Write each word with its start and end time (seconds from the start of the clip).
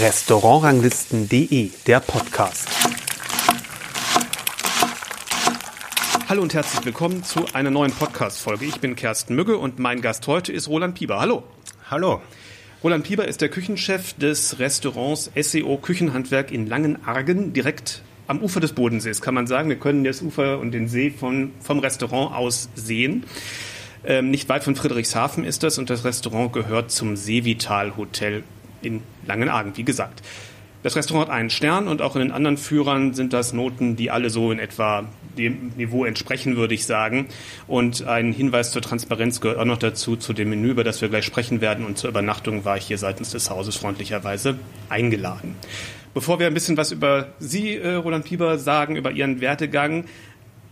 Restaurantranglisten.de, 0.00 1.70
der 1.86 2.00
Podcast. 2.00 2.68
Hallo 6.28 6.42
und 6.42 6.52
herzlich 6.52 6.84
willkommen 6.84 7.22
zu 7.22 7.46
einer 7.52 7.70
neuen 7.70 7.92
Podcast-Folge. 7.92 8.64
Ich 8.64 8.80
bin 8.80 8.96
Kersten 8.96 9.36
Mügge 9.36 9.56
und 9.56 9.78
mein 9.78 10.00
Gast 10.00 10.26
heute 10.26 10.52
ist 10.52 10.66
Roland 10.68 10.96
Pieper. 10.96 11.20
Hallo. 11.20 11.44
Hallo. 11.88 12.20
Roland 12.82 13.04
Pieper 13.04 13.26
ist 13.26 13.40
der 13.40 13.50
Küchenchef 13.50 14.14
des 14.14 14.58
Restaurants 14.58 15.30
SEO 15.40 15.76
Küchenhandwerk 15.76 16.50
in 16.50 16.66
Langenargen, 16.66 17.52
direkt 17.52 18.02
am 18.26 18.42
Ufer 18.42 18.58
des 18.58 18.72
Bodensees, 18.72 19.22
kann 19.22 19.34
man 19.34 19.46
sagen. 19.46 19.68
Wir 19.68 19.78
können 19.78 20.02
das 20.02 20.22
Ufer 20.22 20.58
und 20.58 20.72
den 20.72 20.88
See 20.88 21.12
von, 21.12 21.52
vom 21.60 21.78
Restaurant 21.78 22.34
aus 22.34 22.68
sehen. 22.74 23.24
Ähm, 24.06 24.30
nicht 24.30 24.48
weit 24.48 24.62
von 24.62 24.76
Friedrichshafen 24.76 25.44
ist 25.44 25.62
das 25.62 25.78
und 25.78 25.90
das 25.90 26.04
Restaurant 26.04 26.52
gehört 26.52 26.92
zum 26.92 27.16
Seevital 27.16 27.96
Hotel 27.96 28.44
in 28.80 29.02
Langenargen, 29.26 29.76
wie 29.76 29.84
gesagt. 29.84 30.22
Das 30.84 30.94
Restaurant 30.94 31.28
hat 31.28 31.34
einen 31.34 31.50
Stern 31.50 31.88
und 31.88 32.00
auch 32.00 32.14
in 32.14 32.20
den 32.20 32.30
anderen 32.30 32.56
Führern 32.56 33.12
sind 33.12 33.32
das 33.32 33.52
Noten, 33.52 33.96
die 33.96 34.12
alle 34.12 34.30
so 34.30 34.52
in 34.52 34.60
etwa 34.60 35.04
dem 35.36 35.72
Niveau 35.76 36.04
entsprechen, 36.04 36.56
würde 36.56 36.74
ich 36.74 36.86
sagen. 36.86 37.26
Und 37.66 38.06
ein 38.06 38.32
Hinweis 38.32 38.70
zur 38.70 38.82
Transparenz 38.82 39.40
gehört 39.40 39.58
auch 39.58 39.64
noch 39.64 39.78
dazu, 39.78 40.14
zu 40.14 40.32
dem 40.32 40.50
Menü, 40.50 40.70
über 40.70 40.84
das 40.84 41.00
wir 41.00 41.08
gleich 41.08 41.24
sprechen 41.24 41.60
werden. 41.60 41.84
Und 41.84 41.98
zur 41.98 42.10
Übernachtung 42.10 42.64
war 42.64 42.76
ich 42.76 42.84
hier 42.84 42.98
seitens 42.98 43.30
des 43.32 43.50
Hauses 43.50 43.74
freundlicherweise 43.74 44.60
eingeladen. 44.88 45.56
Bevor 46.14 46.38
wir 46.38 46.46
ein 46.46 46.54
bisschen 46.54 46.76
was 46.76 46.92
über 46.92 47.26
Sie, 47.40 47.74
äh, 47.76 47.94
Roland 47.94 48.24
Pieper, 48.24 48.56
sagen, 48.58 48.96
über 48.96 49.10
Ihren 49.10 49.40
Werdegang, 49.40 50.04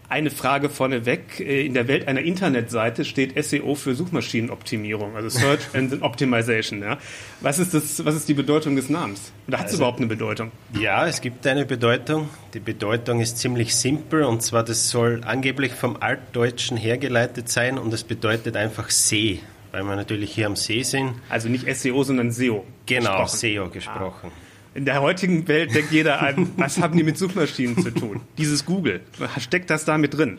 eine 0.09 0.31
Frage 0.31 0.69
vorneweg. 0.69 1.41
Äh, 1.41 1.67
in 1.67 1.75
der 1.75 1.89
Welt 1.89 2.09
einer 2.09 2.21
Internetseite 2.21 3.05
steht 3.05 3.43
SEO 3.43 3.75
für 3.75 3.95
Suchmaschinenoptimierung, 3.95 5.17
also 5.17 5.29
Search 5.29 5.61
Engine 5.73 6.03
Optimization. 6.03 6.83
Ja. 6.83 6.99
Was, 7.41 7.59
ist 7.59 7.75
das, 7.75 8.05
was 8.05 8.15
ist 8.15 8.29
die 8.29 8.35
Bedeutung 8.35 8.77
des 8.77 8.89
Namens? 8.89 9.33
Oder 9.49 9.59
hat 9.59 9.67
es 9.67 9.73
also, 9.73 9.83
überhaupt 9.83 9.99
eine 9.99 10.07
Bedeutung? 10.07 10.53
Ja, 10.79 11.07
es 11.07 11.21
gibt 11.21 11.47
eine 11.47 11.65
Bedeutung. 11.65 12.29
Die 12.55 12.61
Bedeutung 12.61 13.21
ist 13.21 13.39
ziemlich 13.39 13.75
simpel 13.75 14.25
und 14.25 14.43
zwar, 14.43 14.63
das 14.63 14.91
soll 14.91 15.23
angeblich 15.25 15.73
vom 15.73 15.97
Altdeutschen 16.01 16.77
hergeleitet 16.77 17.49
sein 17.49 17.79
und 17.79 17.93
es 17.93 18.05
bedeutet 18.05 18.57
einfach 18.57 18.91
See, 18.91 19.41
weil 19.73 19.83
wir 19.85 19.97
natürlich 19.97 20.35
hier 20.35 20.47
am 20.47 20.57
See 20.57 20.83
sind. 20.83 21.15
Also 21.29 21.49
nicht 21.49 21.67
SEO, 21.77 22.05
sondern 22.05 22.31
SEO. 22.31 22.65
Genau, 22.87 23.23
gesprochen. 23.23 23.37
SEO 23.37 23.69
gesprochen. 23.71 24.31
Ah. 24.33 24.54
In 24.75 24.85
der 24.85 25.01
heutigen 25.01 25.47
Welt 25.47 25.73
denkt 25.73 25.93
jeder 25.93 26.21
an, 26.21 26.51
was 26.57 26.81
haben 26.81 26.97
die 26.97 27.05
mit 27.05 27.17
Suchmaschinen 27.17 27.79
zu 27.81 27.93
tun? 27.93 28.21
Dieses 28.39 28.67
Google, 28.67 29.03
steckt 29.39 29.71
das 29.71 29.85
da 29.85 29.99
mit 29.99 30.17
drin? 30.17 30.39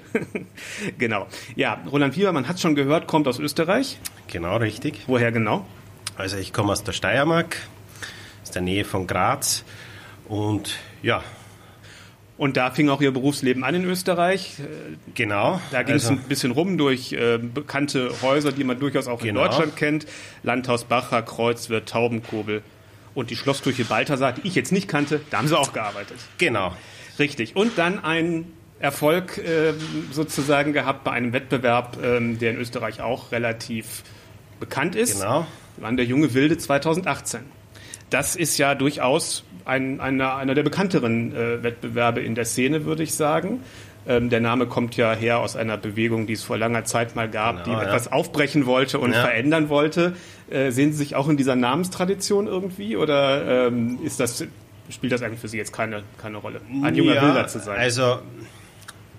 genau. 0.97 1.27
Ja, 1.55 1.81
Roland 1.89 2.17
Wieber, 2.17 2.33
man 2.33 2.47
hat 2.47 2.59
schon 2.59 2.75
gehört, 2.75 3.07
kommt 3.07 3.29
aus 3.29 3.39
Österreich. 3.39 3.97
Genau, 4.27 4.57
richtig. 4.57 5.03
Woher 5.07 5.31
genau? 5.31 5.65
Also 6.17 6.35
ich 6.37 6.51
komme 6.51 6.73
aus 6.73 6.83
der 6.83 6.91
Steiermark, 6.91 7.55
aus 8.43 8.51
der 8.51 8.61
Nähe 8.61 8.83
von 8.83 9.07
Graz 9.07 9.63
und 10.27 10.79
ja. 11.01 11.23
Und 12.37 12.57
da 12.57 12.71
fing 12.71 12.89
auch 12.89 13.01
Ihr 13.01 13.11
Berufsleben 13.11 13.63
an 13.63 13.75
in 13.75 13.85
Österreich. 13.85 14.57
Genau. 15.13 15.61
Da 15.71 15.83
ging 15.83 15.95
es 15.95 16.07
also, 16.07 16.19
ein 16.19 16.27
bisschen 16.27 16.51
rum 16.51 16.77
durch 16.77 17.13
äh, 17.13 17.37
bekannte 17.37 18.11
Häuser, 18.21 18.51
die 18.51 18.65
man 18.65 18.77
durchaus 18.77 19.07
auch 19.07 19.21
genau. 19.21 19.45
in 19.45 19.47
Deutschland 19.47 19.77
kennt. 19.77 20.05
Landhaus 20.43 20.83
Bacher, 20.83 21.21
Kreuzwirt, 21.21 21.87
Taubenkobel. 21.87 22.61
Und 23.15 23.31
die 23.31 23.35
Schlosskirche 23.35 23.85
Balthasar, 23.85 24.33
die 24.33 24.47
ich 24.47 24.53
jetzt 24.53 24.71
nicht 24.71 24.87
kannte, 24.87 25.21
da 25.31 25.39
haben 25.39 25.47
sie 25.47 25.57
auch 25.57 25.73
gearbeitet. 25.73 26.17
Genau. 26.37 26.75
Richtig. 27.17 27.55
Und 27.55 27.77
dann 27.77 28.03
ein 28.03 28.45
Erfolg 28.79 29.37
äh, 29.37 29.73
sozusagen 30.11 30.73
gehabt 30.73 31.03
bei 31.05 31.11
einem 31.11 31.33
Wettbewerb, 31.33 31.97
ähm, 32.03 32.37
der 32.37 32.51
in 32.51 32.57
Österreich 32.57 33.01
auch 33.01 33.31
relativ 33.31 34.03
bekannt 34.59 34.95
ist. 34.95 35.21
Genau. 35.21 35.47
Waren 35.77 35.97
der 35.97 36.05
junge 36.05 36.33
Wilde 36.33 36.57
2018. 36.57 37.41
Das 38.09 38.35
ist 38.35 38.57
ja 38.57 38.75
durchaus 38.75 39.43
ein, 39.63 39.99
einer, 39.99 40.35
einer 40.35 40.53
der 40.53 40.63
bekannteren 40.63 41.35
äh, 41.35 41.63
Wettbewerbe 41.63 42.21
in 42.21 42.35
der 42.35 42.45
Szene, 42.45 42.85
würde 42.85 43.03
ich 43.03 43.13
sagen. 43.13 43.61
Ähm, 44.07 44.29
der 44.29 44.39
Name 44.39 44.67
kommt 44.67 44.97
ja 44.97 45.13
her 45.13 45.39
aus 45.39 45.55
einer 45.55 45.77
Bewegung, 45.77 46.27
die 46.27 46.33
es 46.33 46.43
vor 46.43 46.57
langer 46.57 46.85
Zeit 46.85 47.15
mal 47.15 47.29
gab, 47.29 47.63
genau, 47.63 47.77
die 47.77 47.83
ja. 47.83 47.89
etwas 47.89 48.11
aufbrechen 48.11 48.65
wollte 48.65 48.99
und 48.99 49.13
ja. 49.13 49.21
verändern 49.21 49.69
wollte. 49.69 50.15
Äh, 50.49 50.71
sehen 50.71 50.91
Sie 50.91 50.99
sich 50.99 51.15
auch 51.15 51.27
in 51.27 51.37
dieser 51.37 51.55
Namenstradition 51.55 52.45
irgendwie 52.45 52.97
oder 52.97 53.67
ähm, 53.67 53.99
ist 54.03 54.19
das, 54.19 54.45
spielt 54.89 55.11
das 55.11 55.23
eigentlich 55.23 55.39
für 55.39 55.47
Sie 55.47 55.57
jetzt 55.57 55.73
keine, 55.73 56.03
keine 56.21 56.37
Rolle, 56.37 56.61
ein 56.83 56.93
junger 56.93 57.15
ja, 57.15 57.21
Bilder 57.21 57.47
zu 57.47 57.59
sein? 57.59 57.79
Also 57.79 58.19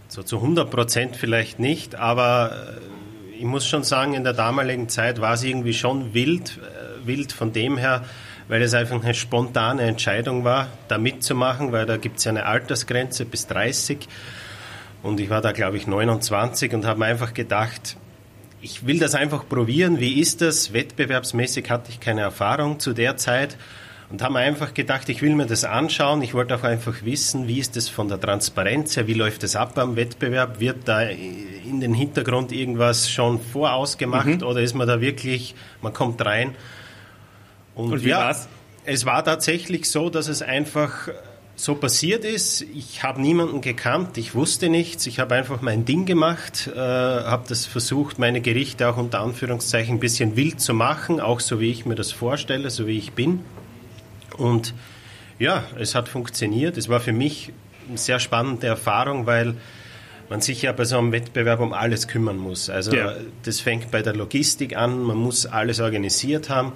so 0.09 0.23
zu 0.23 0.37
100 0.37 0.71
Prozent 0.71 1.17
vielleicht 1.17 1.59
nicht, 1.59 1.97
aber 1.97 2.53
äh, 2.79 3.39
ich 3.39 3.45
muss 3.45 3.67
schon 3.67 3.83
sagen, 3.83 4.15
in 4.15 4.23
der 4.23 4.35
damaligen 4.35 4.89
Zeit 4.89 5.21
war 5.21 5.35
es 5.35 5.43
irgendwie 5.43 5.75
schon 5.75 6.15
wild, 6.15 6.59
äh, 6.59 7.07
wild 7.07 7.33
von 7.33 7.53
dem 7.53 7.77
her, 7.77 8.05
weil 8.47 8.63
es 8.63 8.73
einfach 8.73 9.03
eine 9.03 9.15
spontane 9.15 9.83
Entscheidung 9.83 10.45
war, 10.45 10.69
da 10.87 10.99
mitzumachen, 10.99 11.73
weil 11.73 11.87
da 11.87 11.97
gibt 11.97 12.19
es 12.19 12.25
ja 12.25 12.31
eine 12.31 12.47
Altersgrenze 12.47 13.25
bis 13.25 13.49
30 13.49 14.07
und 15.07 15.21
ich 15.21 15.31
war 15.31 15.41
da, 15.41 15.53
glaube 15.53 15.77
ich, 15.77 15.87
29 15.87 16.75
und 16.75 16.85
habe 16.85 16.99
mir 16.99 17.07
einfach 17.07 17.33
gedacht, 17.33 17.97
ich 18.61 18.87
will 18.87 18.99
das 18.99 19.15
einfach 19.15 19.49
probieren. 19.49 20.01
Wie 20.01 20.21
ist 20.21 20.41
das? 20.41 20.73
Wettbewerbsmäßig 20.73 21.71
hatte 21.71 21.91
ich 21.91 22.01
keine 22.01 22.23
Erfahrung 22.23 22.81
zu 22.81 22.93
der 22.93 23.17
Zeit 23.17 23.57
und 24.11 24.21
habe 24.21 24.35
mir 24.35 24.41
einfach 24.41 24.75
gedacht, 24.75 25.09
ich 25.09 25.23
will 25.23 25.37
mir 25.37 25.47
das 25.47 25.63
anschauen. 25.63 26.23
Ich 26.23 26.35
wollte 26.35 26.57
auch 26.57 26.65
einfach 26.65 27.05
wissen, 27.05 27.47
wie 27.47 27.61
ist 27.61 27.77
das 27.77 27.89
von 27.89 28.09
der 28.09 28.21
Transparenz 28.21 28.97
her? 28.97 29.07
Wie 29.07 29.15
läuft 29.15 29.45
das 29.45 29.55
ab 29.55 29.79
am 29.79 29.95
Wettbewerb? 29.95 30.59
Wird 30.59 30.89
da 30.89 31.03
in 31.03 31.81
den 31.81 31.95
Hintergrund 31.95 32.51
irgendwas 32.51 33.09
schon 33.09 33.41
vorausgemacht 33.41 34.41
mhm. 34.41 34.43
oder 34.43 34.61
ist 34.61 34.75
man 34.75 34.89
da 34.89 35.01
wirklich, 35.01 35.55
man 35.83 35.93
kommt 35.93 36.25
rein? 36.25 36.57
Und, 37.77 37.93
und 37.93 38.05
wie 38.05 38.09
ja, 38.09 38.19
war's? 38.19 38.49
Es 38.85 39.07
war 39.07 39.25
tatsächlich 39.25 39.89
so, 39.89 40.11
dass 40.11 40.27
es 40.27 40.43
einfach 40.43 41.09
so 41.57 41.75
passiert 41.75 42.25
ist. 42.25 42.63
Ich 42.75 43.03
habe 43.03 43.21
niemanden 43.21 43.63
gekannt, 43.63 44.19
ich 44.19 44.35
wusste 44.35 44.69
nichts, 44.69 45.07
ich 45.07 45.19
habe 45.19 45.35
einfach 45.35 45.63
mein 45.63 45.87
Ding 45.87 46.05
gemacht, 46.05 46.71
äh, 46.75 46.79
habe 46.79 47.45
das 47.49 47.65
versucht, 47.65 48.19
meine 48.19 48.43
Gerichte 48.43 48.89
auch 48.89 48.99
unter 48.99 49.21
Anführungszeichen 49.21 49.97
ein 49.97 50.01
bisschen 50.01 50.37
wild 50.37 50.61
zu 50.61 50.75
machen, 50.75 51.19
auch 51.19 51.41
so 51.41 51.59
wie 51.59 51.71
ich 51.71 51.87
mir 51.87 51.95
das 51.95 52.13
vorstelle, 52.13 52.69
so 52.71 52.87
wie 52.87 52.99
ich 52.99 53.13
bin. 53.13 53.41
Und 54.37 54.75
ja, 55.39 55.65
es 55.79 55.95
hat 55.95 56.09
funktioniert. 56.09 56.77
Es 56.77 56.91
war 56.91 57.01
für 57.01 57.13
mich 57.13 57.53
eine 57.89 57.99
sehr 57.99 58.21
spannende 58.21 58.67
Erfahrung, 58.67 59.27
weil 59.27 59.55
man 60.29 60.41
sich 60.41 60.63
ja 60.63 60.73
bei 60.73 60.85
so 60.85 60.99
einem 60.99 61.13
Wettbewerb 61.13 61.61
um 61.61 61.73
alles 61.73 62.09
kümmern 62.09 62.37
muss. 62.37 62.69
Also 62.69 62.95
ja. 62.95 63.15
das 63.45 63.61
fängt 63.61 63.91
bei 63.91 64.03
der 64.03 64.15
Logistik 64.15 64.77
an, 64.77 65.03
man 65.03 65.17
muss 65.17 65.47
alles 65.47 65.81
organisiert 65.81 66.51
haben. 66.51 66.73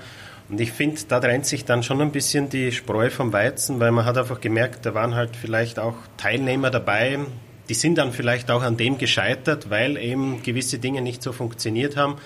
Und 0.50 0.60
ich 0.60 0.72
finde, 0.72 1.00
da 1.06 1.20
trennt 1.20 1.46
sich 1.46 1.64
dann 1.64 1.82
schon 1.82 2.00
ein 2.00 2.10
bisschen 2.10 2.48
die 2.48 2.72
Spreu 2.72 3.08
vom 3.08 3.32
Weizen, 3.32 3.78
weil 3.78 3.92
man 3.92 4.04
hat 4.04 4.18
einfach 4.18 4.40
gemerkt, 4.40 4.84
da 4.84 4.94
waren 4.94 5.14
halt 5.14 5.36
vielleicht 5.36 5.78
auch 5.78 5.94
Teilnehmer 6.16 6.70
dabei, 6.70 7.20
die 7.68 7.74
sind 7.74 7.98
dann 7.98 8.12
vielleicht 8.12 8.50
auch 8.50 8.62
an 8.62 8.76
dem 8.76 8.98
gescheitert, 8.98 9.70
weil 9.70 9.96
eben 9.96 10.42
gewisse 10.42 10.80
Dinge 10.80 11.02
nicht 11.02 11.22
so 11.22 11.30
funktioniert 11.30 11.96
haben. 11.96 12.16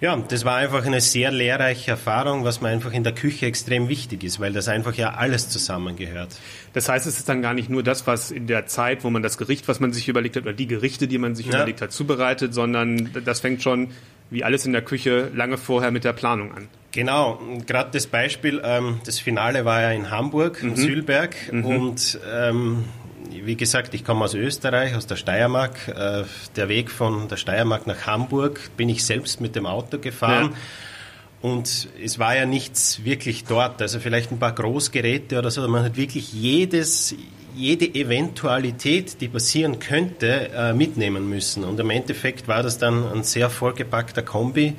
Ja, 0.00 0.16
das 0.16 0.44
war 0.44 0.56
einfach 0.56 0.84
eine 0.84 1.00
sehr 1.00 1.30
lehrreiche 1.30 1.92
Erfahrung, 1.92 2.44
was 2.44 2.60
mir 2.60 2.70
einfach 2.70 2.92
in 2.92 3.04
der 3.04 3.14
Küche 3.14 3.46
extrem 3.46 3.88
wichtig 3.88 4.24
ist, 4.24 4.40
weil 4.40 4.52
das 4.52 4.66
einfach 4.66 4.94
ja 4.94 5.14
alles 5.14 5.48
zusammengehört. 5.48 6.30
Das 6.72 6.88
heißt, 6.88 7.06
es 7.06 7.18
ist 7.18 7.28
dann 7.28 7.40
gar 7.40 7.54
nicht 7.54 7.70
nur 7.70 7.84
das, 7.84 8.06
was 8.06 8.32
in 8.32 8.48
der 8.48 8.66
Zeit, 8.66 9.04
wo 9.04 9.10
man 9.10 9.22
das 9.22 9.38
Gericht, 9.38 9.68
was 9.68 9.78
man 9.78 9.92
sich 9.92 10.08
überlegt 10.08 10.34
hat, 10.34 10.42
oder 10.42 10.54
die 10.54 10.66
Gerichte, 10.66 11.06
die 11.06 11.18
man 11.18 11.36
sich 11.36 11.46
ja. 11.46 11.54
überlegt 11.54 11.82
hat, 11.82 11.92
zubereitet, 11.92 12.52
sondern 12.52 13.10
das 13.24 13.38
fängt 13.38 13.62
schon, 13.62 13.90
wie 14.32 14.42
alles 14.42 14.66
in 14.66 14.72
der 14.72 14.82
Küche, 14.82 15.30
lange 15.34 15.58
vorher 15.58 15.90
mit 15.90 16.04
der 16.04 16.12
Planung 16.12 16.52
an. 16.54 16.68
Genau, 16.90 17.40
gerade 17.66 17.90
das 17.92 18.06
Beispiel, 18.06 18.60
ähm, 18.64 19.00
das 19.04 19.18
Finale 19.18 19.64
war 19.64 19.80
ja 19.80 19.92
in 19.92 20.10
Hamburg, 20.10 20.62
mhm. 20.62 20.70
in 20.70 20.76
Sülberg 20.76 21.36
mhm. 21.52 21.64
und 21.64 22.20
ähm, 22.30 22.84
wie 23.30 23.56
gesagt, 23.56 23.94
ich 23.94 24.04
komme 24.04 24.24
aus 24.24 24.34
Österreich, 24.34 24.94
aus 24.94 25.06
der 25.06 25.16
Steiermark. 25.16 25.88
Äh, 25.88 26.24
der 26.56 26.68
Weg 26.68 26.90
von 26.90 27.28
der 27.28 27.36
Steiermark 27.36 27.86
nach 27.86 28.06
Hamburg 28.06 28.70
bin 28.76 28.88
ich 28.88 29.04
selbst 29.04 29.40
mit 29.40 29.56
dem 29.56 29.66
Auto 29.66 29.98
gefahren. 29.98 30.50
Ja. 30.52 31.48
Und 31.50 31.88
es 32.02 32.18
war 32.18 32.36
ja 32.36 32.46
nichts 32.46 33.04
wirklich 33.04 33.44
dort, 33.44 33.82
also 33.82 33.98
vielleicht 33.98 34.30
ein 34.30 34.38
paar 34.38 34.52
Großgeräte 34.52 35.38
oder 35.38 35.50
so. 35.50 35.66
Man 35.66 35.82
hat 35.84 35.96
wirklich 35.96 36.32
jedes, 36.32 37.16
jede 37.56 37.86
Eventualität, 37.86 39.20
die 39.20 39.28
passieren 39.28 39.78
könnte, 39.78 40.50
äh, 40.54 40.72
mitnehmen 40.72 41.28
müssen. 41.28 41.64
Und 41.64 41.78
im 41.80 41.90
Endeffekt 41.90 42.48
war 42.48 42.62
das 42.62 42.78
dann 42.78 43.10
ein 43.12 43.22
sehr 43.22 43.50
vollgepackter 43.50 44.22
Kombi 44.22 44.74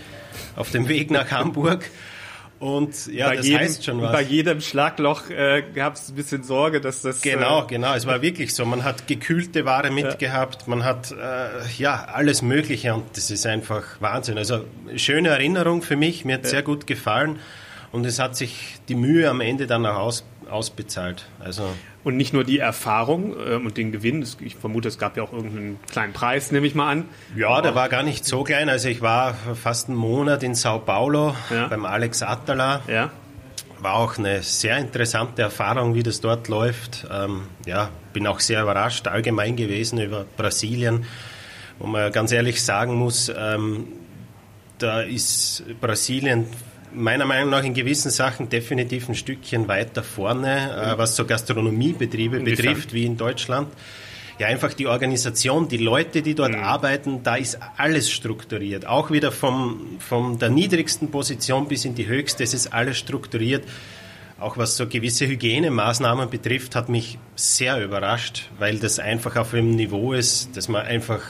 auf 0.56 0.72
dem 0.72 0.88
Weg 0.88 1.12
nach 1.12 1.32
Hamburg. 1.32 1.90
Und 2.60 3.08
ja, 3.08 3.28
bei 3.28 3.36
das 3.36 3.46
jedem, 3.46 3.60
heißt 3.60 3.84
schon 3.84 4.02
was. 4.02 4.14
Bei 4.14 4.22
jedem 4.22 4.62
Schlagloch 4.62 5.30
äh, 5.30 5.64
gab 5.76 5.96
es 5.96 6.08
ein 6.08 6.16
bisschen 6.16 6.44
Sorge, 6.44 6.80
dass 6.80 7.02
das. 7.02 7.22
Genau, 7.22 7.64
äh, 7.64 7.68
genau. 7.68 7.94
Es 7.94 8.06
war 8.06 8.22
wirklich 8.22 8.56
so. 8.56 8.64
Man 8.64 8.86
hat 8.86 9.06
gekühlte 9.06 9.66
Ware 9.66 9.92
mitgehabt, 9.92 10.62
ja. 10.62 10.70
man 10.70 10.86
hat 10.86 11.12
äh, 11.12 11.16
ja 11.78 12.06
alles 12.06 12.42
Mögliche 12.42 12.94
und 12.94 13.04
das 13.18 13.32
ist 13.32 13.46
einfach 13.46 13.84
Wahnsinn. 14.00 14.38
Also 14.38 14.64
schöne 14.96 15.30
Erinnerung 15.30 15.82
für 15.82 15.98
mich, 15.98 16.24
mir 16.24 16.36
hat 16.36 16.44
ja. 16.44 16.52
sehr 16.52 16.62
gut 16.62 16.88
gefallen 16.88 17.40
und 17.92 18.06
es 18.06 18.18
hat 18.18 18.38
sich 18.38 18.76
die 18.88 18.96
Mühe 18.96 19.30
am 19.30 19.42
Ende 19.42 19.68
dann 19.68 19.86
auch 19.86 19.98
aus, 19.98 20.24
ausbezahlt. 20.48 21.26
Also 21.40 21.70
und 22.04 22.18
nicht 22.18 22.34
nur 22.34 22.44
die 22.44 22.60
Erfahrung 22.60 23.34
äh, 23.34 23.56
und 23.56 23.78
den 23.78 23.92
Gewinn, 23.92 24.26
ich 24.42 24.56
vermute, 24.56 24.88
es 24.88 24.98
gab 24.98 25.16
ja 25.16 25.24
auch 25.24 25.32
irgendeinen 25.32 25.80
kleinen 25.90 26.14
Preis, 26.14 26.52
nehme 26.52 26.68
ich 26.68 26.76
mal 26.76 26.92
an. 26.92 27.06
Ja, 27.36 27.62
der 27.62 27.76
war 27.76 27.90
gar 27.90 28.04
nicht 28.04 28.26
so 28.26 28.44
klein. 28.44 28.70
Also 28.70 28.90
ich 28.90 29.02
war 29.02 29.36
fast 29.56 29.90
einen 29.90 29.98
Monat 29.98 30.44
in 30.44 30.56
Sao 30.56 30.80
Paulo 30.80 31.36
ja. 31.50 31.68
beim 31.68 31.86
Alex 31.86 32.22
Attala. 32.22 32.82
Ja. 32.88 33.10
War 33.80 33.96
auch 33.96 34.18
eine 34.18 34.44
sehr 34.44 34.78
interessante 34.78 35.42
Erfahrung, 35.42 35.94
wie 35.94 36.04
das 36.04 36.22
dort 36.22 36.48
läuft. 36.48 37.08
Ähm, 37.12 37.44
ja, 37.66 37.90
bin 38.14 38.28
auch 38.28 38.40
sehr 38.40 38.62
überrascht 38.62 39.08
allgemein 39.08 39.56
gewesen 39.56 40.00
über 40.00 40.26
Brasilien, 40.38 41.06
wo 41.80 41.88
man 41.88 42.12
ganz 42.12 42.32
ehrlich 42.32 42.64
sagen 42.64 42.96
muss, 42.96 43.32
ähm, 43.36 43.88
da 44.78 45.02
ist 45.02 45.64
Brasilien 45.80 46.48
meiner 46.94 47.26
Meinung 47.26 47.50
nach 47.50 47.64
in 47.64 47.74
gewissen 47.74 48.12
Sachen 48.12 48.50
definitiv 48.50 49.10
ein 49.10 49.16
Stückchen 49.16 49.68
weiter 49.68 50.04
vorne, 50.04 50.94
äh, 50.94 50.98
was 50.98 51.16
so 51.16 51.26
Gastronomiebetriebe 51.26 52.38
Inwiefern? 52.38 52.66
betrifft, 52.66 52.94
wie 52.94 53.06
in 53.06 53.18
Deutschland. 53.18 53.70
Ja, 54.40 54.48
einfach 54.48 54.74
die 54.74 54.88
Organisation, 54.88 55.68
die 55.68 55.78
Leute, 55.78 56.22
die 56.22 56.34
dort 56.34 56.54
mhm. 56.54 56.64
arbeiten, 56.64 57.24
da 57.24 57.36
ist 57.36 57.60
alles 57.78 58.10
strukturiert. 58.10 58.88
Auch 58.88 59.12
wieder 59.12 59.32
vom, 59.32 60.00
von 60.00 60.40
der 60.40 60.50
niedrigsten 60.50 61.12
Position 61.12 61.68
bis 61.68 61.86
in 61.86 61.94
die 61.94 62.08
höchste, 62.08 62.44
es 62.44 62.54
ist 62.54 62.74
alles 62.74 62.98
strukturiert. 62.98 63.64
Auch 64.40 64.58
was 64.58 64.76
so 64.76 64.88
gewisse 64.88 65.28
Hygienemaßnahmen 65.28 66.30
betrifft, 66.30 66.76
hat 66.76 66.90
mich 66.90 67.20
sehr 67.36 67.84
überrascht, 67.84 68.50
weil 68.58 68.80
das 68.80 69.00
einfach 69.00 69.36
auf 69.36 69.54
einem 69.54 69.76
Niveau 69.76 70.14
ist, 70.14 70.58
dass 70.58 70.68
man 70.68 70.82
einfach 70.82 71.22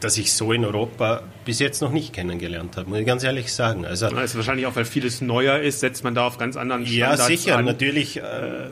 das 0.00 0.18
ich 0.18 0.32
so 0.32 0.52
in 0.52 0.64
Europa 0.64 1.22
bis 1.44 1.58
jetzt 1.58 1.80
noch 1.80 1.90
nicht 1.90 2.12
kennengelernt 2.12 2.76
habe, 2.76 2.88
muss 2.88 2.98
ich 2.98 3.06
ganz 3.06 3.24
ehrlich 3.24 3.52
sagen. 3.52 3.86
Also, 3.86 4.08
das 4.10 4.30
ist 4.30 4.36
wahrscheinlich 4.36 4.66
auch, 4.66 4.76
weil 4.76 4.84
vieles 4.84 5.20
neuer 5.20 5.58
ist, 5.58 5.80
setzt 5.80 6.04
man 6.04 6.14
da 6.14 6.26
auf 6.26 6.38
ganz 6.38 6.56
anderen 6.56 6.86
Standards 6.86 7.20
Ja, 7.20 7.26
sicher. 7.26 7.56
An. 7.56 7.64
Natürlich, 7.64 8.18
äh, 8.18 8.22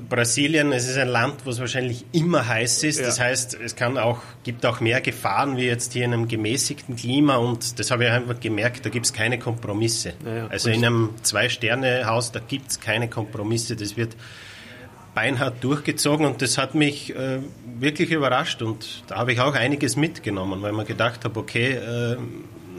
Brasilien, 0.08 0.72
es 0.72 0.88
ist 0.88 0.98
ein 0.98 1.08
Land, 1.08 1.46
wo 1.46 1.50
es 1.50 1.60
wahrscheinlich 1.60 2.04
immer 2.12 2.46
heiß 2.46 2.82
ist. 2.82 3.00
Ja. 3.00 3.06
Das 3.06 3.20
heißt, 3.20 3.58
es 3.62 3.76
kann 3.76 3.96
auch, 3.96 4.18
gibt 4.42 4.66
auch 4.66 4.80
mehr 4.80 5.00
Gefahren 5.00 5.56
wie 5.56 5.64
jetzt 5.66 5.92
hier 5.92 6.04
in 6.04 6.12
einem 6.12 6.28
gemäßigten 6.28 6.96
Klima 6.96 7.36
und 7.36 7.78
das 7.78 7.90
habe 7.90 8.04
ich 8.04 8.10
einfach 8.10 8.38
gemerkt, 8.40 8.84
da 8.84 8.90
gibt 8.90 9.06
es 9.06 9.12
keine 9.12 9.38
Kompromisse. 9.38 10.14
Ja, 10.24 10.36
ja. 10.36 10.46
Also 10.48 10.70
in 10.70 10.84
einem 10.84 11.10
Zwei-Sterne-Haus, 11.22 12.32
da 12.32 12.40
gibt 12.40 12.70
es 12.70 12.80
keine 12.80 13.08
Kompromisse. 13.08 13.76
Das 13.76 13.96
wird 13.96 14.14
beinhart 15.14 15.62
durchgezogen 15.62 16.26
und 16.26 16.42
das 16.42 16.58
hat 16.58 16.74
mich 16.74 17.14
äh, 17.14 17.38
wirklich 17.78 18.10
überrascht 18.10 18.62
und 18.62 19.04
da 19.06 19.16
habe 19.16 19.32
ich 19.32 19.40
auch 19.40 19.54
einiges 19.54 19.96
mitgenommen, 19.96 20.62
weil 20.62 20.72
man 20.72 20.86
gedacht 20.86 21.24
habe, 21.24 21.38
okay, 21.38 21.72
äh, 21.72 22.16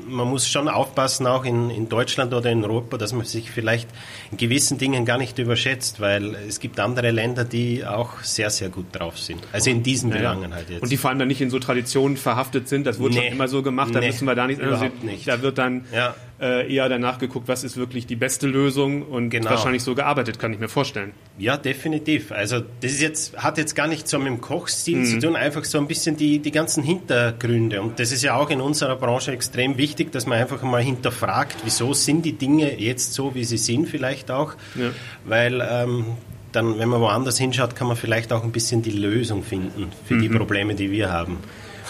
man 0.07 0.27
muss 0.27 0.47
schon 0.47 0.67
aufpassen, 0.67 1.27
auch 1.27 1.45
in, 1.45 1.69
in 1.69 1.89
Deutschland 1.89 2.33
oder 2.33 2.51
in 2.51 2.63
Europa, 2.63 2.97
dass 2.97 3.13
man 3.13 3.25
sich 3.25 3.51
vielleicht 3.51 3.89
in 4.31 4.37
gewissen 4.37 4.77
Dingen 4.77 5.05
gar 5.05 5.17
nicht 5.17 5.37
überschätzt, 5.39 5.99
weil 5.99 6.35
es 6.47 6.59
gibt 6.59 6.79
andere 6.79 7.11
Länder, 7.11 7.43
die 7.43 7.85
auch 7.85 8.19
sehr, 8.21 8.49
sehr 8.49 8.69
gut 8.69 8.87
drauf 8.91 9.17
sind. 9.17 9.41
Also 9.51 9.69
in 9.69 9.83
diesen 9.83 10.11
ja, 10.11 10.17
Belangen 10.17 10.53
jetzt. 10.69 10.83
Und 10.83 10.91
die 10.91 10.97
vor 10.97 11.09
allem 11.09 11.19
dann 11.19 11.27
nicht 11.27 11.41
in 11.41 11.49
so 11.49 11.59
Traditionen 11.59 12.17
verhaftet 12.17 12.67
sind, 12.69 12.85
das 12.85 12.99
wurde 12.99 13.15
nee, 13.15 13.21
schon 13.21 13.31
immer 13.33 13.47
so 13.47 13.63
gemacht, 13.63 13.93
da 13.93 13.99
nee, 13.99 14.07
müssen 14.07 14.25
wir 14.25 14.35
da 14.35 14.47
nicht, 14.47 14.61
also 14.61 14.85
nicht. 15.01 15.27
Da 15.27 15.41
wird 15.41 15.57
dann 15.57 15.85
ja. 15.93 16.15
Äh, 16.39 16.73
eher 16.73 16.89
danach 16.89 17.17
geguckt, 17.17 17.47
was 17.47 17.63
ist 17.63 17.77
wirklich 17.77 18.07
die 18.07 18.15
beste 18.15 18.47
Lösung 18.47 19.03
und 19.03 19.29
genau. 19.29 19.51
wahrscheinlich 19.51 19.83
so 19.83 19.95
gearbeitet, 19.95 20.37
kann 20.37 20.51
ich 20.53 20.59
mir 20.59 20.67
vorstellen. 20.67 21.13
Ja, 21.37 21.57
definitiv. 21.57 22.31
Also 22.31 22.59
das 22.81 22.91
ist 22.91 23.01
jetzt, 23.01 23.37
hat 23.37 23.57
jetzt 23.57 23.75
gar 23.75 23.87
nicht 23.87 24.07
so 24.07 24.17
mit 24.17 24.27
dem 24.27 24.41
Kochstil 24.41 24.97
mhm. 24.97 25.05
zu 25.05 25.19
tun, 25.19 25.35
einfach 25.35 25.63
so 25.63 25.77
ein 25.77 25.87
bisschen 25.87 26.17
die, 26.17 26.39
die 26.39 26.51
ganzen 26.51 26.83
Hintergründe. 26.83 27.81
Und 27.81 27.99
das 27.99 28.11
ist 28.11 28.21
ja 28.23 28.35
auch 28.35 28.49
in 28.49 28.59
unserer 28.59 28.95
Branche 28.97 29.31
extrem 29.31 29.77
wichtig, 29.77 30.11
dass 30.11 30.25
man 30.25 30.37
einfach 30.37 30.61
mal 30.63 30.81
hinterfragt, 30.81 31.55
wieso 31.63 31.93
sind 31.93 32.25
die 32.25 32.33
Dinge 32.33 32.79
jetzt 32.79 33.13
so, 33.13 33.33
wie 33.33 33.45
sie 33.45 33.57
sind, 33.57 33.87
vielleicht 33.87 34.29
auch. 34.29 34.55
Ja. 34.75 34.91
Weil 35.23 35.65
ähm, 35.67 36.05
dann, 36.51 36.79
wenn 36.79 36.89
man 36.89 37.01
woanders 37.01 37.37
hinschaut, 37.37 37.75
kann 37.75 37.87
man 37.87 37.97
vielleicht 37.97 38.31
auch 38.33 38.43
ein 38.43 38.51
bisschen 38.51 38.81
die 38.81 38.91
Lösung 38.91 39.43
finden 39.43 39.91
für 40.05 40.15
mhm. 40.15 40.21
die 40.21 40.29
Probleme, 40.29 40.75
die 40.75 40.91
wir 40.91 41.11
haben. 41.11 41.37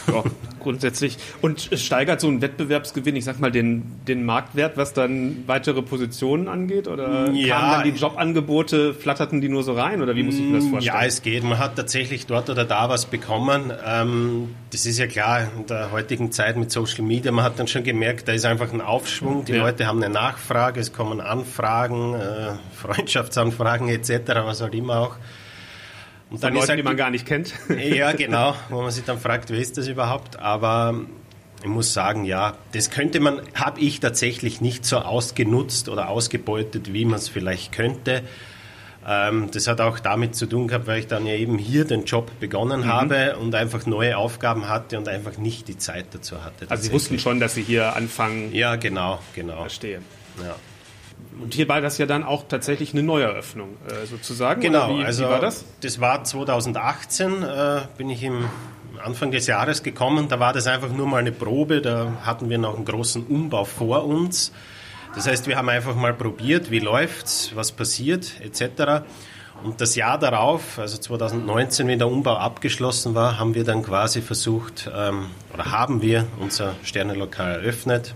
Ja, 0.07 0.23
grundsätzlich. 0.65 1.17
Und 1.41 1.71
es 1.71 1.83
steigert 1.83 2.19
so 2.19 2.27
ein 2.27 2.41
Wettbewerbsgewinn, 2.41 3.15
ich 3.15 3.23
sag 3.23 3.39
mal, 3.39 3.51
den, 3.51 3.83
den 4.07 4.25
Marktwert, 4.25 4.77
was 4.77 4.93
dann 4.93 5.43
weitere 5.45 5.83
Positionen 5.83 6.47
angeht? 6.47 6.87
Oder 6.87 7.31
ja, 7.31 7.55
kamen 7.55 7.71
dann 7.71 7.83
die 7.83 7.97
Jobangebote, 7.97 8.93
flatterten 8.93 9.41
die 9.41 9.47
nur 9.47 9.63
so 9.63 9.73
rein? 9.73 10.01
Oder 10.01 10.15
wie 10.15 10.23
muss 10.23 10.35
ich 10.35 10.41
mir 10.41 10.57
das 10.57 10.67
vorstellen? 10.67 10.97
Ja, 10.97 11.05
es 11.05 11.21
geht. 11.21 11.43
Man 11.43 11.59
hat 11.59 11.75
tatsächlich 11.75 12.25
dort 12.25 12.49
oder 12.49 12.65
da 12.65 12.89
was 12.89 13.05
bekommen. 13.05 13.71
Ähm, 13.85 14.55
das 14.71 14.85
ist 14.85 14.97
ja 14.97 15.05
klar, 15.05 15.47
in 15.55 15.67
der 15.67 15.91
heutigen 15.91 16.31
Zeit 16.31 16.57
mit 16.57 16.71
Social 16.71 17.03
Media, 17.05 17.31
man 17.31 17.45
hat 17.45 17.59
dann 17.59 17.67
schon 17.67 17.83
gemerkt, 17.83 18.27
da 18.27 18.33
ist 18.33 18.45
einfach 18.45 18.73
ein 18.73 18.81
Aufschwung. 18.81 19.45
Die 19.45 19.53
ja. 19.53 19.63
Leute 19.63 19.85
haben 19.85 20.03
eine 20.03 20.11
Nachfrage, 20.11 20.79
es 20.79 20.91
kommen 20.91 21.21
Anfragen, 21.21 22.15
äh, 22.15 22.53
Freundschaftsanfragen 22.75 23.89
etc., 23.89 24.09
was 24.43 24.61
halt 24.61 24.73
immer 24.73 24.99
auch. 24.99 25.17
Und 26.29 26.43
dann 26.43 26.53
Von 26.53 26.59
Leuten, 26.59 26.69
halt, 26.69 26.79
die 26.79 26.83
man 26.83 26.97
gar 26.97 27.11
nicht 27.11 27.25
kennt. 27.25 27.53
Ja, 27.69 28.11
genau, 28.13 28.55
wo 28.69 28.81
man 28.81 28.91
sich 28.91 29.03
dann 29.03 29.19
fragt, 29.19 29.49
wer 29.49 29.59
ist 29.59 29.77
das 29.77 29.87
überhaupt? 29.87 30.39
Aber 30.39 31.01
ich 31.61 31.67
muss 31.67 31.93
sagen, 31.93 32.25
ja, 32.25 32.55
das 32.73 32.89
könnte 32.89 33.19
man, 33.19 33.41
habe 33.53 33.79
ich 33.79 33.99
tatsächlich 33.99 34.61
nicht 34.61 34.85
so 34.85 34.97
ausgenutzt 34.97 35.89
oder 35.89 36.09
ausgebeutet, 36.09 36.93
wie 36.93 37.05
man 37.05 37.15
es 37.15 37.29
vielleicht 37.29 37.71
könnte. 37.71 38.23
Ähm, 39.07 39.49
das 39.51 39.67
hat 39.67 39.81
auch 39.81 39.99
damit 39.99 40.35
zu 40.35 40.47
tun 40.47 40.67
gehabt, 40.67 40.87
weil 40.87 40.99
ich 40.99 41.07
dann 41.07 41.27
ja 41.27 41.35
eben 41.35 41.59
hier 41.59 41.85
den 41.85 42.05
Job 42.05 42.31
begonnen 42.39 42.81
mhm. 42.81 42.85
habe 42.85 43.37
und 43.37 43.53
einfach 43.53 43.85
neue 43.85 44.17
Aufgaben 44.17 44.67
hatte 44.67 44.97
und 44.97 45.07
einfach 45.07 45.37
nicht 45.37 45.67
die 45.67 45.77
Zeit 45.77 46.07
dazu 46.11 46.43
hatte. 46.43 46.65
Also 46.69 46.83
Sie 46.83 46.91
wussten 46.91 47.19
schon, 47.19 47.39
dass 47.39 47.53
Sie 47.53 47.61
hier 47.61 47.95
anfangen. 47.95 48.53
Ja, 48.53 48.77
genau, 48.77 49.19
genau. 49.35 49.61
Verstehe. 49.61 50.01
Ja. 50.43 50.55
Und 51.41 51.53
hier 51.53 51.67
war 51.67 51.81
das 51.81 51.97
ja 51.97 52.05
dann 52.05 52.23
auch 52.23 52.47
tatsächlich 52.47 52.93
eine 52.93 53.03
Neueröffnung 53.03 53.77
äh, 53.87 54.05
sozusagen. 54.05 54.61
Genau, 54.61 54.97
wie, 54.97 55.03
also 55.03 55.25
wie 55.25 55.29
war 55.29 55.39
das? 55.39 55.65
Das 55.81 55.99
war 55.99 56.23
2018, 56.23 57.43
äh, 57.43 57.81
bin 57.97 58.09
ich 58.09 58.23
im 58.23 58.45
Anfang 59.03 59.31
des 59.31 59.47
Jahres 59.47 59.83
gekommen. 59.83 60.27
Da 60.29 60.39
war 60.39 60.53
das 60.53 60.67
einfach 60.67 60.89
nur 60.89 61.07
mal 61.07 61.17
eine 61.17 61.31
Probe. 61.31 61.81
Da 61.81 62.13
hatten 62.23 62.49
wir 62.49 62.57
noch 62.57 62.75
einen 62.75 62.85
großen 62.85 63.25
Umbau 63.25 63.65
vor 63.65 64.05
uns. 64.05 64.51
Das 65.15 65.27
heißt, 65.27 65.47
wir 65.47 65.55
haben 65.55 65.69
einfach 65.69 65.95
mal 65.95 66.13
probiert, 66.13 66.71
wie 66.71 66.79
läuft's, 66.79 67.51
was 67.55 67.71
passiert, 67.71 68.33
etc. 68.41 69.03
Und 69.63 69.79
das 69.79 69.95
Jahr 69.95 70.19
darauf, 70.19 70.77
also 70.77 70.97
2019, 70.97 71.87
wenn 71.87 71.99
der 71.99 72.09
Umbau 72.09 72.35
abgeschlossen 72.35 73.15
war, 73.15 73.39
haben 73.39 73.55
wir 73.55 73.63
dann 73.63 73.83
quasi 73.83 74.21
versucht, 74.21 74.89
ähm, 74.93 75.27
oder 75.53 75.71
haben 75.71 76.01
wir 76.01 76.27
unser 76.39 76.75
Sternenlokal 76.83 77.53
eröffnet. 77.61 78.13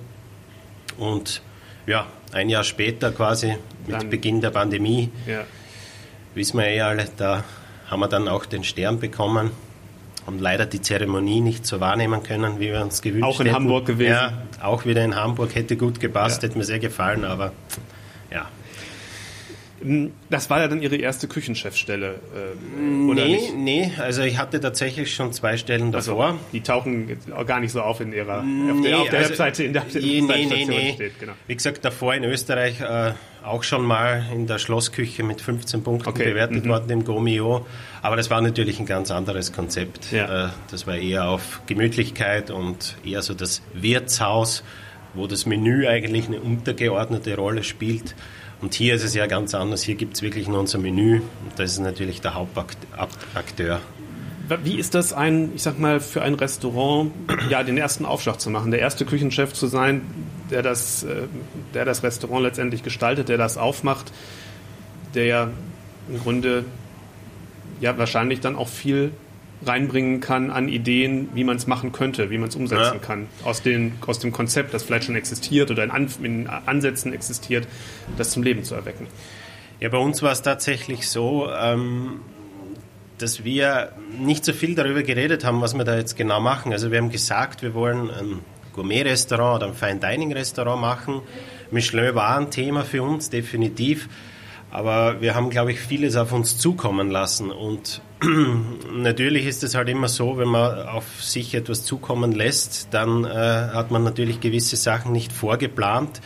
Und 0.98 1.42
ja, 1.88 2.08
ein 2.32 2.50
Jahr 2.50 2.64
später 2.64 3.12
quasi, 3.12 3.56
mit 3.88 3.96
dann, 3.96 4.10
Beginn 4.10 4.42
der 4.42 4.52
Pandemie, 4.52 5.12
ja. 5.26 5.44
wissen 6.36 6.58
wir 6.58 6.68
eh 6.68 6.82
alle, 6.82 7.08
da 7.18 7.44
haben 7.90 8.00
wir 8.02 8.08
dann 8.08 8.28
auch 8.28 8.46
den 8.46 8.64
Stern 8.64 9.00
bekommen. 9.00 9.52
Haben 10.28 10.40
leider 10.40 10.68
die 10.68 10.82
Zeremonie 10.82 11.42
nicht 11.42 11.66
so 11.66 11.80
wahrnehmen 11.80 12.22
können, 12.22 12.60
wie 12.60 12.72
wir 12.72 12.82
uns 12.82 13.02
gewünscht 13.02 13.24
hätten. 13.24 13.34
Auch 13.34 13.40
in 13.40 13.46
hätten. 13.48 13.56
Hamburg 13.56 13.86
gewesen. 13.88 14.12
Ja, 14.12 14.44
auch 14.62 14.86
wieder 14.86 15.04
in 15.04 15.16
Hamburg, 15.16 15.56
hätte 15.56 15.76
gut 15.76 16.00
gepasst, 16.00 16.44
ja. 16.44 16.50
hätte 16.50 16.58
mir 16.58 16.66
sehr 16.66 16.78
gefallen, 16.78 17.26
aber 17.26 17.52
das 20.30 20.50
war 20.50 20.60
ja 20.60 20.68
dann 20.68 20.82
Ihre 20.82 20.96
erste 20.98 21.28
Küchenchefstelle, 21.28 22.16
äh, 22.36 23.10
oder 23.10 23.26
nee, 23.26 23.36
nicht? 23.36 23.56
Nee, 23.56 23.92
also 23.98 24.22
ich 24.24 24.38
hatte 24.38 24.60
tatsächlich 24.60 25.14
schon 25.14 25.32
zwei 25.34 25.58
Stellen 25.58 25.94
also, 25.94 26.12
davor. 26.12 26.26
Also, 26.26 26.40
die 26.54 26.62
tauchen 26.62 27.18
auch 27.36 27.46
gar 27.46 27.60
nicht 27.60 27.72
so 27.72 27.82
auf 27.82 28.02
in 28.02 28.14
Ihrer 28.14 28.44
nee, 28.44 28.72
auf 28.72 28.82
der, 28.82 29.00
auf 29.00 29.10
der 29.10 29.20
also, 29.20 29.30
Webseite, 29.32 29.64
in 29.64 29.74
der, 29.74 29.84
in 29.94 30.28
nee, 30.28 30.46
nee, 30.46 30.66
nee. 30.66 30.94
steht. 30.94 31.20
Genau. 31.20 31.34
Wie 31.48 31.56
gesagt, 31.56 31.84
davor 31.86 32.14
in 32.14 32.24
Österreich 32.24 32.82
äh, 32.82 33.14
auch 33.44 33.64
schon 33.64 33.84
mal 33.84 34.26
in 34.34 34.48
der 34.48 34.60
Schlossküche 34.60 35.24
mit 35.24 35.42
15 35.42 35.84
Punkten 35.84 36.10
okay. 36.10 36.26
bewertet 36.26 36.66
mhm. 36.66 36.70
worden 36.70 36.90
im 36.90 37.06
Gomio. 37.06 37.66
Aber 38.02 38.16
das 38.16 38.30
war 38.30 38.42
natürlich 38.42 38.80
ein 38.80 38.86
ganz 38.86 39.12
anderes 39.12 39.54
Konzept. 39.54 40.12
Ja. 40.12 40.48
Äh, 40.48 40.50
das 40.72 40.88
war 40.88 40.96
eher 40.96 41.28
auf 41.28 41.62
Gemütlichkeit 41.66 42.52
und 42.52 42.96
eher 43.06 43.22
so 43.22 43.34
das 43.34 43.62
Wirtshaus, 43.74 44.64
wo 45.14 45.28
das 45.28 45.46
Menü 45.46 45.88
eigentlich 45.88 46.28
eine 46.28 46.40
untergeordnete 46.40 47.36
Rolle 47.36 47.64
spielt. 47.64 48.16
Und 48.62 48.74
hier 48.74 48.96
ist 48.96 49.04
es 49.04 49.14
ja 49.14 49.26
ganz 49.26 49.56
anders. 49.56 49.84
Hier 49.84 49.96
gibt 49.96 50.16
es 50.16 50.22
wirklich 50.22 50.48
nur 50.48 50.60
unser 50.60 50.80
Menü 50.80 51.18
und 51.18 51.58
das 51.58 51.72
ist 51.72 51.80
natürlich 51.80 52.22
der 52.22 52.34
Hauptakteur. 52.34 53.80
Wie 54.64 54.80
ist 54.80 54.96
das 54.96 55.14
ein, 55.14 55.52
ich 55.56 55.62
sag 55.62 55.78
mal, 55.80 56.00
für 56.00 56.24
ein 56.24 56.34
Restaurant, 56.34 57.12
ja, 57.50 57.64
den 57.64 57.78
ersten 57.78 58.04
Aufschlag 58.04 58.42
zu 58.42 58.50
machen, 58.50 58.72
der 58.72 58.80
erste 58.80 59.06
Küchenchef 59.06 59.54
zu 59.54 59.68
sein, 59.68 60.02
der 60.50 60.64
das, 60.64 61.04
äh, 61.04 61.28
der 61.74 61.86
das 61.86 62.02
Restaurant 62.02 62.44
letztendlich 62.44 62.82
gestaltet, 62.82 63.30
der 63.30 63.38
das 63.38 63.58
aufmacht, 63.58 64.12
der 65.14 65.26
ja 65.26 65.50
im 66.10 66.20
Grunde 66.20 66.66
ja 67.80 67.98
wahrscheinlich 67.98 68.40
dann 68.40 68.56
auch 68.56 68.68
viel 68.68 69.12
reinbringen 69.66 70.22
kann 70.22 70.52
an 70.52 70.70
Ideen, 70.70 71.30
wie 71.34 71.44
man 71.44 71.58
es 71.58 71.68
machen 71.68 71.92
könnte, 71.92 72.30
wie 72.30 72.38
man 72.38 72.50
es 72.50 72.56
umsetzen 72.56 72.94
ja. 72.94 73.00
kann. 73.00 73.28
Aus, 73.44 73.62
den, 73.62 73.94
aus 74.06 74.20
dem 74.20 74.32
Konzept, 74.32 74.74
das 74.74 74.84
vielleicht 74.84 75.06
schon 75.06 75.16
existiert 75.16 75.70
oder 75.70 75.84
in, 75.84 75.92
An 75.92 76.08
in 76.24 76.48
Ansätzen 76.48 77.14
existiert, 77.14 77.68
das 78.18 78.32
zum 78.32 78.44
Leben 78.44 78.64
zu 78.64 78.76
erwecken. 78.76 79.08
Ja, 79.80 79.90
bei 79.90 79.98
uns 79.98 80.22
war 80.22 80.32
es 80.32 80.42
tatsächlich 80.42 81.10
so, 81.10 81.50
ähm, 81.52 82.22
dass 83.18 83.44
wir 83.44 83.92
nicht 84.18 84.46
so 84.46 84.54
viel 84.54 84.76
darüber 84.76 85.04
geredet 85.04 85.44
haben, 85.44 85.62
was 85.62 85.74
wir 85.74 85.84
da 85.84 85.98
jetzt 85.98 86.16
genau 86.16 86.40
machen. 86.40 86.72
Also 86.72 86.92
wir 86.92 86.98
haben 86.98 87.10
gesagt, 87.10 87.62
wir 87.62 87.74
wollen 87.74 88.10
ein 88.10 88.40
Gourmet-Restaurant 88.74 89.58
oder 89.58 89.68
ein 89.68 89.74
Fine-Dining-Restaurant 89.74 90.82
machen. 90.82 91.22
Michelin 91.72 92.16
war 92.16 92.38
ein 92.38 92.50
Thema 92.50 92.84
für 92.84 93.04
uns, 93.04 93.30
definitiv. 93.30 94.08
Aber 94.72 95.20
wir 95.22 95.34
haben, 95.34 95.50
glaube 95.50 95.72
ich, 95.72 95.80
vieles 95.80 96.16
auf 96.16 96.32
uns 96.32 96.58
zukommen 96.58 97.10
lassen. 97.10 97.52
Und 97.52 98.02
natürlich 98.94 99.46
ist 99.46 99.64
es 99.64 99.74
halt 99.76 99.90
immer 99.90 100.08
so, 100.08 100.38
wenn 100.38 100.48
man 100.48 100.88
auf 100.88 101.24
sich 101.24 101.56
etwas 101.56 101.84
zukommen 101.84 102.32
lässt, 102.32 102.90
dann 102.92 103.26
äh, 103.26 103.30
hat 103.30 103.90
man 103.90 104.04
natürlich 104.04 104.40
gewisse 104.40 104.76
Sachen 104.76 105.12
nicht 105.12 105.32
vorgeplant. 105.32 106.22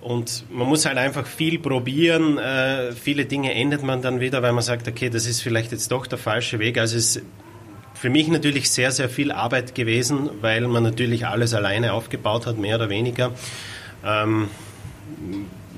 Und 0.00 0.44
man 0.50 0.68
muss 0.68 0.84
halt 0.84 0.98
einfach 0.98 1.26
viel 1.26 1.58
probieren. 1.58 2.38
Äh, 2.38 2.92
viele 2.92 3.24
Dinge 3.24 3.54
ändert 3.54 3.82
man 3.82 4.02
dann 4.02 4.20
wieder, 4.20 4.42
weil 4.42 4.52
man 4.52 4.62
sagt, 4.62 4.88
okay, 4.88 5.10
das 5.10 5.26
ist 5.26 5.40
vielleicht 5.40 5.72
jetzt 5.72 5.90
doch 5.92 6.06
der 6.06 6.18
falsche 6.18 6.58
Weg. 6.58 6.78
Also 6.78 6.96
es 6.96 7.16
ist 7.16 7.24
für 7.94 8.10
mich 8.10 8.28
natürlich 8.28 8.70
sehr, 8.70 8.90
sehr 8.90 9.08
viel 9.08 9.32
Arbeit 9.32 9.74
gewesen, 9.74 10.28
weil 10.40 10.68
man 10.68 10.82
natürlich 10.82 11.26
alles 11.26 11.54
alleine 11.54 11.94
aufgebaut 11.94 12.46
hat, 12.46 12.58
mehr 12.58 12.76
oder 12.76 12.90
weniger. 12.90 13.32
Ähm, 14.04 14.48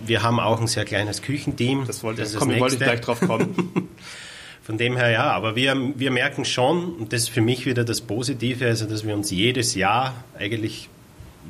wir 0.09 0.23
haben 0.23 0.41
auch 0.41 0.61
ein 0.61 0.67
sehr 0.67 0.85
kleines 0.85 1.23
Küchenteam. 1.23 1.85
Das 1.87 2.03
wollte, 2.03 2.23
das 2.23 2.35
komm, 2.37 2.59
wollte 2.59 2.77
ich 2.77 2.81
gleich 2.81 3.01
drauf 3.01 3.21
kommen. 3.21 3.89
Von 4.63 4.79
dem 4.79 4.97
her 4.97 5.11
ja, 5.11 5.31
aber 5.31 5.55
wir, 5.55 5.77
wir 5.97 6.11
merken 6.11 6.45
schon, 6.45 6.97
und 6.97 7.13
das 7.13 7.23
ist 7.23 7.29
für 7.29 7.41
mich 7.41 7.67
wieder 7.67 7.85
das 7.85 8.01
Positive, 8.01 8.67
also 8.67 8.87
dass 8.87 9.07
wir 9.07 9.15
uns 9.15 9.31
jedes 9.31 9.77
Jahr 9.77 10.25
eigentlich 10.37 10.89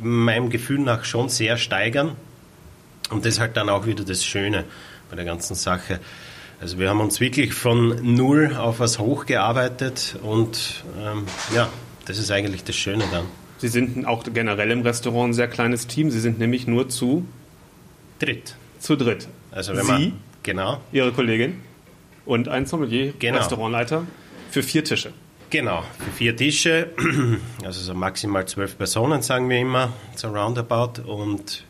meinem 0.02 0.50
Gefühl 0.50 0.80
nach 0.80 1.06
schon 1.06 1.30
sehr 1.30 1.56
steigern. 1.56 2.12
Und 3.10 3.24
das 3.24 3.34
ist 3.34 3.40
halt 3.40 3.56
dann 3.56 3.70
auch 3.70 3.86
wieder 3.86 4.04
das 4.04 4.24
Schöne 4.24 4.64
bei 5.08 5.16
der 5.16 5.24
ganzen 5.24 5.54
Sache. 5.54 6.00
Also 6.60 6.78
wir 6.78 6.88
haben 6.88 7.00
uns 7.00 7.20
wirklich 7.20 7.54
von 7.54 8.14
null 8.14 8.54
auf 8.56 8.80
was 8.80 8.98
hochgearbeitet 8.98 10.16
und 10.22 10.84
ähm, 11.02 11.24
ja, 11.54 11.68
das 12.06 12.18
ist 12.18 12.30
eigentlich 12.30 12.64
das 12.64 12.76
Schöne 12.76 13.04
dann. 13.10 13.24
Sie 13.58 13.68
sind 13.68 14.06
auch 14.06 14.24
generell 14.24 14.70
im 14.70 14.82
Restaurant 14.82 15.30
ein 15.30 15.34
sehr 15.34 15.48
kleines 15.48 15.86
Team. 15.86 16.10
Sie 16.10 16.20
sind 16.20 16.38
nämlich 16.38 16.66
nur 16.66 16.88
zu 16.88 17.26
dritt. 18.18 18.54
Zu 18.78 18.96
dritt. 18.96 19.28
Also 19.50 19.74
wenn 19.76 19.84
Sie, 19.84 19.92
man, 19.92 20.20
genau. 20.42 20.80
Ihre 20.92 21.12
Kollegin 21.12 21.60
und 22.24 22.48
ein 22.48 22.66
Sommelier, 22.66 23.12
genau. 23.18 23.38
Restaurantleiter 23.38 24.06
für 24.50 24.62
vier 24.62 24.84
Tische. 24.84 25.12
Genau, 25.48 25.84
für 25.98 26.10
vier 26.10 26.36
Tische, 26.36 26.88
also 27.64 27.80
so 27.80 27.94
maximal 27.94 28.46
zwölf 28.46 28.76
Personen, 28.76 29.22
sagen 29.22 29.48
wir 29.48 29.58
immer, 29.58 29.92
so 30.16 30.28
roundabout. 30.28 31.02
Und 31.02 31.64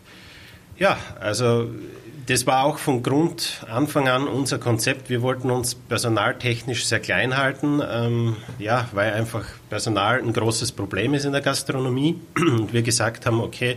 ja, 0.79 0.97
also 1.21 1.69
das 2.27 2.47
war 2.47 2.65
auch 2.65 2.79
von 2.79 3.03
Grund 3.03 3.65
Anfang 3.69 4.09
an 4.09 4.27
unser 4.27 4.59
Konzept. 4.59 5.11
Wir 5.11 5.23
wollten 5.23 5.51
uns 5.51 5.75
personaltechnisch 5.75 6.87
sehr 6.87 7.01
klein 7.01 7.37
halten, 7.37 7.83
ähm, 7.89 8.37
ja, 8.59 8.89
weil 8.93 9.13
einfach 9.13 9.45
Personal 9.69 10.21
ein 10.21 10.33
großes 10.33 10.73
Problem 10.73 11.15
ist 11.15 11.25
in 11.25 11.33
der 11.33 11.43
Gastronomie. 11.43 12.19
Und 12.37 12.73
wir 12.73 12.83
gesagt 12.83 13.27
haben, 13.27 13.41
okay, 13.41 13.77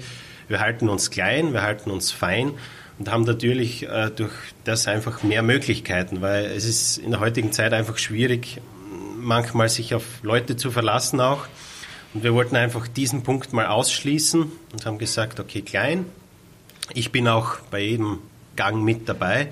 wir 0.49 0.59
halten 0.59 0.89
uns 0.89 1.11
klein, 1.11 1.53
wir 1.53 1.61
halten 1.61 1.91
uns 1.91 2.11
fein 2.11 2.53
und 2.97 3.09
haben 3.09 3.23
natürlich 3.23 3.87
äh, 3.87 4.09
durch 4.13 4.33
das 4.65 4.87
einfach 4.87 5.23
mehr 5.23 5.41
Möglichkeiten, 5.41 6.21
weil 6.21 6.45
es 6.45 6.65
ist 6.65 6.97
in 6.97 7.11
der 7.11 7.21
heutigen 7.21 7.53
Zeit 7.53 7.71
einfach 7.71 7.97
schwierig, 7.97 8.59
manchmal 9.17 9.69
sich 9.69 9.95
auf 9.95 10.03
Leute 10.21 10.57
zu 10.57 10.71
verlassen 10.71 11.21
auch. 11.21 11.47
Und 12.13 12.23
wir 12.23 12.33
wollten 12.33 12.55
einfach 12.55 12.87
diesen 12.87 13.23
Punkt 13.23 13.53
mal 13.53 13.67
ausschließen 13.67 14.51
und 14.73 14.85
haben 14.85 14.97
gesagt, 14.97 15.39
okay, 15.39 15.61
klein. 15.61 16.05
Ich 16.95 17.11
bin 17.11 17.27
auch 17.27 17.59
bei 17.69 17.81
jedem 17.81 18.19
Gang 18.55 18.83
mit 18.83 19.07
dabei. 19.07 19.49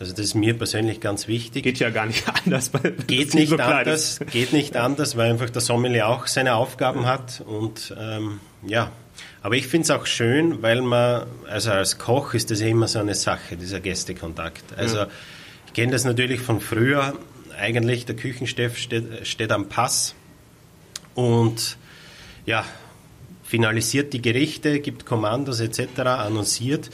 Also 0.00 0.12
das 0.12 0.26
ist 0.26 0.34
mir 0.34 0.54
persönlich 0.54 1.00
ganz 1.00 1.28
wichtig. 1.28 1.64
Geht 1.64 1.78
ja 1.80 1.90
gar 1.90 2.06
nicht 2.06 2.24
anders. 2.44 2.72
Weil 2.72 2.92
geht 2.92 3.34
nicht 3.34 3.50
so 3.50 3.56
anders. 3.56 4.20
Geht 4.30 4.54
nicht 4.54 4.76
anders, 4.76 5.16
weil 5.18 5.30
einfach 5.30 5.50
der 5.50 5.60
Sommelier 5.60 6.08
auch 6.08 6.26
seine 6.26 6.54
Aufgaben 6.54 7.04
hat 7.04 7.42
und 7.46 7.94
ähm, 7.98 8.40
ja, 8.62 8.90
aber 9.42 9.56
ich 9.56 9.68
finde 9.68 9.84
es 9.84 9.90
auch 9.90 10.06
schön, 10.06 10.62
weil 10.62 10.82
man, 10.82 11.26
also 11.48 11.70
als 11.70 11.98
Koch 11.98 12.34
ist 12.34 12.50
das 12.50 12.60
ja 12.60 12.66
immer 12.66 12.88
so 12.88 12.98
eine 12.98 13.14
Sache, 13.14 13.56
dieser 13.56 13.80
Gästekontakt. 13.80 14.76
Also 14.76 14.98
ja. 14.98 15.08
ich 15.66 15.72
kenne 15.72 15.92
das 15.92 16.04
natürlich 16.04 16.40
von 16.40 16.60
früher. 16.60 17.14
Eigentlich 17.58 18.06
der 18.06 18.16
Küchenchef 18.16 18.76
steht, 18.76 19.26
steht 19.26 19.52
am 19.52 19.68
Pass 19.68 20.14
und 21.14 21.76
ja, 22.46 22.64
finalisiert 23.44 24.12
die 24.12 24.22
Gerichte, 24.22 24.80
gibt 24.80 25.06
Kommandos 25.06 25.60
etc., 25.60 26.00
annonciert 26.00 26.90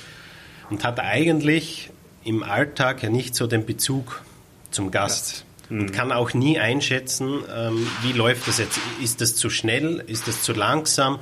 und 0.70 0.84
hat 0.84 1.00
eigentlich 1.00 1.90
im 2.24 2.42
Alltag 2.42 3.02
ja 3.02 3.10
nicht 3.10 3.34
so 3.34 3.46
den 3.46 3.66
Bezug 3.66 4.22
zum 4.70 4.90
Gast. 4.90 5.44
Mhm. 5.68 5.80
Und 5.80 5.92
kann 5.92 6.12
auch 6.12 6.34
nie 6.34 6.58
einschätzen, 6.58 7.40
ähm, 7.54 7.86
wie 8.02 8.12
läuft 8.12 8.46
das 8.48 8.58
jetzt. 8.58 8.78
Ist 9.02 9.20
das 9.20 9.34
zu 9.34 9.50
schnell? 9.50 10.04
Ist 10.06 10.28
das 10.28 10.42
zu 10.42 10.52
langsam? 10.52 11.18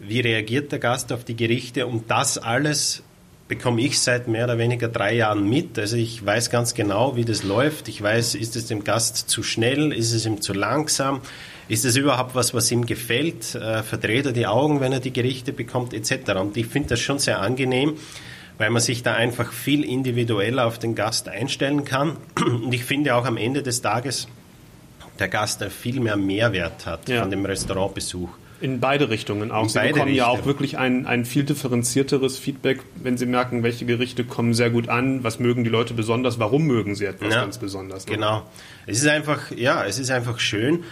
Wie 0.00 0.20
reagiert 0.20 0.72
der 0.72 0.78
Gast 0.78 1.12
auf 1.12 1.24
die 1.24 1.36
Gerichte 1.36 1.86
und 1.86 2.10
das 2.10 2.38
alles 2.38 3.02
bekomme 3.50 3.82
ich 3.82 3.98
seit 3.98 4.28
mehr 4.28 4.44
oder 4.44 4.58
weniger 4.58 4.86
drei 4.86 5.14
Jahren 5.14 5.48
mit. 5.48 5.76
Also 5.76 5.96
ich 5.96 6.24
weiß 6.24 6.50
ganz 6.50 6.72
genau, 6.74 7.16
wie 7.16 7.24
das 7.24 7.42
läuft. 7.42 7.88
Ich 7.88 8.00
weiß, 8.00 8.36
ist 8.36 8.54
es 8.54 8.66
dem 8.66 8.84
Gast 8.84 9.28
zu 9.28 9.42
schnell, 9.42 9.92
ist 9.92 10.12
es 10.12 10.24
ihm 10.24 10.40
zu 10.40 10.52
langsam, 10.52 11.20
ist 11.66 11.84
es 11.84 11.96
überhaupt 11.96 12.36
was, 12.36 12.54
was 12.54 12.70
ihm 12.70 12.86
gefällt, 12.86 13.56
äh, 13.56 13.82
verdreht 13.82 14.26
er 14.26 14.32
die 14.32 14.46
Augen, 14.46 14.80
wenn 14.80 14.92
er 14.92 15.00
die 15.00 15.12
Gerichte 15.12 15.52
bekommt, 15.52 15.94
etc. 15.94 16.30
Und 16.40 16.56
ich 16.56 16.66
finde 16.66 16.90
das 16.90 17.00
schon 17.00 17.18
sehr 17.18 17.40
angenehm, 17.40 17.94
weil 18.56 18.70
man 18.70 18.80
sich 18.80 19.02
da 19.02 19.14
einfach 19.14 19.52
viel 19.52 19.84
individueller 19.84 20.64
auf 20.64 20.78
den 20.78 20.94
Gast 20.94 21.28
einstellen 21.28 21.84
kann. 21.84 22.18
Und 22.40 22.72
ich 22.72 22.84
finde 22.84 23.16
auch 23.16 23.24
am 23.24 23.36
Ende 23.36 23.64
des 23.64 23.82
Tages, 23.82 24.28
der 25.18 25.26
Gast 25.26 25.64
viel 25.64 25.98
mehr 25.98 26.16
Mehrwert 26.16 26.86
hat 26.86 27.08
ja. 27.08 27.20
von 27.20 27.32
dem 27.32 27.44
Restaurantbesuch. 27.44 28.30
In 28.60 28.80
beide 28.80 29.08
Richtungen 29.08 29.50
auch. 29.50 29.62
In 29.62 29.68
Sie 29.68 29.78
bekommen 29.78 29.94
Richtungen. 29.94 30.14
ja 30.14 30.26
auch 30.26 30.44
wirklich 30.44 30.78
ein, 30.78 31.06
ein 31.06 31.24
viel 31.24 31.44
differenzierteres 31.44 32.38
Feedback, 32.38 32.80
wenn 32.96 33.16
Sie 33.16 33.26
merken, 33.26 33.62
welche 33.62 33.86
Gerichte 33.86 34.24
kommen 34.24 34.54
sehr 34.54 34.70
gut 34.70 34.88
an, 34.88 35.24
was 35.24 35.38
mögen 35.38 35.64
die 35.64 35.70
Leute 35.70 35.94
besonders, 35.94 36.38
warum 36.38 36.66
mögen 36.66 36.94
sie 36.94 37.06
etwas 37.06 37.32
ja, 37.32 37.40
ganz 37.40 37.58
besonders. 37.58 38.06
Ne? 38.06 38.14
Genau. 38.14 38.42
Es 38.86 38.98
ist 38.98 39.08
einfach, 39.08 39.50
ja, 39.50 39.84
es 39.84 39.98
ist 39.98 40.10
einfach 40.10 40.38
schön. 40.38 40.84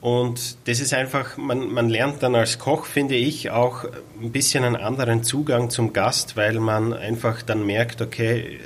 Und 0.00 0.56
das 0.66 0.80
ist 0.80 0.92
einfach, 0.94 1.36
man, 1.36 1.72
man 1.72 1.88
lernt 1.88 2.24
dann 2.24 2.34
als 2.34 2.58
Koch, 2.58 2.86
finde 2.86 3.14
ich, 3.14 3.50
auch 3.50 3.84
ein 4.20 4.32
bisschen 4.32 4.64
einen 4.64 4.74
anderen 4.74 5.22
Zugang 5.22 5.70
zum 5.70 5.92
Gast, 5.92 6.36
weil 6.36 6.58
man 6.58 6.92
einfach 6.92 7.42
dann 7.42 7.64
merkt, 7.64 8.02
okay, 8.02 8.58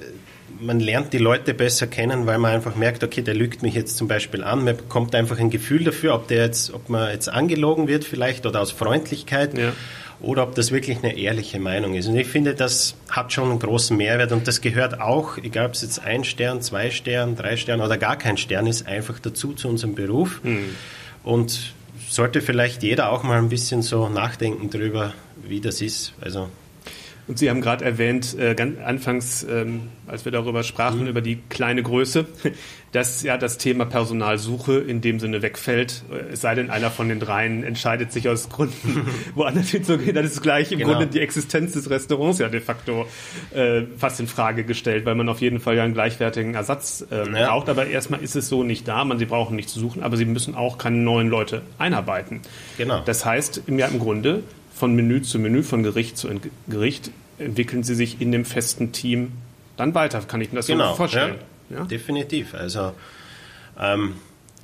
man 0.61 0.81
lernt 0.81 1.13
die 1.13 1.19
Leute 1.19 1.55
besser 1.55 1.87
kennen, 1.87 2.27
weil 2.27 2.39
man 2.39 2.53
einfach 2.53 2.77
merkt, 2.77 3.05
okay, 3.05 3.23
der 3.23 3.35
lügt 3.35 3.63
mich 3.63 3.75
jetzt 3.75 3.97
zum 3.97 4.09
Beispiel 4.09 4.45
an. 4.45 4.65
Man 4.65 4.77
bekommt 4.77 5.15
einfach 5.15 5.39
ein 5.39 5.51
Gefühl 5.51 5.85
dafür, 5.85 6.15
ob 6.15 6.29
der 6.29 6.45
jetzt, 6.45 6.73
ob 6.73 6.89
man 6.89 7.11
jetzt 7.11 7.29
angelogen 7.29 7.89
wird 7.89 8.05
vielleicht 8.05 8.47
oder 8.47 8.61
aus 8.61 8.73
Freundlichkeit. 8.73 9.57
Ja. 9.57 9.73
Oder 10.19 10.45
ob 10.45 10.55
das 10.55 10.73
wirklich 10.73 10.97
eine 10.99 11.15
ehrliche 11.19 11.61
Meinung 11.61 11.95
ist. 11.95 12.09
Und 12.09 12.17
ich 12.17 12.27
finde, 12.27 12.55
das 12.55 12.95
hat 13.11 13.35
schon 13.35 13.51
einen 13.51 13.59
großen 13.59 13.95
Mehrwert 13.95 14.33
und 14.33 14.49
das 14.49 14.63
gehört 14.63 14.99
auch, 14.99 15.37
egal 15.37 15.67
ob 15.67 15.75
es 15.75 15.83
jetzt 15.83 16.03
ein 16.03 16.25
Stern, 16.25 16.63
zwei 16.63 16.91
Stern, 16.91 17.37
drei 17.37 17.59
Stern 17.59 17.83
oder 17.83 17.99
gar 17.99 18.17
kein 18.17 18.39
Stern 18.39 18.67
ist, 18.67 18.87
einfach 18.87 19.19
dazu 19.19 19.53
zu 19.53 19.69
unserem 19.69 19.95
Beruf. 19.95 20.41
Mhm. 20.43 20.71
Und 21.23 21.75
sollte 22.09 22.41
vielleicht 22.41 22.83
jeder 22.83 23.11
auch 23.13 23.25
mal 23.25 23.37
ein 23.37 23.51
bisschen 23.51 23.83
so 23.83 24.09
nachdenken 24.09 24.71
darüber, 24.71 25.13
wie 25.47 25.61
das 25.61 25.83
ist. 25.83 26.15
Also 26.23 26.49
und 27.29 27.39
Sie 27.39 27.51
haben 27.51 27.61
gerade 27.61 27.85
erwähnt, 27.85 28.39
äh, 28.39 28.55
ganz 28.55 28.79
anfangs, 28.85 29.45
ähm, 29.51 29.89
als 30.07 30.25
wir 30.25 30.31
darüber 30.31 30.63
sprachen, 30.63 31.03
mhm. 31.03 31.07
über 31.09 31.21
die 31.21 31.39
kleine 31.49 31.83
Größe, 31.83 32.27
dass 32.93 33.23
ja 33.25 33.37
das 33.37 33.59
Thema 33.59 33.85
Personalsuche 33.85 34.79
in 34.79 35.01
dem 35.01 35.19
Sinne 35.19 35.43
wegfällt. 35.43 36.05
Äh, 36.13 36.33
es 36.35 36.41
sei 36.41 36.55
denn, 36.55 36.71
einer 36.71 36.91
von 36.91 37.09
den 37.09 37.19
dreien 37.19 37.65
entscheidet 37.65 38.13
sich 38.13 38.29
aus 38.29 38.49
Gründen, 38.49 39.07
woanders 39.35 39.71
hinzugehen. 39.71 40.15
Dann 40.15 40.25
ist 40.25 40.41
gleich 40.41 40.71
im 40.71 40.79
genau. 40.79 40.93
Grunde 40.93 41.09
die 41.09 41.21
Existenz 41.21 41.73
des 41.73 41.91
Restaurants 41.91 42.39
ja 42.39 42.49
de 42.49 42.61
facto 42.61 43.07
äh, 43.53 43.83
fast 43.99 44.21
in 44.21 44.29
Frage 44.29 44.63
gestellt, 44.63 45.05
weil 45.05 45.17
man 45.17 45.29
auf 45.29 45.41
jeden 45.41 45.59
Fall 45.59 45.77
ja 45.77 45.83
einen 45.83 45.95
gleichwertigen 45.95 46.55
Ersatz 46.55 47.05
äh, 47.11 47.29
ja. 47.29 47.49
braucht. 47.49 47.69
Aber 47.69 47.89
erstmal 47.89 48.23
ist 48.23 48.37
es 48.37 48.49
so 48.49 48.63
nicht 48.63 48.87
da. 48.87 49.05
Man, 49.05 49.19
sie 49.19 49.27
brauchen 49.27 49.57
nicht 49.57 49.69
zu 49.69 49.81
suchen, 49.81 50.05
aber 50.05 50.17
sie 50.17 50.27
müssen 50.27 50.55
auch 50.55 50.79
keine 50.79 50.99
neuen 50.99 51.29
Leute 51.29 51.63
einarbeiten. 51.79 52.41
Genau. 52.79 53.03
Das 53.05 53.25
heißt, 53.25 53.63
ja, 53.67 53.87
im 53.89 53.99
Grunde 53.99 54.45
von 54.77 54.95
Menü 54.95 55.23
zu 55.23 55.39
Menü, 55.39 55.63
von 55.63 55.83
Gericht 55.83 56.19
zu 56.19 56.29
Gericht 56.69 57.11
entwickeln 57.39 57.83
sie 57.83 57.95
sich 57.95 58.21
in 58.21 58.31
dem 58.31 58.45
festen 58.45 58.93
Team 58.93 59.33
dann 59.77 59.95
weiter. 59.95 60.21
Kann 60.21 60.41
ich 60.41 60.53
mir 60.53 60.57
das 60.57 60.67
genau, 60.67 60.91
so 60.91 60.97
vorstellen? 60.97 61.37
Ja, 61.71 61.79
ja? 61.79 61.85
Definitiv. 61.85 62.55
Also 62.55 62.93
ähm, 63.81 64.15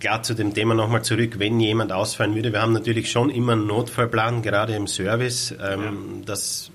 klar 0.00 0.22
zu 0.22 0.34
dem 0.34 0.52
Thema 0.52 0.74
nochmal 0.74 1.02
zurück, 1.02 1.38
wenn 1.38 1.60
jemand 1.60 1.92
ausfallen 1.92 2.34
würde. 2.34 2.52
Wir 2.52 2.60
haben 2.60 2.72
natürlich 2.72 3.10
schon 3.10 3.30
immer 3.30 3.52
einen 3.52 3.66
Notfallplan, 3.66 4.42
gerade 4.42 4.74
im 4.74 4.86
Service. 4.86 5.52
Ähm, 5.52 5.58
ja. 5.60 5.92
Das 6.26 6.70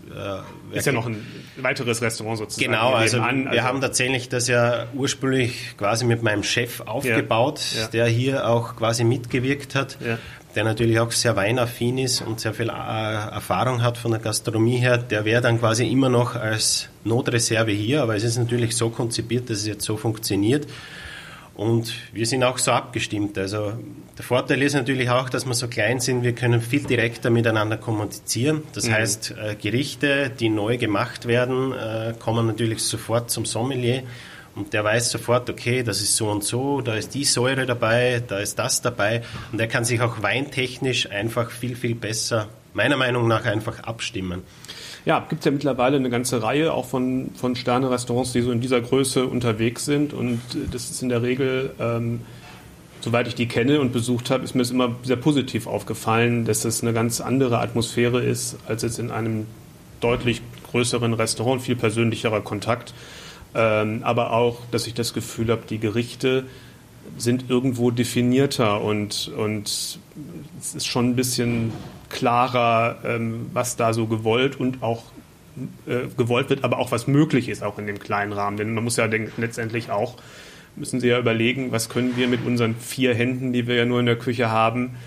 äh, 0.73 0.77
ist 0.77 0.85
ja 0.85 0.93
noch 0.93 1.05
ein 1.05 1.25
weiteres 1.57 2.01
Restaurant 2.01 2.39
sozusagen. 2.39 2.71
Genau, 2.71 2.93
also, 2.93 3.19
an, 3.19 3.47
also 3.47 3.51
wir 3.51 3.63
haben 3.63 3.81
tatsächlich 3.81 4.29
das 4.29 4.47
ja 4.47 4.87
ursprünglich 4.95 5.77
quasi 5.77 6.05
mit 6.05 6.23
meinem 6.23 6.43
Chef 6.43 6.81
aufgebaut, 6.81 7.61
ja. 7.75 7.87
der 7.87 8.07
hier 8.07 8.47
auch 8.47 8.75
quasi 8.75 9.03
mitgewirkt 9.03 9.75
hat 9.75 9.97
der 10.57 10.63
natürlich 10.63 10.99
auch 10.99 11.11
sehr 11.11 11.35
weinaffin 11.35 11.99
ist 11.99 12.21
und 12.21 12.39
sehr 12.39 12.51
viel 12.51 12.69
äh, 12.69 12.71
Erfahrung 12.71 13.83
hat 13.83 13.95
von 13.95 14.09
der 14.09 14.19
Gastronomie 14.19 14.77
her, 14.77 14.97
der 14.97 15.23
wäre 15.23 15.39
dann 15.39 15.59
quasi 15.59 15.87
immer 15.87 16.09
noch 16.09 16.35
als 16.35 16.89
Notreserve 17.03 17.71
hier, 17.71 18.01
aber 18.01 18.15
es 18.15 18.23
ist 18.23 18.39
natürlich 18.39 18.75
so 18.75 18.89
konzipiert, 18.89 19.51
dass 19.51 19.59
es 19.59 19.67
jetzt 19.67 19.85
so 19.85 19.97
funktioniert. 19.97 20.65
Und 21.53 21.93
wir 22.11 22.25
sind 22.25 22.43
auch 22.43 22.57
so 22.57 22.71
abgestimmt. 22.71 23.37
Also 23.37 23.73
der 24.17 24.25
Vorteil 24.25 24.63
ist 24.63 24.73
natürlich 24.73 25.11
auch, 25.11 25.29
dass 25.29 25.45
wir 25.45 25.53
so 25.53 25.67
klein 25.67 25.99
sind, 25.99 26.23
wir 26.23 26.33
können 26.33 26.59
viel 26.59 26.83
direkter 26.83 27.29
miteinander 27.29 27.77
kommunizieren. 27.77 28.63
Das 28.73 28.87
mhm. 28.87 28.93
heißt, 28.93 29.35
äh, 29.37 29.55
Gerichte, 29.55 30.31
die 30.39 30.49
neu 30.49 30.79
gemacht 30.79 31.27
werden, 31.27 31.71
äh, 31.71 32.15
kommen 32.17 32.47
natürlich 32.47 32.81
sofort 32.81 33.29
zum 33.29 33.45
Sommelier 33.45 34.01
und 34.57 34.73
der 34.73 34.83
weiß 34.83 35.11
sofort, 35.11 35.49
okay, 35.49 35.83
das 35.83 36.01
ist 36.01 36.15
so 36.15 36.29
und 36.29 36.43
so, 36.43 36.81
da 36.81 36.95
ist 36.95 37.13
die 37.13 37.23
Säure 37.23 37.65
dabei, 37.65 38.23
da 38.25 38.39
ist 38.39 38.57
das 38.59 38.81
dabei 38.81 39.21
und 39.51 39.59
er 39.59 39.67
kann 39.67 39.85
sich 39.85 40.01
auch 40.01 40.21
weintechnisch 40.21 41.09
einfach 41.11 41.51
viel, 41.51 41.75
viel 41.75 41.95
besser, 41.95 42.49
meiner 42.73 42.97
Meinung 42.97 43.27
nach, 43.27 43.45
einfach 43.45 43.79
abstimmen. 43.81 44.43
Ja, 45.07 45.25
gibt 45.29 45.39
es 45.39 45.45
ja 45.45 45.51
mittlerweile 45.51 45.95
eine 45.95 46.09
ganze 46.09 46.43
Reihe 46.43 46.73
auch 46.73 46.85
von, 46.85 47.31
von 47.35 47.55
Sterne-Restaurants, 47.55 48.33
die 48.33 48.41
so 48.41 48.51
in 48.51 48.59
dieser 48.59 48.81
Größe 48.81 49.25
unterwegs 49.25 49.85
sind. 49.85 50.13
Und 50.13 50.41
äh, 50.53 50.67
das 50.69 50.89
ist 50.89 51.01
in 51.01 51.07
der 51.07 51.21
Regel, 51.21 51.71
ähm, 51.79 52.19
soweit 52.99 53.25
ich 53.29 53.35
die 53.35 53.47
kenne 53.47 53.79
und 53.79 53.93
besucht 53.93 54.29
habe, 54.29 54.43
ist 54.43 54.53
mir 54.53 54.63
es 54.63 54.71
immer 54.71 54.97
sehr 55.03 55.15
positiv 55.15 55.65
aufgefallen, 55.65 56.43
dass 56.43 56.65
es 56.65 56.81
eine 56.81 56.91
ganz 56.91 57.21
andere 57.21 57.59
Atmosphäre 57.59 58.21
ist, 58.21 58.57
als 58.67 58.81
jetzt 58.81 58.99
in 58.99 59.09
einem 59.09 59.45
deutlich 60.01 60.41
größeren 60.71 61.13
Restaurant, 61.13 61.61
viel 61.61 61.77
persönlicherer 61.77 62.41
Kontakt. 62.41 62.93
Ähm, 63.57 64.01
aber 64.03 64.33
auch, 64.33 64.59
dass 64.69 64.85
ich 64.85 64.93
das 64.93 65.15
Gefühl 65.15 65.49
habe, 65.49 65.63
die 65.67 65.79
Gerichte 65.79 66.45
sind 67.17 67.49
irgendwo 67.49 67.89
definierter 67.89 68.81
und, 68.81 69.31
und 69.35 69.67
es 69.67 70.75
ist 70.75 70.85
schon 70.85 71.09
ein 71.09 71.15
bisschen 71.15 71.71
klarer, 72.09 72.99
ähm, 73.03 73.49
was 73.53 73.75
da 73.75 73.93
so 73.93 74.05
gewollt 74.05 74.59
und 74.59 74.83
auch 74.83 75.05
äh, 75.87 76.01
gewollt 76.15 76.51
wird, 76.51 76.63
aber 76.63 76.77
auch 76.77 76.91
was 76.91 77.07
möglich 77.07 77.49
ist, 77.49 77.63
auch 77.63 77.79
in 77.79 77.87
dem 77.87 77.97
kleinen 77.97 78.31
Rahmen. 78.31 78.57
Denn 78.57 78.75
man 78.75 78.83
muss 78.83 78.95
ja 78.97 79.07
denken, 79.07 79.41
letztendlich 79.41 79.89
auch, 79.89 80.17
müssen 80.75 80.99
Sie 80.99 81.07
ja 81.07 81.17
überlegen, 81.17 81.71
was 81.71 81.89
können 81.89 82.15
wir 82.15 82.27
mit 82.27 82.45
unseren 82.45 82.75
vier 82.75 83.15
Händen, 83.15 83.53
die 83.53 83.65
wir 83.65 83.73
ja 83.73 83.85
nur 83.85 83.99
in 83.99 84.05
der 84.05 84.17
Küche 84.17 84.51
haben, 84.51 84.97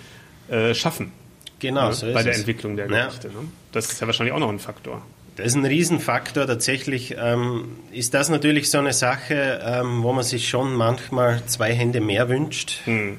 äh, 0.49 0.75
schaffen. 0.75 1.13
Genau, 1.61 1.89
ne? 1.89 1.93
so 1.93 2.07
ist 2.07 2.15
Bei 2.15 2.25
der 2.25 2.33
es. 2.33 2.39
Entwicklung 2.39 2.77
der 2.77 2.89
Gerichte. 2.89 3.29
Ja. 3.29 3.35
Ne? 3.35 3.49
Das 3.71 3.93
ist 3.93 4.01
ja 4.01 4.09
wahrscheinlich 4.09 4.35
auch 4.35 4.41
noch 4.41 4.49
ein 4.49 4.59
Faktor. 4.59 5.03
Das 5.41 5.53
ist 5.53 5.57
ein 5.57 5.65
Riesenfaktor. 5.65 6.47
Tatsächlich 6.47 7.17
ähm, 7.19 7.77
ist 7.93 8.15
das 8.15 8.29
natürlich 8.29 8.71
so 8.71 8.79
eine 8.79 8.93
Sache, 8.93 9.61
ähm, 9.65 10.03
wo 10.03 10.13
man 10.13 10.25
sich 10.25 10.49
schon 10.49 10.75
manchmal 10.75 11.45
zwei 11.47 11.73
Hände 11.73 12.01
mehr 12.01 12.29
wünscht. 12.29 12.81
Hm 12.85 13.19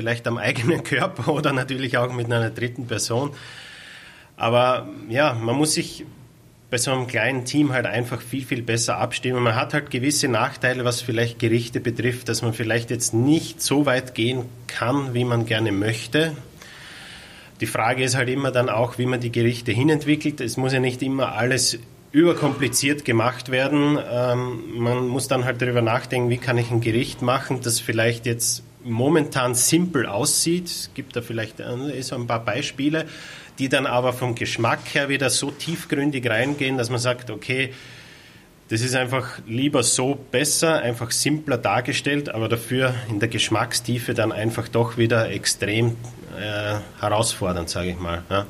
vielleicht 0.00 0.26
am 0.26 0.38
eigenen 0.38 0.82
Körper 0.82 1.28
oder 1.32 1.52
natürlich 1.52 1.98
auch 1.98 2.12
mit 2.12 2.26
einer 2.26 2.50
dritten 2.50 2.86
Person. 2.86 3.32
Aber 4.36 4.88
ja, 5.08 5.34
man 5.34 5.56
muss 5.56 5.74
sich 5.74 6.06
bei 6.70 6.78
so 6.78 6.92
einem 6.92 7.08
kleinen 7.08 7.44
Team 7.44 7.72
halt 7.72 7.84
einfach 7.84 8.22
viel, 8.22 8.44
viel 8.44 8.62
besser 8.62 8.96
abstimmen. 8.96 9.42
Man 9.42 9.56
hat 9.56 9.74
halt 9.74 9.90
gewisse 9.90 10.28
Nachteile, 10.28 10.84
was 10.84 11.02
vielleicht 11.02 11.38
Gerichte 11.38 11.80
betrifft, 11.80 12.28
dass 12.28 12.42
man 12.42 12.54
vielleicht 12.54 12.90
jetzt 12.90 13.12
nicht 13.12 13.60
so 13.60 13.86
weit 13.86 14.14
gehen 14.14 14.44
kann, 14.68 15.12
wie 15.12 15.24
man 15.24 15.46
gerne 15.46 15.72
möchte. 15.72 16.36
Die 17.60 17.66
Frage 17.66 18.02
ist 18.02 18.16
halt 18.16 18.28
immer 18.28 18.50
dann 18.50 18.68
auch, 18.70 18.96
wie 18.98 19.06
man 19.06 19.20
die 19.20 19.30
Gerichte 19.32 19.72
hinentwickelt. 19.72 20.40
Es 20.40 20.56
muss 20.56 20.72
ja 20.72 20.80
nicht 20.80 21.02
immer 21.02 21.34
alles 21.34 21.78
überkompliziert 22.12 23.04
gemacht 23.04 23.50
werden. 23.50 23.98
Ähm, 24.10 24.78
man 24.78 25.08
muss 25.08 25.28
dann 25.28 25.44
halt 25.44 25.62
darüber 25.62 25.82
nachdenken, 25.82 26.30
wie 26.30 26.38
kann 26.38 26.58
ich 26.58 26.70
ein 26.70 26.80
Gericht 26.80 27.22
machen, 27.22 27.60
das 27.62 27.78
vielleicht 27.78 28.26
jetzt 28.26 28.64
momentan 28.82 29.54
simpel 29.54 30.06
aussieht. 30.06 30.66
Es 30.66 30.90
gibt 30.94 31.14
da 31.14 31.22
vielleicht 31.22 31.60
äh, 31.60 32.02
so 32.02 32.16
ein 32.16 32.26
paar 32.26 32.44
Beispiele, 32.44 33.06
die 33.58 33.68
dann 33.68 33.86
aber 33.86 34.12
vom 34.12 34.34
Geschmack 34.34 34.80
her 34.94 35.08
wieder 35.08 35.30
so 35.30 35.50
tiefgründig 35.50 36.28
reingehen, 36.28 36.78
dass 36.78 36.90
man 36.90 36.98
sagt, 36.98 37.30
okay, 37.30 37.72
das 38.70 38.80
ist 38.80 38.94
einfach 38.94 39.38
lieber 39.46 39.82
so 39.82 40.18
besser, 40.30 40.80
einfach 40.80 41.10
simpler 41.10 41.58
dargestellt, 41.58 42.28
aber 42.28 42.48
dafür 42.48 42.94
in 43.08 43.20
der 43.20 43.28
Geschmackstiefe 43.28 44.14
dann 44.14 44.32
einfach 44.32 44.68
doch 44.68 44.96
wieder 44.96 45.30
extrem 45.30 45.96
äh, 46.38 46.76
herausfordernd, 47.00 47.68
sage 47.68 47.90
ich 47.90 47.98
mal. 47.98 48.22
Ja 48.30 48.46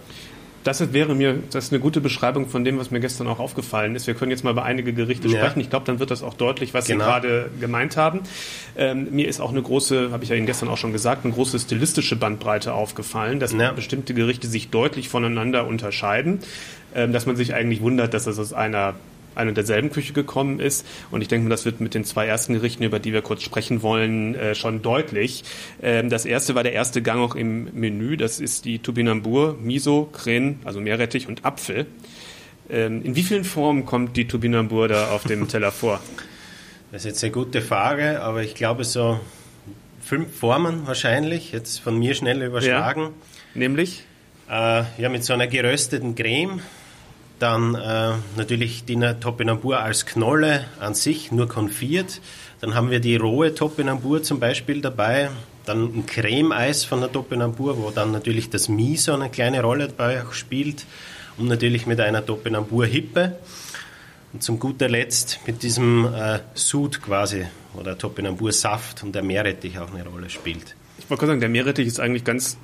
das 0.65 0.93
wäre 0.93 1.15
mir, 1.15 1.39
das 1.51 1.67
ist 1.67 1.73
eine 1.73 1.81
gute 1.81 2.01
Beschreibung 2.01 2.47
von 2.47 2.65
dem, 2.65 2.79
was 2.79 2.91
mir 2.91 3.01
gestern 3.01 3.27
auch 3.29 3.39
aufgefallen 3.39 3.97
ist. 3.97 4.07
Wir 4.07 4.15
können 4.15 4.31
jetzt 4.31 4.45
mal 4.45 4.51
über 4.51 4.65
einige 4.65 4.93
Gerichte 4.93 5.29
ja. 5.29 5.39
sprechen. 5.39 5.61
Ich 5.61 5.71
glaube, 5.71 5.87
dann 5.87 5.99
wird 6.01 6.11
das 6.11 6.23
auch 6.23 6.35
deutlich, 6.35 6.75
was 6.75 6.87
genau. 6.87 7.05
Sie 7.05 7.11
gerade 7.11 7.51
gemeint 7.61 7.97
haben. 7.97 8.21
Ähm, 8.77 9.09
mir 9.11 9.27
ist 9.27 9.41
auch 9.41 9.51
eine 9.51 9.63
große, 9.63 10.11
habe 10.13 10.23
ich 10.23 10.31
ja 10.31 10.37
Ihnen 10.37 10.47
gestern 10.47 10.69
auch 10.69 10.77
schon 10.77 10.93
gesagt, 10.93 11.25
eine 11.25 11.33
große 11.33 11.59
stilistische 11.59 12.17
Bandbreite 12.17 12.75
aufgefallen, 12.75 13.41
dass 13.41 13.53
ja. 13.53 13.73
bestimmte 13.73 14.13
Gerichte 14.13 14.49
sich 14.49 14.69
deutlich 14.69 15.09
voneinander 15.09 15.67
unterscheiden, 15.67 16.41
ähm, 16.95 17.13
dass 17.13 17.25
man 17.25 17.37
sich 17.37 17.55
eigentlich 17.55 17.81
wundert, 17.81 18.13
dass 18.13 18.25
das 18.25 18.39
aus 18.39 18.53
einer 18.53 18.95
eine 19.41 19.51
und 19.51 19.57
derselben 19.57 19.91
Küche 19.91 20.13
gekommen 20.13 20.61
ist. 20.61 20.87
Und 21.11 21.23
ich 21.23 21.29
denke 21.29 21.49
das 21.49 21.65
wird 21.65 21.81
mit 21.81 21.95
den 21.95 22.05
zwei 22.05 22.27
ersten 22.27 22.55
Gerichten, 22.55 22.85
über 22.85 22.99
die 22.99 23.13
wir 23.13 23.23
kurz 23.23 23.43
sprechen 23.43 23.83
wollen, 23.83 24.35
äh, 24.35 24.55
schon 24.55 24.83
deutlich. 24.83 25.45
Ähm, 25.83 26.11
das 26.11 26.25
erste 26.25 26.55
war 26.55 26.63
der 26.63 26.73
erste 26.73 27.03
Gang 27.03 27.21
auch 27.21 27.35
im 27.35 27.69
Menü. 27.73 28.17
Das 28.17 28.41
ist 28.41 28.65
die 28.65 28.79
Tubinambur, 28.79 29.57
Miso, 29.61 30.09
Kren, 30.13 30.61
also 30.65 30.81
Meerrettich 30.81 31.29
und 31.29 31.45
Apfel. 31.45 31.87
Ähm, 32.71 33.03
in 33.05 33.17
wie 33.17 33.23
vielen 33.23 33.45
Formen 33.45 33.85
kommt 33.85 34.17
die 34.17 34.29
Tubinambur 34.29 34.89
da 34.89 35.11
auf 35.11 35.25
dem 35.25 35.49
Teller 35.49 35.73
vor? 35.73 36.01
Das 36.93 37.03
ist 37.03 37.07
jetzt 37.07 37.25
eine 37.25 37.33
gute 37.33 37.61
Frage, 37.61 38.21
aber 38.21 38.43
ich 38.43 38.55
glaube 38.55 38.85
so 38.85 39.21
fünf 40.01 40.37
Formen 40.37 40.87
wahrscheinlich, 40.87 41.53
jetzt 41.53 41.79
von 41.79 41.99
mir 41.99 42.15
schnell 42.15 42.43
überschlagen. 42.43 43.03
Ja, 43.03 43.11
nämlich? 43.55 44.05
Äh, 44.51 44.83
ja, 44.99 45.09
mit 45.09 45.25
so 45.25 45.33
einer 45.33 45.47
gerösteten 45.47 46.17
Creme, 46.17 46.61
dann 47.41 47.75
äh, 47.75 48.13
natürlich 48.37 48.85
die 48.85 48.97
Topinambur 49.21 49.81
als 49.81 50.07
Knolle 50.07 50.67
an 50.79 50.95
sich, 50.95 51.33
nur 51.33 51.49
konfiert. 51.49 52.21
Dann 52.61 52.75
haben 52.75 52.91
wir 52.91 53.01
die 53.01 53.17
rohe 53.17 53.55
Topinambur 53.55 54.23
zum 54.23 54.39
Beispiel 54.39 54.81
dabei. 54.81 55.31
Dann 55.65 55.85
ein 55.85 56.07
Creme-Eis 56.07 56.85
von 56.85 57.01
der 57.01 57.11
Topinambur, 57.11 57.79
wo 57.79 57.91
dann 57.91 58.13
natürlich 58.13 58.51
das 58.51 58.69
Miso 58.69 59.15
eine 59.15 59.31
kleine 59.31 59.63
Rolle 59.63 59.89
dabei 59.89 60.23
auch 60.23 60.33
spielt. 60.33 60.85
Und 61.39 61.49
natürlich 61.49 61.87
mit 61.87 62.01
einer 62.01 62.25
Topinambur-Hippe. 62.25 63.37
Und 64.33 64.43
zum 64.43 64.61
guter 64.61 64.89
Letzt 64.89 65.41
mit 65.47 65.63
diesem 65.63 66.05
äh, 66.05 66.41
Sud 66.55 67.03
quasi, 67.03 67.47
oder 67.75 67.97
Topinambur-Saft 67.97 69.03
und 69.03 69.15
der 69.15 69.23
Meerrettich 69.23 69.79
auch 69.79 69.93
eine 69.93 70.07
Rolle 70.07 70.31
spielt. 70.31 70.77
Ich 70.99 71.09
wollte 71.09 71.27
sagen, 71.27 71.41
der 71.41 71.49
Meerrettich 71.49 71.87
ist 71.87 71.99
eigentlich 71.99 72.25
ganz 72.25 72.59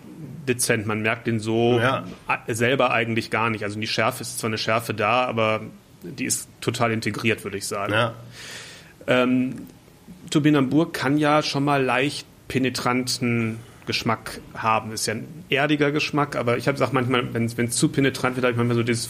dezent. 0.49 0.87
Man 0.87 1.03
merkt 1.03 1.27
den 1.27 1.41
so 1.41 1.79
ja. 1.79 2.05
selber 2.49 2.91
eigentlich 2.93 3.31
gar 3.31 3.51
nicht. 3.51 3.65
Also 3.65 3.79
die 3.79 3.87
Schärfe 3.87 4.23
ist 4.23 4.39
zwar 4.39 4.49
eine 4.49 4.59
Schärfe 4.59 4.95
da, 4.95 5.25
aber 5.25 5.63
die 6.03 6.25
ist 6.25 6.49
total 6.61 6.93
integriert, 6.93 7.45
würde 7.45 7.59
ich 7.59 7.67
sagen. 7.67 7.93
Ja. 7.93 8.15
Ähm, 9.07 9.67
Turbinambur 10.31 10.93
kann 10.93 11.19
ja 11.19 11.43
schon 11.43 11.65
mal 11.65 11.83
leicht 11.83 12.27
penetranten 12.49 13.59
Geschmack 13.87 14.41
haben. 14.55 14.93
Ist 14.93 15.07
ja 15.07 15.15
ein 15.15 15.27
erdiger 15.49 15.93
Geschmack, 15.93 16.37
aber 16.37 16.57
ich 16.59 16.67
habe 16.67 16.75
gesagt 16.75 16.93
manchmal, 16.93 17.33
wenn 17.33 17.45
es 17.45 17.77
zu 17.77 17.89
penetrant 17.89 18.37
wird, 18.37 18.45
habe 18.45 18.53
ich 18.53 18.59
manchmal 18.59 18.77
so 18.77 18.83
das 18.83 19.09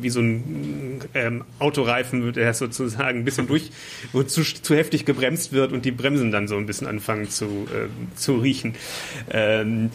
wie 0.00 0.10
so 0.10 0.20
ein 0.20 1.00
ähm, 1.14 1.44
Autoreifen, 1.58 2.32
der 2.32 2.54
sozusagen 2.54 3.20
ein 3.20 3.24
bisschen 3.24 3.46
durch, 3.46 3.70
wo 4.12 4.22
zu, 4.22 4.42
zu 4.42 4.74
heftig 4.74 5.04
gebremst 5.04 5.52
wird 5.52 5.72
und 5.72 5.84
die 5.84 5.92
Bremsen 5.92 6.30
dann 6.30 6.48
so 6.48 6.56
ein 6.56 6.66
bisschen 6.66 6.86
anfangen 6.86 7.30
zu, 7.30 7.44
äh, 7.44 8.16
zu 8.16 8.36
riechen. 8.36 8.74
Ähm, 9.30 9.90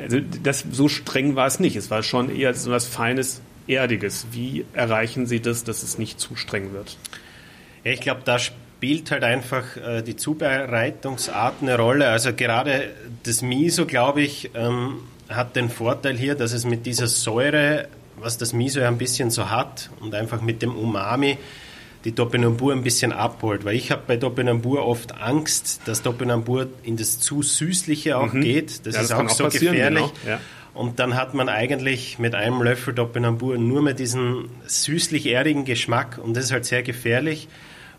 also 0.00 0.18
das, 0.42 0.64
so 0.70 0.88
streng 0.88 1.36
war 1.36 1.46
es 1.46 1.60
nicht. 1.60 1.76
Es 1.76 1.90
war 1.90 2.02
schon 2.02 2.34
eher 2.34 2.54
so 2.54 2.70
was 2.70 2.86
Feines, 2.86 3.42
Erdiges. 3.66 4.26
Wie 4.32 4.64
erreichen 4.72 5.26
Sie 5.26 5.40
das, 5.40 5.64
dass 5.64 5.82
es 5.82 5.98
nicht 5.98 6.20
zu 6.20 6.36
streng 6.36 6.72
wird? 6.72 6.96
Ja, 7.84 7.92
ich 7.92 8.00
glaube, 8.00 8.22
da 8.24 8.38
spielt 8.38 9.10
halt 9.10 9.24
einfach 9.24 9.76
äh, 9.76 10.02
die 10.02 10.16
Zubereitungsart 10.16 11.62
eine 11.62 11.76
Rolle. 11.76 12.08
Also 12.08 12.32
gerade 12.34 12.90
das 13.22 13.42
Miso, 13.42 13.86
glaube 13.86 14.22
ich, 14.22 14.50
ähm, 14.54 15.00
hat 15.28 15.54
den 15.56 15.70
Vorteil 15.70 16.16
hier, 16.16 16.34
dass 16.34 16.52
es 16.52 16.64
mit 16.64 16.86
dieser 16.86 17.06
Säure, 17.06 17.88
was 18.20 18.38
das 18.38 18.52
Miso 18.52 18.80
ja 18.80 18.88
ein 18.88 18.98
bisschen 18.98 19.30
so 19.30 19.50
hat 19.50 19.90
und 20.00 20.14
einfach 20.14 20.40
mit 20.40 20.62
dem 20.62 20.74
Umami 20.74 21.38
die 22.04 22.12
Topinambur 22.12 22.72
ein 22.72 22.82
bisschen 22.82 23.12
abholt. 23.12 23.64
Weil 23.64 23.76
ich 23.76 23.90
habe 23.90 24.02
bei 24.06 24.16
Topinambur 24.16 24.86
oft 24.86 25.20
Angst, 25.20 25.82
dass 25.84 26.02
Topinambur 26.02 26.68
in 26.82 26.96
das 26.96 27.18
zu 27.18 27.42
Süßliche 27.42 28.16
auch 28.16 28.32
mhm. 28.32 28.40
geht. 28.40 28.86
Das, 28.86 28.94
ja, 28.94 29.02
das 29.02 29.10
ist 29.10 29.12
auch 29.12 29.28
so 29.28 29.44
gefährlich. 29.48 30.04
Genau. 30.04 30.12
Ja. 30.26 30.40
Und 30.72 30.98
dann 30.98 31.14
hat 31.14 31.34
man 31.34 31.48
eigentlich 31.48 32.18
mit 32.18 32.34
einem 32.34 32.62
Löffel 32.62 32.94
Topinambur 32.94 33.58
nur 33.58 33.82
mehr 33.82 33.94
diesen 33.94 34.48
süßlich-erdigen 34.66 35.64
Geschmack 35.64 36.18
und 36.22 36.36
das 36.36 36.44
ist 36.44 36.52
halt 36.52 36.64
sehr 36.64 36.82
gefährlich. 36.82 37.48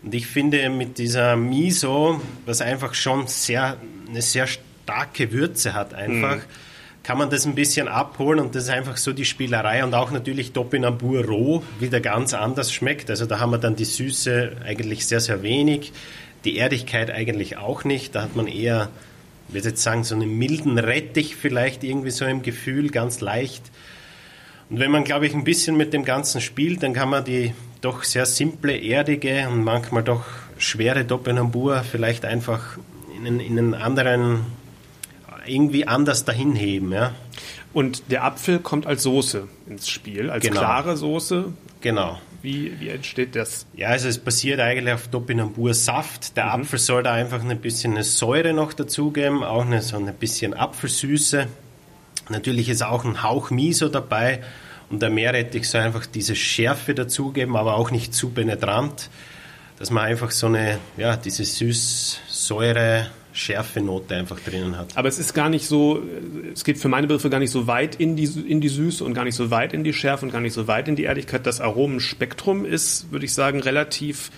Und 0.02 0.14
ich 0.14 0.26
finde 0.26 0.68
mit 0.68 0.98
dieser 0.98 1.36
Miso, 1.36 2.20
was 2.46 2.60
einfach 2.60 2.94
schon 2.94 3.26
sehr, 3.28 3.76
eine 4.08 4.22
sehr 4.22 4.46
starke 4.46 5.32
Würze 5.32 5.74
hat 5.74 5.94
einfach, 5.94 6.36
mhm. 6.36 6.42
Kann 7.02 7.18
man 7.18 7.30
das 7.30 7.46
ein 7.46 7.54
bisschen 7.54 7.88
abholen 7.88 8.40
und 8.40 8.54
das 8.54 8.64
ist 8.64 8.70
einfach 8.70 8.96
so 8.96 9.12
die 9.12 9.24
Spielerei 9.24 9.82
und 9.82 9.94
auch 9.94 10.10
natürlich 10.12 10.52
Topinambur 10.52 11.24
roh 11.24 11.62
wieder 11.80 12.00
ganz 12.00 12.32
anders 12.32 12.72
schmeckt. 12.72 13.10
Also 13.10 13.26
da 13.26 13.40
haben 13.40 13.50
wir 13.50 13.58
dann 13.58 13.74
die 13.74 13.84
Süße 13.84 14.52
eigentlich 14.64 15.06
sehr, 15.06 15.20
sehr 15.20 15.42
wenig, 15.42 15.92
die 16.44 16.56
Erdigkeit 16.58 17.10
eigentlich 17.10 17.56
auch 17.56 17.84
nicht. 17.84 18.14
Da 18.14 18.22
hat 18.22 18.36
man 18.36 18.46
eher, 18.46 18.88
ich 19.48 19.54
würde 19.54 19.70
jetzt 19.70 19.82
sagen, 19.82 20.04
so 20.04 20.14
einen 20.14 20.38
milden 20.38 20.78
Rettich 20.78 21.34
vielleicht 21.34 21.82
irgendwie 21.82 22.10
so 22.10 22.24
im 22.24 22.42
Gefühl, 22.42 22.90
ganz 22.90 23.20
leicht. 23.20 23.64
Und 24.70 24.78
wenn 24.78 24.90
man, 24.90 25.04
glaube 25.04 25.26
ich, 25.26 25.34
ein 25.34 25.44
bisschen 25.44 25.76
mit 25.76 25.92
dem 25.92 26.04
Ganzen 26.04 26.40
spielt, 26.40 26.84
dann 26.84 26.92
kann 26.92 27.08
man 27.08 27.24
die 27.24 27.52
doch 27.80 28.04
sehr 28.04 28.26
simple, 28.26 28.76
erdige 28.76 29.48
und 29.48 29.64
manchmal 29.64 30.04
doch 30.04 30.24
schwere 30.56 31.04
Topinambur 31.04 31.82
vielleicht 31.82 32.24
einfach 32.24 32.78
in, 33.26 33.40
in 33.40 33.58
einen 33.58 33.74
anderen, 33.74 34.46
irgendwie 35.46 35.86
anders 35.86 36.24
dahin 36.24 36.54
heben. 36.54 36.92
Ja. 36.92 37.12
Und 37.72 38.10
der 38.10 38.24
Apfel 38.24 38.58
kommt 38.58 38.86
als 38.86 39.02
Soße 39.02 39.48
ins 39.68 39.88
Spiel, 39.88 40.30
als 40.30 40.44
genau. 40.44 40.60
klare 40.60 40.96
Soße. 40.96 41.52
Genau. 41.80 42.18
Wie, 42.42 42.78
wie 42.80 42.88
entsteht 42.88 43.36
das? 43.36 43.66
Ja, 43.74 43.88
also 43.88 44.08
es 44.08 44.18
basiert 44.18 44.60
eigentlich 44.60 44.92
auf 44.92 45.08
Topinambur-Saft. 45.08 46.36
Der 46.36 46.44
mhm. 46.46 46.62
Apfel 46.62 46.78
soll 46.78 47.02
da 47.02 47.12
einfach 47.12 47.42
ein 47.42 47.60
bisschen 47.60 47.92
eine 47.92 48.04
Säure 48.04 48.52
noch 48.52 48.72
dazugeben, 48.72 49.44
auch 49.44 49.64
eine, 49.64 49.80
so 49.80 49.96
ein 49.96 50.12
bisschen 50.14 50.54
Apfelsüße. 50.54 51.46
Natürlich 52.28 52.68
ist 52.68 52.82
auch 52.82 53.04
ein 53.04 53.22
Hauch 53.22 53.50
Miso 53.50 53.88
dabei 53.88 54.40
und 54.90 55.02
der 55.02 55.10
Meerrettich 55.10 55.68
soll 55.68 55.80
einfach 55.80 56.06
diese 56.06 56.36
Schärfe 56.36 56.94
dazugeben, 56.94 57.56
aber 57.56 57.76
auch 57.76 57.90
nicht 57.90 58.12
zu 58.12 58.30
penetrant, 58.30 59.08
dass 59.78 59.90
man 59.90 60.04
einfach 60.04 60.30
so 60.30 60.46
eine, 60.46 60.78
ja, 60.96 61.16
diese 61.16 61.44
süß-säure 61.44 63.10
schärfe 63.32 63.80
Note 63.80 64.14
einfach 64.14 64.38
drinnen 64.40 64.76
hat. 64.76 64.96
Aber 64.96 65.08
es 65.08 65.18
ist 65.18 65.34
gar 65.34 65.48
nicht 65.48 65.66
so, 65.66 66.02
es 66.52 66.64
geht 66.64 66.78
für 66.78 66.88
meine 66.88 67.06
Begriffe 67.06 67.30
gar 67.30 67.40
nicht 67.40 67.50
so 67.50 67.66
weit 67.66 67.96
in 67.96 68.16
die, 68.16 68.24
in 68.24 68.60
die 68.60 68.68
Süße 68.68 69.04
und 69.04 69.14
gar 69.14 69.24
nicht 69.24 69.36
so 69.36 69.50
weit 69.50 69.72
in 69.72 69.84
die 69.84 69.92
Schärfe 69.92 70.26
und 70.26 70.32
gar 70.32 70.40
nicht 70.40 70.52
so 70.52 70.68
weit 70.68 70.88
in 70.88 70.96
die 70.96 71.04
Ehrlichkeit. 71.04 71.46
Das 71.46 71.60
Aromenspektrum 71.60 72.64
ist, 72.64 73.10
würde 73.10 73.24
ich 73.24 73.34
sagen, 73.34 73.60
relativ 73.60 74.30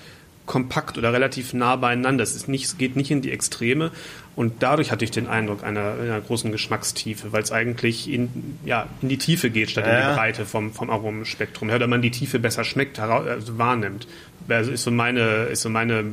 kompakt 0.46 0.98
oder 0.98 1.12
relativ 1.12 1.54
nah 1.54 1.76
beieinander. 1.76 2.22
Es 2.22 2.36
ist 2.36 2.48
nicht, 2.48 2.78
geht 2.78 2.96
nicht 2.96 3.10
in 3.10 3.22
die 3.22 3.32
Extreme 3.32 3.90
und 4.36 4.62
dadurch 4.62 4.90
hatte 4.90 5.04
ich 5.04 5.10
den 5.10 5.26
Eindruck 5.26 5.64
einer, 5.64 5.94
einer 6.00 6.20
großen 6.20 6.52
Geschmackstiefe, 6.52 7.32
weil 7.32 7.42
es 7.42 7.52
eigentlich 7.52 8.10
in, 8.10 8.58
ja, 8.64 8.86
in 9.00 9.08
die 9.08 9.18
Tiefe 9.18 9.48
geht 9.48 9.70
statt 9.70 9.86
ja. 9.86 10.00
in 10.00 10.08
die 10.08 10.14
Breite 10.16 10.44
vom, 10.44 10.72
vom 10.72 10.90
Aromenspektrum 10.90 11.68
her, 11.68 11.76
oder 11.76 11.86
man 11.86 12.02
die 12.02 12.10
Tiefe 12.10 12.38
besser 12.38 12.64
schmeckt, 12.64 12.98
also 12.98 13.58
wahrnimmt. 13.58 14.06
Also 14.48 14.70
ist 14.70 14.82
so 14.82 14.90
meine, 14.90 15.44
ist 15.44 15.62
so 15.62 15.70
meine 15.70 16.04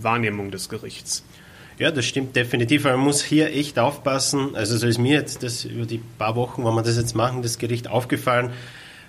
Wahrnehmung 0.00 0.50
des 0.50 0.68
Gerichts. 0.68 1.24
Ja, 1.78 1.92
das 1.92 2.06
stimmt 2.06 2.34
definitiv. 2.34 2.84
Man 2.84 2.98
muss 2.98 3.22
hier 3.22 3.54
echt 3.54 3.78
aufpassen. 3.78 4.56
Also 4.56 4.76
so 4.76 4.86
ist 4.86 4.98
mir 4.98 5.14
jetzt 5.14 5.42
das 5.42 5.64
über 5.64 5.86
die 5.86 5.98
paar 6.18 6.34
Wochen, 6.34 6.64
wo 6.64 6.72
wir 6.72 6.82
das 6.82 6.96
jetzt 6.96 7.14
machen, 7.14 7.42
das 7.42 7.58
Gericht 7.58 7.88
aufgefallen. 7.88 8.50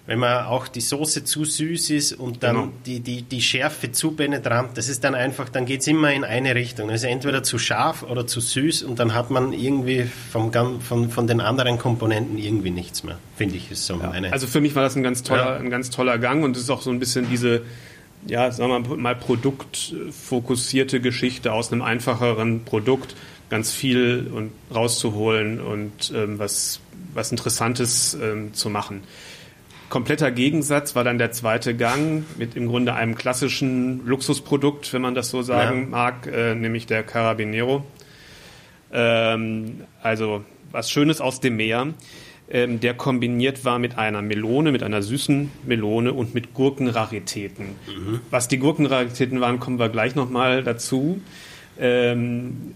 Wenn 0.05 0.19
man 0.19 0.45
auch 0.45 0.67
die 0.67 0.81
Soße 0.81 1.23
zu 1.23 1.45
süß 1.45 1.91
ist 1.91 2.13
und 2.13 2.41
dann 2.41 2.55
genau. 2.55 2.71
die, 2.85 2.99
die, 2.99 3.21
die 3.21 3.41
Schärfe 3.41 3.91
zu 3.91 4.13
penetrant, 4.13 4.75
das 4.75 4.89
ist 4.89 5.03
dann 5.03 5.13
einfach, 5.13 5.49
dann 5.49 5.67
geht 5.67 5.81
es 5.81 5.87
immer 5.87 6.11
in 6.11 6.23
eine 6.23 6.55
Richtung. 6.55 6.89
Also 6.89 7.05
entweder 7.05 7.43
zu 7.43 7.59
scharf 7.59 8.01
oder 8.01 8.25
zu 8.25 8.39
süß 8.39 8.81
und 8.83 8.97
dann 8.97 9.13
hat 9.13 9.29
man 9.29 9.53
irgendwie 9.53 10.09
vom, 10.31 10.51
von, 10.81 11.11
von 11.11 11.27
den 11.27 11.41
anderen 11.41 11.77
Komponenten 11.77 12.39
irgendwie 12.39 12.71
nichts 12.71 13.03
mehr, 13.03 13.19
finde 13.35 13.57
ich. 13.57 13.69
Ist 13.69 13.85
so 13.85 13.99
ja. 13.99 14.09
meine. 14.09 14.33
Also 14.33 14.47
für 14.47 14.61
mich 14.61 14.73
war 14.73 14.81
das 14.81 14.95
ein 14.95 15.03
ganz 15.03 15.21
toller, 15.21 15.51
ja. 15.51 15.57
ein 15.57 15.69
ganz 15.69 15.91
toller 15.91 16.17
Gang 16.17 16.43
und 16.43 16.55
es 16.55 16.63
ist 16.63 16.69
auch 16.71 16.81
so 16.81 16.89
ein 16.89 16.97
bisschen 16.97 17.29
diese 17.29 17.61
ja, 18.25 18.51
sagen 18.51 18.89
wir 18.89 18.97
mal, 18.97 19.15
produktfokussierte 19.15 21.01
Geschichte 21.01 21.53
aus 21.53 21.71
einem 21.71 21.81
einfacheren 21.81 22.65
Produkt 22.65 23.15
ganz 23.49 23.71
viel 23.71 24.29
und 24.33 24.51
rauszuholen 24.73 25.59
und 25.59 26.11
ähm, 26.15 26.37
was, 26.37 26.81
was 27.13 27.31
Interessantes 27.31 28.13
ähm, 28.13 28.53
zu 28.53 28.69
machen. 28.69 29.01
Kompletter 29.89 30.29
Gegensatz 30.31 30.95
war 30.95 31.03
dann 31.03 31.17
der 31.17 31.31
zweite 31.31 31.75
Gang 31.75 32.23
mit 32.37 32.55
im 32.55 32.67
Grunde 32.67 32.93
einem 32.93 33.15
klassischen 33.15 34.05
Luxusprodukt, 34.05 34.93
wenn 34.93 35.01
man 35.01 35.15
das 35.15 35.31
so 35.31 35.41
sagen 35.41 35.83
ja. 35.83 35.87
mag, 35.87 36.27
äh, 36.27 36.53
nämlich 36.53 36.85
der 36.85 37.01
Carabinero. 37.01 37.83
Ähm, 38.91 39.81
also 40.03 40.43
was 40.71 40.91
Schönes 40.91 41.21
aus 41.21 41.39
dem 41.39 41.55
Meer 41.55 41.87
ähm, 42.49 42.79
der 42.79 42.95
kombiniert 42.95 43.63
war 43.65 43.79
mit 43.79 43.97
einer 43.97 44.21
Melone, 44.21 44.71
mit 44.71 44.83
einer 44.83 45.01
süßen 45.01 45.51
Melone 45.65 46.13
und 46.13 46.33
mit 46.33 46.53
Gurkenraritäten. 46.53 47.67
Mhm. 47.67 48.21
Was 48.29 48.47
die 48.47 48.57
Gurkenraritäten 48.57 49.39
waren, 49.39 49.59
kommen 49.59 49.79
wir 49.79 49.89
gleich 49.89 50.15
nochmal 50.15 50.63
dazu. 50.63 51.21
Ähm, 51.79 52.73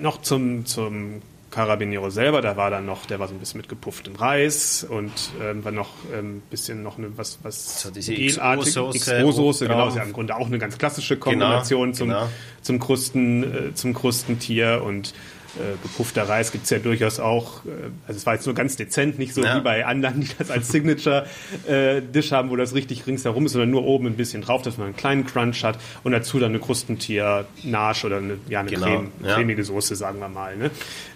noch 0.00 0.22
zum, 0.22 0.66
zum 0.66 1.20
Carabiniero 1.54 2.10
selber, 2.10 2.42
da 2.42 2.56
war 2.56 2.70
dann 2.70 2.84
noch, 2.84 3.06
der 3.06 3.20
war 3.20 3.28
so 3.28 3.34
ein 3.34 3.38
bisschen 3.38 3.58
mit 3.58 3.68
gepufftem 3.68 4.16
Reis 4.16 4.84
und 4.88 5.12
ähm, 5.40 5.64
war 5.64 5.70
noch 5.70 5.90
ein 6.12 6.18
ähm, 6.18 6.42
bisschen 6.50 6.82
noch 6.82 6.98
eine 6.98 7.16
was 7.16 7.38
was 7.42 7.80
so 7.80 7.90
diese 7.90 8.12
XO-Soße, 8.12 8.98
XO-Soße, 8.98 9.68
genau, 9.68 9.88
ist 9.88 9.96
ja 9.96 10.02
im 10.02 10.12
Grunde 10.12 10.34
auch 10.34 10.48
eine 10.48 10.58
ganz 10.58 10.78
klassische 10.78 11.14
genau, 11.16 11.30
Kombination 11.30 11.92
genau, 11.92 11.96
zum 11.96 12.08
genau. 12.08 12.28
zum 12.62 12.78
Krusten 12.80 13.42
äh, 13.44 13.74
zum 13.74 13.94
Krustentier 13.94 14.82
und 14.84 15.14
äh, 15.56 15.76
gepuffter 15.82 16.28
Reis 16.28 16.52
gibt 16.52 16.64
es 16.64 16.70
ja 16.70 16.78
durchaus 16.78 17.20
auch, 17.20 17.64
äh, 17.64 17.70
also 18.06 18.18
es 18.18 18.26
war 18.26 18.34
jetzt 18.34 18.46
nur 18.46 18.54
ganz 18.54 18.76
dezent, 18.76 19.18
nicht 19.18 19.34
so 19.34 19.42
ja. 19.42 19.56
wie 19.56 19.60
bei 19.60 19.86
anderen, 19.86 20.20
die 20.20 20.28
das 20.38 20.50
als 20.50 20.68
Signature-Dish 20.68 22.32
äh, 22.32 22.34
haben, 22.34 22.50
wo 22.50 22.56
das 22.56 22.74
richtig 22.74 23.06
ringsherum 23.06 23.46
ist, 23.46 23.52
sondern 23.52 23.70
nur 23.70 23.84
oben 23.84 24.06
ein 24.06 24.16
bisschen 24.16 24.42
drauf, 24.42 24.62
dass 24.62 24.78
man 24.78 24.88
einen 24.88 24.96
kleinen 24.96 25.26
Crunch 25.26 25.64
hat 25.64 25.78
und 26.02 26.12
dazu 26.12 26.38
dann 26.38 26.50
eine 26.50 26.58
Krustentier-Nasch 26.58 28.04
oder 28.04 28.18
eine, 28.18 28.38
ja, 28.48 28.60
eine 28.60 28.70
genau. 28.70 28.86
Creme, 28.86 29.12
ja. 29.24 29.34
cremige 29.34 29.64
Soße, 29.64 29.96
sagen 29.96 30.18
wir 30.20 30.28
mal. 30.28 30.56
Ne? 30.56 30.70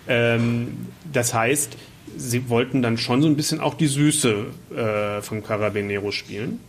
Ähm, 0.07 0.87
das 1.13 1.35
heißt, 1.35 1.77
sie 2.17 2.49
wollten 2.49 2.83
dann 2.83 2.99
schon 2.99 3.23
so 3.23 3.29
ein 3.29 3.37
bisschen 3.37 3.61
auch 3.61 3.75
die 3.75 3.87
Süße 3.87 4.47
äh, 4.75 5.23
vom 5.23 5.43
Carabinero 5.43 6.11
spielen. 6.13 6.61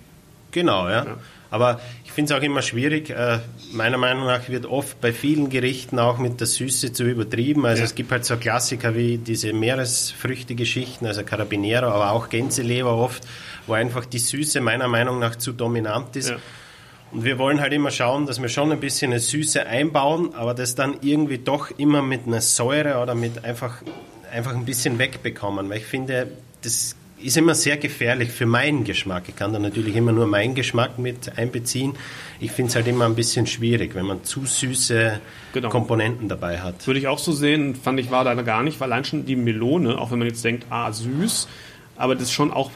Genau, 0.51 0.87
ja. 0.87 1.05
ja. 1.05 1.17
Aber 1.51 1.79
ich 2.05 2.11
finde 2.11 2.33
es 2.33 2.39
auch 2.39 2.43
immer 2.43 2.61
schwierig. 2.61 3.09
Äh, 3.09 3.39
meiner 3.71 3.97
Meinung 3.97 4.25
nach 4.25 4.49
wird 4.49 4.65
oft 4.65 5.01
bei 5.01 5.11
vielen 5.11 5.49
Gerichten 5.49 5.97
auch 5.97 6.19
mit 6.19 6.39
der 6.39 6.47
Süße 6.47 6.93
zu 6.93 7.03
übertrieben. 7.03 7.65
Also 7.65 7.79
ja. 7.79 7.85
es 7.85 7.95
gibt 7.95 8.11
halt 8.11 8.25
so 8.25 8.37
Klassiker 8.37 8.95
wie 8.95 9.17
diese 9.17 9.53
Meeresfrüchte-Geschichten, 9.53 11.07
also 11.07 11.23
Carabinero, 11.23 11.87
aber 11.87 12.11
auch 12.11 12.29
Gänseleber 12.29 12.95
oft, 12.95 13.23
wo 13.65 13.73
einfach 13.73 14.05
die 14.05 14.19
Süße 14.19 14.61
meiner 14.61 14.87
Meinung 14.87 15.19
nach 15.19 15.35
zu 15.35 15.51
dominant 15.53 16.15
ist. 16.15 16.29
Ja. 16.29 16.37
Und 17.11 17.23
wir 17.23 17.39
wollen 17.39 17.59
halt 17.59 17.73
immer 17.73 17.89
schauen, 17.89 18.27
dass 18.27 18.39
wir 18.39 18.49
schon 18.49 18.71
ein 18.71 18.79
bisschen 18.79 19.11
eine 19.11 19.19
Süße 19.19 19.65
einbauen, 19.65 20.35
aber 20.35 20.53
das 20.53 20.75
dann 20.75 20.97
irgendwie 21.01 21.39
doch 21.39 21.71
immer 21.71 22.03
mit 22.03 22.27
einer 22.27 22.41
Säure 22.41 23.01
oder 23.01 23.15
mit 23.15 23.43
einfach, 23.43 23.81
einfach 24.31 24.53
ein 24.53 24.65
bisschen 24.65 24.99
wegbekommen. 24.99 25.67
Weil 25.69 25.77
ich 25.77 25.85
finde, 25.85 26.27
das 26.61 26.95
ist 27.21 27.37
immer 27.37 27.55
sehr 27.55 27.77
gefährlich 27.77 28.29
für 28.29 28.45
meinen 28.45 28.83
Geschmack. 28.83 29.23
Ich 29.27 29.35
kann 29.35 29.53
da 29.53 29.59
natürlich 29.59 29.95
immer 29.95 30.11
nur 30.11 30.27
meinen 30.27 30.55
Geschmack 30.55 30.99
mit 30.99 31.37
einbeziehen. 31.37 31.93
Ich 32.39 32.51
finde 32.51 32.69
es 32.69 32.75
halt 32.75 32.87
immer 32.87 33.05
ein 33.05 33.15
bisschen 33.15 33.47
schwierig, 33.47 33.95
wenn 33.95 34.05
man 34.05 34.23
zu 34.23 34.45
süße 34.45 35.19
genau. 35.53 35.69
Komponenten 35.69 36.29
dabei 36.29 36.59
hat. 36.59 36.85
Würde 36.87 36.99
ich 36.99 37.07
auch 37.07 37.19
so 37.19 37.31
sehen, 37.31 37.75
fand 37.75 37.99
ich 37.99 38.11
war 38.11 38.23
da 38.23 38.33
gar 38.35 38.63
nicht, 38.63 38.79
weil 38.79 38.91
allein 38.91 39.05
schon 39.05 39.25
die 39.25 39.35
Melone, 39.35 39.97
auch 39.97 40.11
wenn 40.11 40.19
man 40.19 40.27
jetzt 40.27 40.43
denkt, 40.43 40.65
ah, 40.69 40.91
süß, 40.91 41.47
aber 41.95 42.15
das 42.15 42.31
schon 42.31 42.51
auch 42.51 42.71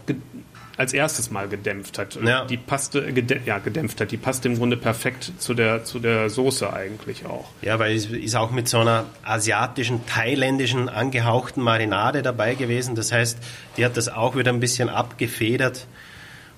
als 0.77 0.93
erstes 0.93 1.29
Mal 1.29 1.47
gedämpft 1.47 1.99
hat. 1.99 2.17
Ja. 2.23 2.45
Die 2.45 2.57
passte, 2.57 3.13
gedä 3.13 3.41
ja, 3.45 3.59
gedämpft 3.59 4.01
hat. 4.01 4.11
Die 4.11 4.17
passt 4.17 4.45
im 4.45 4.57
Grunde 4.57 4.77
perfekt 4.77 5.33
zu 5.37 5.53
der, 5.53 5.83
zu 5.83 5.99
der 5.99 6.29
Soße 6.29 6.71
eigentlich 6.71 7.25
auch. 7.25 7.49
Ja, 7.61 7.77
weil 7.79 7.95
es 7.95 8.07
ist 8.07 8.35
auch 8.35 8.51
mit 8.51 8.67
so 8.67 8.79
einer 8.79 9.05
asiatischen, 9.23 10.05
thailändischen 10.07 10.89
angehauchten 10.89 11.61
Marinade 11.61 12.21
dabei 12.23 12.55
gewesen. 12.55 12.95
Das 12.95 13.11
heißt, 13.11 13.37
die 13.77 13.85
hat 13.85 13.97
das 13.97 14.09
auch 14.09 14.35
wieder 14.35 14.51
ein 14.51 14.59
bisschen 14.59 14.89
abgefedert. 14.89 15.85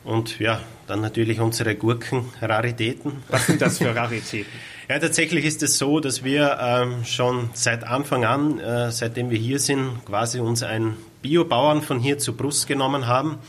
Und 0.05 0.39
ja, 0.39 0.61
dann 0.87 1.01
natürlich 1.01 1.39
unsere 1.39 1.75
Gurkenraritäten. 1.75 3.11
Was 3.27 3.47
sind 3.47 3.61
das 3.61 3.79
für 3.79 3.93
Raritäten? 3.95 4.51
ja, 4.87 4.99
tatsächlich 4.99 5.45
ist 5.45 5.63
es 5.63 5.77
so, 5.77 5.99
dass 5.99 6.23
wir 6.23 6.57
ähm, 6.61 7.03
schon 7.05 7.49
seit 7.53 7.83
Anfang 7.83 8.23
an, 8.23 8.59
äh, 8.59 8.91
seitdem 8.91 9.29
wir 9.31 9.39
hier 9.39 9.59
sind, 9.59 10.05
quasi 10.05 10.39
uns 10.39 10.61
einen 10.63 10.95
Biobauern 11.21 11.81
von 11.81 11.99
hier 11.99 12.19
zur 12.19 12.37
Brust 12.37 12.67
genommen 12.67 13.07
haben 13.07 13.39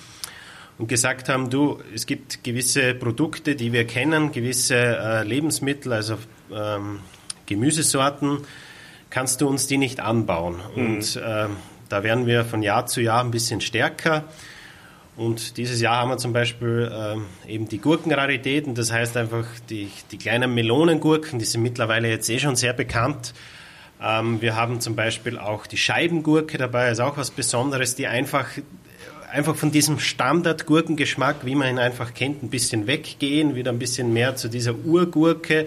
und 0.79 0.89
gesagt 0.89 1.29
haben, 1.29 1.51
du, 1.51 1.81
es 1.95 2.07
gibt 2.07 2.45
gewisse 2.45 2.95
Produkte, 2.95 3.55
die 3.55 3.73
wir 3.73 3.87
kennen, 3.87 4.33
gewisse 4.33 4.75
äh, 4.77 5.23
Lebensmittel, 5.23 5.93
also 5.93 6.19
ähm, 6.53 7.01
Gemüsesorten, 7.47 8.39
kannst 9.11 9.41
du 9.41 9.49
uns 9.49 9.67
die 9.67 9.79
nicht 9.79 10.01
anbauen? 10.01 10.57
Mhm. 10.75 10.87
Und 10.87 11.17
äh, 11.17 11.47
da 11.89 12.03
werden 12.03 12.27
wir 12.27 12.45
von 12.45 12.62
Jahr 12.62 12.87
zu 12.87 13.01
Jahr 13.01 13.23
ein 13.23 13.31
bisschen 13.31 13.61
stärker. 13.61 14.25
Und 15.17 15.57
dieses 15.57 15.81
Jahr 15.81 15.97
haben 15.97 16.11
wir 16.11 16.19
zum 16.19 16.35
Beispiel 16.35 16.93
äh, 16.93 17.51
eben 17.51 17.69
die 17.69 17.79
Gurkenraritäten, 17.79 18.75
das 18.75 18.93
heißt 18.93 19.17
einfach 19.17 19.47
die, 19.71 19.91
die 20.11 20.19
kleinen 20.19 20.53
Melonengurken, 20.53 21.39
die 21.39 21.47
sind 21.47 21.62
mittlerweile 21.62 22.09
jetzt 22.09 22.29
eh 22.29 22.39
schon 22.39 22.55
sehr 22.55 22.75
bekannt. 22.75 23.33
Ähm, 24.03 24.43
wir 24.43 24.57
haben 24.57 24.81
zum 24.81 24.95
Beispiel 24.95 25.39
auch 25.39 25.67
die 25.67 25.79
Scheibengurke 25.79 26.59
dabei, 26.59 26.91
ist 26.91 27.01
auch 27.01 27.17
was 27.17 27.31
Besonderes, 27.31 27.95
die 27.95 28.07
einfach 28.07 28.47
einfach 29.31 29.57
von 29.57 29.71
diesem 29.71 29.99
Standard-Gurkengeschmack, 29.99 31.45
wie 31.45 31.55
man 31.55 31.69
ihn 31.69 31.79
einfach 31.79 32.15
kennt, 32.15 32.43
ein 32.43 32.51
bisschen 32.51 32.87
weggehen, 32.87 33.55
wieder 33.55 33.73
ein 33.73 33.79
bisschen 33.79 34.12
mehr 34.12 34.37
zu 34.37 34.49
dieser 34.49 34.75
Urgurke, 34.75 35.67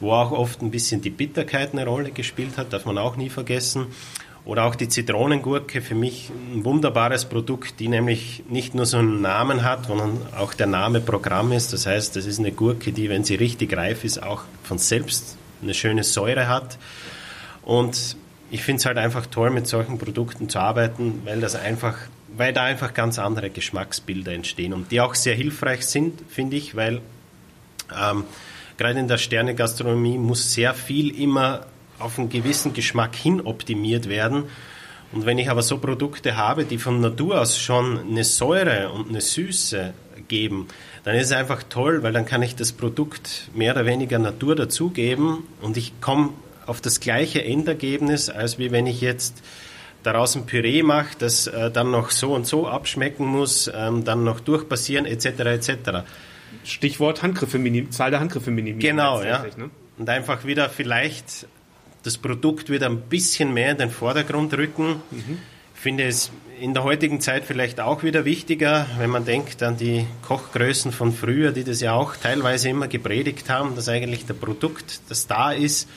wo 0.00 0.12
auch 0.12 0.32
oft 0.32 0.62
ein 0.62 0.70
bisschen 0.70 1.00
die 1.00 1.10
Bitterkeit 1.10 1.72
eine 1.72 1.86
Rolle 1.86 2.10
gespielt 2.10 2.56
hat, 2.56 2.72
darf 2.72 2.84
man 2.84 2.98
auch 2.98 3.16
nie 3.16 3.30
vergessen. 3.30 3.86
Oder 4.44 4.64
auch 4.64 4.74
die 4.74 4.88
Zitronengurke, 4.88 5.80
für 5.80 5.94
mich 5.94 6.30
ein 6.52 6.64
wunderbares 6.66 7.24
Produkt, 7.24 7.80
die 7.80 7.88
nämlich 7.88 8.42
nicht 8.50 8.74
nur 8.74 8.84
so 8.84 8.98
einen 8.98 9.22
Namen 9.22 9.64
hat, 9.64 9.86
sondern 9.86 10.18
auch 10.36 10.52
der 10.52 10.66
Name 10.66 11.00
Programm 11.00 11.52
ist. 11.52 11.72
Das 11.72 11.86
heißt, 11.86 12.14
das 12.14 12.26
ist 12.26 12.40
eine 12.40 12.52
Gurke, 12.52 12.92
die, 12.92 13.08
wenn 13.08 13.24
sie 13.24 13.36
richtig 13.36 13.74
reif 13.74 14.04
ist, 14.04 14.22
auch 14.22 14.42
von 14.62 14.76
selbst 14.76 15.38
eine 15.62 15.72
schöne 15.72 16.04
Säure 16.04 16.46
hat. 16.46 16.76
Und 17.62 18.16
ich 18.50 18.62
finde 18.62 18.80
es 18.80 18.86
halt 18.86 18.98
einfach 18.98 19.24
toll, 19.26 19.48
mit 19.48 19.66
solchen 19.66 19.96
Produkten 19.96 20.50
zu 20.50 20.58
arbeiten, 20.58 21.22
weil 21.24 21.40
das 21.40 21.54
einfach 21.54 21.96
weil 22.36 22.52
da 22.52 22.64
einfach 22.64 22.94
ganz 22.94 23.18
andere 23.18 23.50
Geschmacksbilder 23.50 24.32
entstehen 24.32 24.72
und 24.72 24.90
die 24.90 25.00
auch 25.00 25.14
sehr 25.14 25.34
hilfreich 25.34 25.86
sind, 25.86 26.20
finde 26.28 26.56
ich, 26.56 26.74
weil 26.74 27.00
ähm, 27.96 28.24
gerade 28.76 28.98
in 28.98 29.08
der 29.08 29.18
Sternegastronomie 29.18 30.18
muss 30.18 30.52
sehr 30.52 30.74
viel 30.74 31.18
immer 31.20 31.66
auf 31.98 32.18
einen 32.18 32.28
gewissen 32.28 32.72
Geschmack 32.72 33.14
hin 33.14 33.40
optimiert 33.40 34.08
werden. 34.08 34.44
Und 35.12 35.26
wenn 35.26 35.38
ich 35.38 35.48
aber 35.48 35.62
so 35.62 35.78
Produkte 35.78 36.36
habe, 36.36 36.64
die 36.64 36.78
von 36.78 37.00
Natur 37.00 37.40
aus 37.40 37.56
schon 37.56 37.98
eine 37.98 38.24
Säure 38.24 38.90
und 38.90 39.10
eine 39.10 39.20
Süße 39.20 39.94
geben, 40.26 40.66
dann 41.04 41.14
ist 41.14 41.26
es 41.26 41.32
einfach 41.32 41.62
toll, 41.62 42.02
weil 42.02 42.12
dann 42.12 42.26
kann 42.26 42.42
ich 42.42 42.56
das 42.56 42.72
Produkt 42.72 43.48
mehr 43.54 43.74
oder 43.74 43.86
weniger 43.86 44.18
Natur 44.18 44.56
dazugeben 44.56 45.44
und 45.60 45.76
ich 45.76 46.00
komme 46.00 46.30
auf 46.66 46.80
das 46.80 46.98
gleiche 46.98 47.44
Endergebnis, 47.44 48.30
als 48.30 48.58
wie 48.58 48.72
wenn 48.72 48.86
ich 48.86 49.00
jetzt 49.00 49.42
daraus 50.04 50.36
ein 50.36 50.46
Püree 50.46 50.82
mache, 50.82 51.16
das 51.18 51.48
äh, 51.48 51.70
dann 51.70 51.90
noch 51.90 52.10
so 52.10 52.34
und 52.34 52.46
so 52.46 52.68
abschmecken 52.68 53.26
muss, 53.26 53.70
ähm, 53.74 54.04
dann 54.04 54.22
noch 54.22 54.38
durchpassieren 54.40 55.06
etc. 55.06 55.26
etc. 55.26 55.78
Stichwort 56.62 57.22
Handgriffe, 57.22 57.58
Zahl 57.90 58.10
der 58.10 58.20
Handgriffe 58.20 58.50
minimieren. 58.50 58.78
Genau, 58.78 59.22
ja. 59.22 59.44
Ne? 59.56 59.70
Und 59.98 60.08
einfach 60.08 60.44
wieder 60.44 60.68
vielleicht 60.68 61.46
das 62.04 62.18
Produkt 62.18 62.70
wieder 62.70 62.86
ein 62.86 63.00
bisschen 63.00 63.52
mehr 63.52 63.72
in 63.72 63.78
den 63.78 63.90
Vordergrund 63.90 64.54
rücken. 64.54 65.02
Mhm. 65.10 65.38
Ich 65.74 65.80
finde 65.80 66.04
es 66.04 66.30
in 66.60 66.72
der 66.72 66.84
heutigen 66.84 67.20
Zeit 67.20 67.44
vielleicht 67.44 67.80
auch 67.80 68.02
wieder 68.02 68.24
wichtiger, 68.24 68.86
wenn 68.98 69.10
man 69.10 69.24
denkt 69.24 69.62
an 69.62 69.76
die 69.76 70.06
Kochgrößen 70.22 70.92
von 70.92 71.12
früher, 71.12 71.52
die 71.52 71.64
das 71.64 71.80
ja 71.80 71.92
auch 71.92 72.16
teilweise 72.16 72.68
immer 72.68 72.88
gepredigt 72.88 73.50
haben, 73.50 73.74
dass 73.74 73.88
eigentlich 73.88 74.26
der 74.26 74.34
Produkt 74.34 75.00
das 75.08 75.26
da 75.26 75.52
ist 75.52 75.88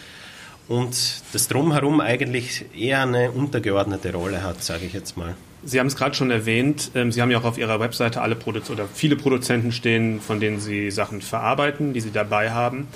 und 0.67 1.23
das 1.33 1.47
Drumherum 1.47 2.01
eigentlich 2.01 2.65
eher 2.77 3.01
eine 3.01 3.31
untergeordnete 3.31 4.13
Rolle 4.13 4.43
hat, 4.43 4.63
sage 4.63 4.85
ich 4.85 4.93
jetzt 4.93 5.17
mal. 5.17 5.35
Sie 5.63 5.79
haben 5.79 5.87
es 5.87 5.95
gerade 5.95 6.15
schon 6.15 6.31
erwähnt, 6.31 6.91
ähm, 6.95 7.11
Sie 7.11 7.21
haben 7.21 7.31
ja 7.31 7.39
auch 7.39 7.43
auf 7.43 7.57
Ihrer 7.57 7.79
Webseite 7.79 8.21
alle 8.21 8.35
Produzenten 8.35 8.81
oder 8.81 8.89
viele 8.93 9.15
Produzenten 9.15 9.71
stehen, 9.71 10.21
von 10.21 10.39
denen 10.39 10.59
Sie 10.59 10.91
Sachen 10.91 11.21
verarbeiten, 11.21 11.93
die 11.93 12.01
Sie 12.01 12.11
dabei 12.11 12.51
haben. 12.51 12.87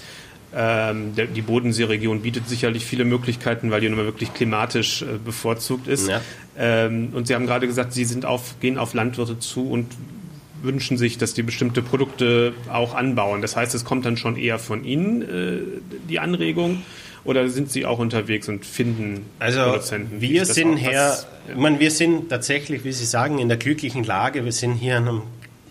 Ähm, 0.53 1.13
die 1.15 1.41
Bodenseeregion 1.41 2.21
bietet 2.21 2.49
sicherlich 2.49 2.85
viele 2.85 3.05
Möglichkeiten, 3.05 3.71
weil 3.71 3.79
die 3.79 3.87
nun 3.87 3.97
mal 3.97 4.05
wirklich 4.05 4.33
klimatisch 4.33 5.01
äh, 5.01 5.05
bevorzugt 5.23 5.87
ist. 5.87 6.09
Ja. 6.09 6.21
Ähm, 6.57 7.09
und 7.13 7.27
Sie 7.27 7.35
haben 7.35 7.45
gerade 7.45 7.67
gesagt, 7.67 7.93
Sie 7.93 8.03
sind 8.03 8.25
auf, 8.25 8.59
gehen 8.59 8.77
auf 8.77 8.93
Landwirte 8.93 9.39
zu 9.39 9.69
und 9.69 9.87
wünschen 10.61 10.97
sich, 10.97 11.17
dass 11.17 11.33
die 11.33 11.43
bestimmte 11.43 11.81
Produkte 11.81 12.53
auch 12.71 12.95
anbauen. 12.95 13.41
Das 13.41 13.55
heißt, 13.55 13.73
es 13.73 13.85
kommt 13.85 14.05
dann 14.05 14.17
schon 14.17 14.35
eher 14.35 14.59
von 14.59 14.83
Ihnen 14.83 15.21
äh, 15.21 15.61
die 16.09 16.19
Anregung 16.19 16.83
oder 17.23 17.47
sind 17.49 17.71
Sie 17.71 17.85
auch 17.85 17.99
unterwegs 17.99 18.49
und 18.49 18.65
finden 18.65 19.25
also 19.39 19.61
Produzenten? 19.63 20.21
Wir 20.21 20.45
sind 20.45 20.77
her, 20.77 21.17
ich 21.49 21.55
meine, 21.55 21.79
wir 21.79 21.91
sind 21.91 22.29
tatsächlich, 22.29 22.83
wie 22.83 22.91
Sie 22.91 23.05
sagen, 23.05 23.39
in 23.39 23.47
der 23.47 23.57
glücklichen 23.57 24.03
Lage. 24.03 24.43
Wir 24.43 24.51
sind 24.51 24.73
hier 24.75 24.97
an 24.97 25.07
einem 25.07 25.21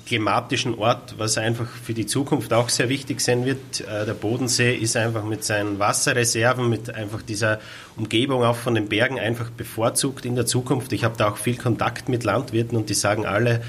klimatischen 0.07 0.75
Ort, 0.77 1.15
was 1.19 1.39
einfach 1.39 1.69
für 1.69 1.95
die 1.95 2.07
Zukunft 2.07 2.53
auch 2.53 2.69
sehr 2.69 2.89
wichtig 2.89 3.21
sein 3.21 3.45
wird. 3.45 3.81
Äh, 3.81 4.07
der 4.07 4.15
Bodensee 4.15 4.75
ist 4.75 4.97
einfach 4.97 5.25
mit 5.25 5.45
seinen 5.45 5.79
Wasserreserven, 5.79 6.69
mit 6.69 6.93
einfach 6.93 7.23
dieser 7.23 7.61
Umgebung 7.97 8.43
auch 8.43 8.57
von 8.57 8.75
den 8.75 8.89
Bergen 8.89 9.21
einfach 9.21 9.51
bevorzugt 9.51 10.25
in 10.25 10.35
der 10.35 10.47
Zukunft. 10.47 10.93
Ich 10.93 11.05
habe 11.05 11.17
da 11.17 11.31
auch 11.31 11.37
viel 11.37 11.57
Kontakt 11.57 12.09
mit 12.09 12.25
Landwirten 12.25 12.77
und 12.77 12.89
die 12.89 12.95
sagen 12.95 13.25
alle, 13.25 13.63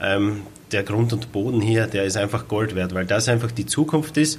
ähm, 0.00 0.42
der 0.70 0.84
Grund 0.84 1.12
und 1.12 1.32
Boden 1.32 1.60
hier, 1.60 1.88
der 1.88 2.04
ist 2.04 2.16
einfach 2.16 2.48
Gold 2.48 2.74
wert, 2.74 2.94
weil 2.94 3.04
das 3.06 3.28
einfach 3.28 3.50
die 3.50 3.66
Zukunft 3.66 4.16
ist. 4.16 4.38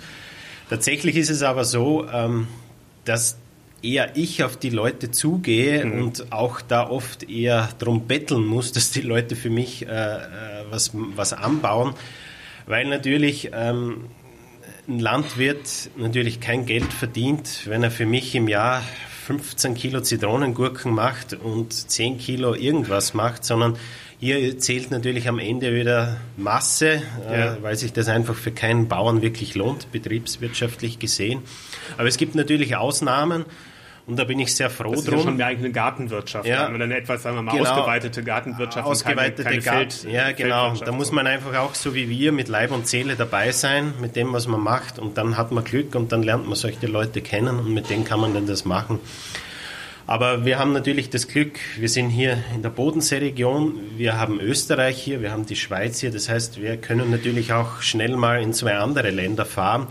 Tatsächlich 0.69 1.17
ist 1.17 1.29
es 1.29 1.43
aber 1.43 1.65
so, 1.65 2.07
ähm, 2.11 2.47
dass 3.05 3.37
eher 3.81 4.15
ich 4.15 4.43
auf 4.43 4.57
die 4.57 4.69
Leute 4.69 5.11
zugehe 5.11 5.85
mhm. 5.85 6.01
und 6.01 6.31
auch 6.31 6.61
da 6.61 6.89
oft 6.89 7.29
eher 7.29 7.69
darum 7.79 8.07
betteln 8.07 8.45
muss, 8.45 8.71
dass 8.73 8.91
die 8.91 9.01
Leute 9.01 9.35
für 9.35 9.49
mich 9.49 9.85
äh, 9.85 9.89
äh, 9.89 10.19
was, 10.69 10.91
was 10.93 11.33
anbauen, 11.33 11.93
weil 12.65 12.85
natürlich 12.85 13.51
ähm, 13.53 14.05
ein 14.87 14.99
Landwirt 14.99 15.89
natürlich 15.97 16.39
kein 16.39 16.65
Geld 16.65 16.91
verdient, 16.91 17.63
wenn 17.65 17.83
er 17.83 17.91
für 17.91 18.05
mich 18.05 18.35
im 18.35 18.47
Jahr 18.47 18.83
15 19.27 19.75
Kilo 19.75 20.01
Zitronengurken 20.01 20.93
macht 20.93 21.33
und 21.33 21.71
10 21.73 22.17
Kilo 22.17 22.53
irgendwas 22.53 23.13
macht, 23.13 23.45
sondern 23.45 23.77
hier 24.23 24.57
zählt 24.57 24.89
natürlich 24.89 25.27
am 25.27 25.37
Ende 25.37 25.75
wieder 25.75 26.15
Masse, 26.37 27.01
äh, 27.29 27.39
ja. 27.39 27.57
weil 27.61 27.75
sich 27.75 27.91
das 27.91 28.07
einfach 28.07 28.35
für 28.35 28.51
keinen 28.51 28.87
Bauern 28.87 29.21
wirklich 29.21 29.53
lohnt, 29.55 29.91
betriebswirtschaftlich 29.91 30.97
gesehen. 30.97 31.41
Aber 31.97 32.07
es 32.07 32.17
gibt 32.17 32.33
natürlich 32.33 32.75
Ausnahmen. 32.77 33.45
Und 34.05 34.19
da 34.19 34.25
bin 34.25 34.37
ich 34.37 34.53
sehr 34.53 34.69
froh 34.69 34.91
das 34.91 34.99
ist 34.99 35.07
drum. 35.07 35.17
Ja 35.19 35.23
schon 35.23 35.37
mehr 35.37 35.47
eigentlich 35.47 35.59
eine 35.59 35.71
Gartenwirtschaft. 35.71 36.45
Ja. 36.45 36.71
Wenn 36.73 36.81
eine 36.81 36.97
etwas, 36.97 37.23
sagen 37.23 37.37
wir 37.37 37.41
mal, 37.41 37.57
genau. 37.57 37.69
ausgeweitete 37.69 38.21
Gartenwirtschaft. 38.21 38.85
Ausgeweitete 38.85 39.43
keine, 39.43 39.61
keine 39.61 39.89
Feld, 39.91 40.07
Ja, 40.11 40.31
genau. 40.33 40.73
Da 40.73 40.91
muss 40.91 41.13
man 41.13 41.25
einfach 41.25 41.55
auch 41.57 41.73
so 41.73 41.93
wie 41.95 42.09
wir 42.09 42.33
mit 42.33 42.49
Leib 42.49 42.71
und 42.71 42.85
Seele 42.85 43.15
dabei 43.15 43.53
sein, 43.53 43.93
mit 44.01 44.17
dem, 44.17 44.33
was 44.33 44.45
man 44.45 44.59
macht. 44.59 44.99
Und 44.99 45.17
dann 45.17 45.37
hat 45.37 45.53
man 45.53 45.63
Glück 45.63 45.95
und 45.95 46.11
dann 46.11 46.21
lernt 46.21 46.45
man 46.45 46.55
solche 46.55 46.85
Leute 46.85 47.21
kennen 47.21 47.59
und 47.59 47.73
mit 47.73 47.89
denen 47.89 48.03
kann 48.03 48.19
man 48.19 48.33
dann 48.33 48.45
das 48.45 48.65
machen. 48.65 48.99
Aber 50.05 50.43
wir 50.43 50.59
haben 50.59 50.73
natürlich 50.73 51.09
das 51.09 51.29
Glück, 51.29 51.59
wir 51.77 51.87
sind 51.87 52.09
hier 52.09 52.37
in 52.53 52.61
der 52.61 52.69
Bodenseeregion, 52.69 53.79
wir 53.97 54.19
haben 54.19 54.41
Österreich 54.41 55.01
hier, 55.01 55.21
wir 55.21 55.31
haben 55.31 55.45
die 55.45 55.55
Schweiz 55.55 56.01
hier. 56.01 56.11
Das 56.11 56.27
heißt, 56.27 56.61
wir 56.61 56.75
können 56.75 57.09
natürlich 57.09 57.53
auch 57.53 57.81
schnell 57.81 58.17
mal 58.17 58.41
in 58.41 58.53
zwei 58.53 58.75
andere 58.75 59.11
Länder 59.11 59.45
fahren 59.45 59.87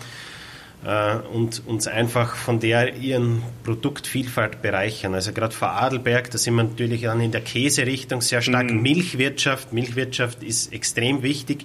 äh, 0.84 1.16
und 1.32 1.66
uns 1.66 1.86
einfach 1.86 2.36
von 2.36 2.60
der 2.60 2.96
ihren 2.96 3.42
Produktvielfalt 3.64 4.60
bereichern. 4.60 5.14
Also 5.14 5.32
gerade 5.32 5.54
vor 5.54 5.70
Adelberg, 5.70 6.30
da 6.30 6.36
sind 6.36 6.56
wir 6.56 6.64
natürlich 6.64 7.02
dann 7.02 7.22
in 7.22 7.32
der 7.32 7.40
Käserichtung 7.40 8.20
sehr 8.20 8.42
stark. 8.42 8.70
Mhm. 8.70 8.82
Milchwirtschaft, 8.82 9.72
Milchwirtschaft 9.72 10.42
ist 10.42 10.72
extrem 10.72 11.22
wichtig 11.22 11.64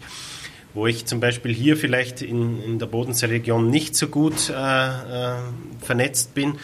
wo 0.74 0.86
ich 0.86 1.08
zum 1.08 1.20
Beispiel 1.20 1.52
hier 1.52 1.76
vielleicht 1.76 2.22
in, 2.22 2.62
in 2.62 2.78
der 2.78 2.86
Bodenseeregion 2.86 3.68
nicht 3.68 3.96
so 3.96 4.10
gut 4.10 4.50
äh, 4.50 4.54
äh, 4.54 5.36
vernetzt 5.82 6.36
bin. 6.36 6.60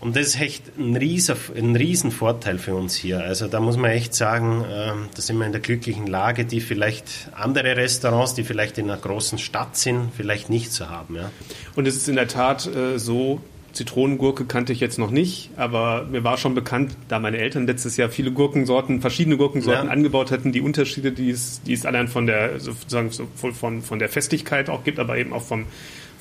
Und 0.00 0.16
das 0.16 0.26
ist 0.26 0.40
echt 0.40 0.78
ein 0.78 0.96
riesen, 0.96 1.36
ein 1.56 1.76
riesen 1.76 2.10
Vorteil 2.10 2.58
für 2.58 2.74
uns 2.74 2.94
hier. 2.94 3.20
Also 3.20 3.46
da 3.48 3.60
muss 3.60 3.76
man 3.76 3.90
echt 3.90 4.14
sagen, 4.14 4.62
äh, 4.62 4.92
da 5.14 5.22
sind 5.22 5.38
wir 5.38 5.46
in 5.46 5.52
der 5.52 5.62
glücklichen 5.62 6.06
Lage, 6.06 6.44
die 6.44 6.60
vielleicht 6.60 7.30
andere 7.32 7.76
Restaurants, 7.76 8.34
die 8.34 8.44
vielleicht 8.44 8.76
in 8.76 8.90
einer 8.90 9.00
großen 9.00 9.38
Stadt 9.38 9.76
sind, 9.76 10.10
vielleicht 10.14 10.50
nicht 10.50 10.72
so 10.72 10.90
haben. 10.90 11.16
Ja. 11.16 11.30
Und 11.74 11.88
es 11.88 11.96
ist 11.96 12.08
in 12.08 12.16
der 12.16 12.28
Tat 12.28 12.66
äh, 12.66 12.98
so, 12.98 13.40
Zitronengurke 13.74 14.44
kannte 14.44 14.72
ich 14.72 14.80
jetzt 14.80 14.98
noch 14.98 15.10
nicht, 15.10 15.50
aber 15.56 16.04
mir 16.04 16.22
war 16.22 16.36
schon 16.36 16.54
bekannt, 16.54 16.96
da 17.08 17.18
meine 17.18 17.38
Eltern 17.38 17.66
letztes 17.66 17.96
Jahr 17.96 18.08
viele 18.08 18.30
Gurkensorten, 18.30 19.00
verschiedene 19.00 19.36
Gurkensorten 19.36 19.86
ja. 19.86 19.92
angebaut 19.92 20.30
hatten, 20.30 20.52
die 20.52 20.60
Unterschiede, 20.60 21.12
die 21.12 21.30
es, 21.30 21.60
die 21.62 21.72
es 21.72 21.84
allein 21.84 22.08
von 22.08 22.26
der, 22.26 22.60
sozusagen 22.60 23.10
von, 23.10 23.82
von 23.82 23.98
der 23.98 24.08
Festigkeit 24.08 24.70
auch 24.70 24.84
gibt, 24.84 24.98
aber 24.98 25.18
eben 25.18 25.32
auch 25.32 25.42
vom, 25.42 25.66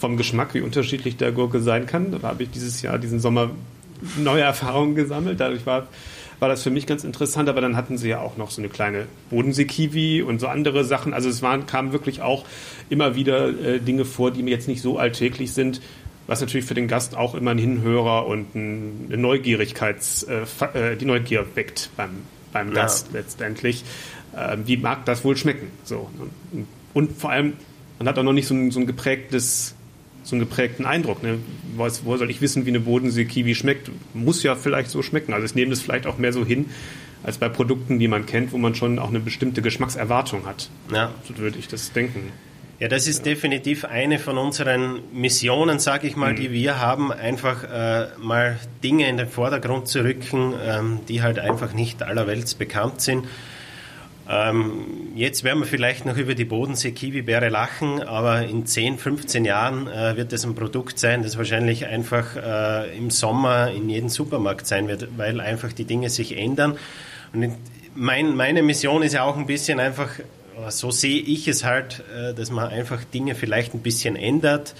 vom 0.04 0.18
Geschmack, 0.18 0.54
wie 0.54 0.60
unterschiedlich 0.60 1.16
der 1.16 1.32
Gurke 1.32 1.62
sein 1.62 1.86
kann. 1.86 2.12
Da 2.12 2.28
habe 2.28 2.44
ich 2.44 2.50
dieses 2.50 2.82
Jahr, 2.82 3.00
diesen 3.00 3.22
Sommer 3.22 3.52
neue 4.18 4.42
Erfahrungen 4.42 4.96
gesammelt. 4.96 5.39
Dadurch 5.39 5.66
war, 5.66 5.88
war 6.39 6.50
das 6.50 6.62
für 6.62 6.72
mich 6.72 6.86
ganz 6.86 7.06
interessant. 7.06 7.48
Aber 7.48 7.62
dann 7.62 7.78
hatten 7.78 7.98
sie 7.98 8.10
ja 8.10 8.20
auch 8.20 8.36
noch 8.36 8.52
so 8.52 8.62
eine 8.62 8.68
kleine 8.68 9.06
Bodensee-Kiwi 9.30 10.22
und 10.22 10.42
so 10.42 10.48
andere 10.48 10.84
Sachen. 10.84 11.13
Also 11.13 11.30
es 11.30 11.42
waren, 11.42 11.68
kamen 11.68 11.94
wirklich 11.94 12.22
auch 12.22 12.44
immer 12.89 13.16
wieder 13.16 13.48
äh, 13.48 13.80
Dinge 13.80 14.04
vor, 14.04 14.32
die 14.32 14.44
mir 14.44 14.50
jetzt 14.50 14.68
nicht 14.68 14.82
so 14.82 14.98
alltäglich 14.98 15.54
sind. 15.54 15.80
Was 16.28 16.42
natürlich 16.42 16.66
für 16.66 16.74
den 16.74 16.89
Gast 16.89 17.16
auch 17.16 17.34
immer 17.34 17.52
ein 17.52 17.58
Hinhörer 17.58 18.28
und 18.28 18.48
eine 18.56 19.16
Neugierigkeits, 19.16 20.24
äh, 20.24 20.42
äh, 20.74 20.98
die 20.98 21.06
Neugier 21.06 21.46
weckt 21.56 21.92
beim, 21.96 22.10
beim 22.52 22.68
ja. 22.68 22.74
Gast 22.74 23.13
letztendlich. 23.13 23.86
Äh, 24.36 24.58
wie 24.66 24.76
mag 24.76 25.06
das 25.06 25.24
wohl 25.24 25.38
schmecken? 25.38 25.70
So. 25.86 26.10
Und, 26.52 26.68
und 26.94 27.18
vor 27.18 27.30
allem, 27.30 27.54
man 28.00 28.10
hat 28.10 28.20
auch 28.20 28.24
noch 28.24 28.34
nicht 28.34 28.50
so 28.50 28.54
ein, 28.54 28.70
so 28.70 28.82
ein 28.82 28.86
geprägtes 28.86 29.76
so 30.24 30.36
einen 30.36 30.42
geprägten 30.42 30.86
Eindruck. 30.86 31.22
Ne? 31.24 31.40
Was, 31.76 32.06
woher 32.06 32.18
soll 32.18 32.30
ich 32.30 32.42
wissen, 32.42 32.66
wie 32.66 32.70
eine 32.70 32.80
Bodensee-Kiwi 32.80 33.56
schmeckt? 33.56 33.92
Muss 34.14 34.44
ja 34.44 34.56
vielleicht 34.56 34.90
so 34.90 35.02
schmecken. 35.02 35.34
Also 35.34 35.46
ich 35.46 35.56
nehme 35.56 35.72
das 35.72 35.82
vielleicht 35.82 36.08
auch 36.08 36.18
mehr 36.18 36.34
so 36.34 36.46
hin, 36.46 36.68
als 37.24 37.38
bei 37.38 37.50
Produkten, 37.50 38.00
die 38.00 38.08
man 38.08 38.26
kennt, 38.26 38.52
wo 38.52 38.58
man 38.58 38.76
schon 38.76 39.00
auch 39.00 39.10
eine 39.10 39.20
bestimmte 39.20 39.62
Geschmackserwartung 39.62 40.46
hat. 40.46 40.70
Ja. 40.94 41.12
So 41.28 41.38
würde 41.38 41.60
ich 41.60 41.68
das 41.68 41.92
denken. 41.92 42.32
Ja, 42.80 42.90
das 42.90 43.08
ist 43.08 43.20
ja. 43.20 43.34
definitiv 43.34 43.86
eine 43.86 44.20
von 44.20 44.38
unseren 44.38 45.00
Missionen, 45.14 45.80
sage 45.80 46.08
ich 46.08 46.16
mal, 46.16 46.34
mhm. 46.34 46.38
die 46.38 46.52
wir 46.52 46.80
haben, 46.80 47.12
einfach 47.12 47.64
äh, 47.64 48.08
mal 48.18 48.60
Dinge 48.84 49.08
in 49.08 49.18
den 49.18 49.28
Vordergrund 49.28 49.88
zu 49.88 50.04
rücken, 50.04 50.54
ähm, 50.62 51.00
die 51.08 51.22
halt 51.22 51.40
einfach 51.40 51.74
nicht 51.74 52.04
allerwelts 52.04 52.56
bekannt 52.56 53.00
sind. 53.00 53.26
Ähm, 54.30 55.12
jetzt 55.16 55.44
werden 55.44 55.60
wir 55.60 55.68
vielleicht 55.68 56.06
noch 56.06 56.16
über 56.16 56.34
die 56.34 56.46
Bodensee-Kiwibeere 56.46 57.50
lachen, 57.50 58.02
aber 58.02 58.44
in 58.44 58.66
10, 58.66 58.98
15 58.98 59.44
Jahren 59.44 59.88
äh, 59.88 60.16
wird 60.16 60.32
es 60.32 60.46
ein 60.46 60.56
Produkt 60.56 60.98
sein, 60.98 61.24
das 61.24 61.38
wahrscheinlich 61.38 61.86
einfach 61.86 62.36
äh, 62.38 62.98
im 62.98 63.10
Sommer 63.10 63.72
in 63.72 63.90
jedem 63.90 64.08
Supermarkt 64.08 64.66
sein 64.66 64.88
wird, 64.88 65.18
weil 65.18 65.42
einfach 65.42 65.74
die 65.74 65.84
Dinge 65.84 66.10
sich 66.10 66.38
ändern. 66.38 66.78
Und 67.34 67.54
mein, 67.96 68.36
meine 68.36 68.64
Mission 68.64 69.04
ist 69.04 69.14
ja 69.14 69.24
auch 69.24 69.36
ein 69.36 69.46
bisschen 69.46 69.82
einfach, 69.82 70.10
so 70.70 70.90
sehe 70.90 71.22
ich 71.22 71.50
es 71.50 71.66
halt, 71.66 72.02
äh, 72.16 72.34
dass 72.34 72.50
man 72.50 72.70
einfach 72.70 73.04
Dinge 73.04 73.36
vielleicht 73.36 73.74
ein 73.74 73.82
bisschen 73.82 74.16
ändert. 74.16 74.74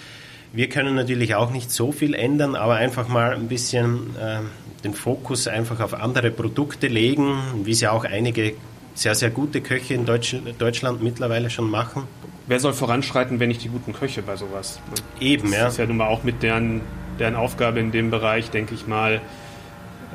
Wir 0.54 0.70
können 0.70 0.96
natürlich 0.96 1.36
auch 1.36 1.52
nicht 1.52 1.70
so 1.70 1.92
viel 1.92 2.14
ändern, 2.14 2.56
aber 2.56 2.76
einfach 2.76 3.10
mal 3.10 3.34
ein 3.34 3.50
bisschen 3.50 4.16
äh, 4.16 4.40
den 4.86 4.94
Fokus 4.94 5.48
einfach 5.48 5.82
auf 5.82 5.94
andere 5.94 6.32
Produkte 6.32 6.88
legen, 6.88 7.38
wie 7.64 7.72
es 7.72 7.82
ja 7.82 7.92
auch 7.92 8.06
einige 8.06 8.54
sehr, 8.94 9.16
sehr 9.16 9.30
gute 9.30 9.62
Köche 9.62 9.94
in 9.94 10.06
Deutsch, 10.06 10.36
Deutschland 10.58 11.02
mittlerweile 11.02 11.50
schon 11.50 11.70
machen. 11.70 12.04
Wer 12.48 12.60
soll 12.60 12.74
voranschreiten, 12.74 13.40
wenn 13.40 13.48
nicht 13.48 13.64
die 13.64 13.70
guten 13.70 13.94
Köche 13.94 14.22
bei 14.22 14.36
sowas? 14.36 14.80
Eben, 15.20 15.44
das 15.44 15.52
ja. 15.52 15.64
Das 15.64 15.74
ist 15.74 15.80
ja 15.80 15.86
nun 15.86 15.98
mal 15.98 16.08
auch 16.08 16.24
mit 16.24 16.44
deren 16.44 16.82
deren 17.20 17.36
Aufgabe 17.36 17.80
in 17.80 17.92
dem 17.92 18.10
Bereich, 18.10 18.50
denke 18.50 18.74
ich 18.74 18.88
mal, 18.88 19.22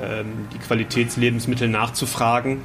ähm, 0.03 0.49
die 0.53 0.59
Qualitätslebensmittel 0.59 1.69
nachzufragen. 1.69 2.61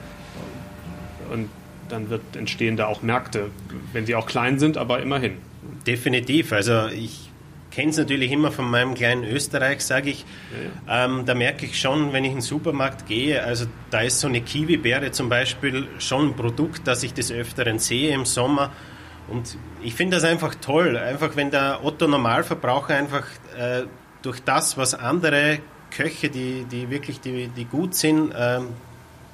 Und 1.32 1.49
dann 1.89 2.10
wird 2.10 2.36
entstehen 2.36 2.78
da 2.78 2.88
auch 2.88 3.02
Märkte, 3.02 3.49
wenn 3.91 4.06
sie 4.06 4.15
auch 4.15 4.26
klein 4.26 4.60
sind, 4.60 4.78
aber 4.78 5.02
immerhin. 5.02 5.38
Definitiv. 5.86 6.52
Also 6.52 6.88
ich 6.88 7.30
kenne 7.73 7.89
es 7.89 7.97
natürlich 7.97 8.31
immer 8.31 8.51
von 8.51 8.69
meinem 8.69 8.93
kleinen 8.93 9.23
Österreich, 9.23 9.81
sage 9.81 10.12
ich. 10.12 10.25
Ja, 10.88 10.95
ja. 10.95 11.05
Ähm, 11.05 11.25
da 11.25 11.33
merke 11.33 11.65
ich 11.65 11.79
schon, 11.79 12.13
wenn 12.13 12.23
ich 12.23 12.31
in 12.31 12.38
den 12.38 12.41
Supermarkt 12.41 13.07
gehe, 13.07 13.43
also 13.43 13.65
da 13.89 14.01
ist 14.01 14.19
so 14.19 14.27
eine 14.27 14.41
Kiwibeere 14.41 15.12
zum 15.12 15.29
Beispiel 15.29 15.88
schon 15.97 16.29
ein 16.29 16.36
Produkt, 16.36 16.88
das 16.88 17.03
ich 17.03 17.13
des 17.13 17.31
Öfteren 17.31 17.79
sehe 17.79 18.13
im 18.13 18.25
Sommer. 18.25 18.71
Und 19.27 19.57
ich 19.81 19.95
finde 19.95 20.17
das 20.17 20.23
einfach 20.23 20.53
toll, 20.55 20.97
einfach 20.97 21.36
wenn 21.36 21.49
der 21.49 21.83
Otto 21.83 22.07
Normalverbraucher 22.07 22.95
einfach 22.95 23.25
äh, 23.57 23.83
durch 24.21 24.41
das, 24.41 24.77
was 24.77 24.93
andere 24.93 25.59
Köche, 25.89 26.29
die, 26.29 26.65
die 26.69 26.89
wirklich 26.89 27.21
die, 27.21 27.47
die 27.47 27.65
gut 27.65 27.95
sind, 27.95 28.33
ähm, 28.38 28.69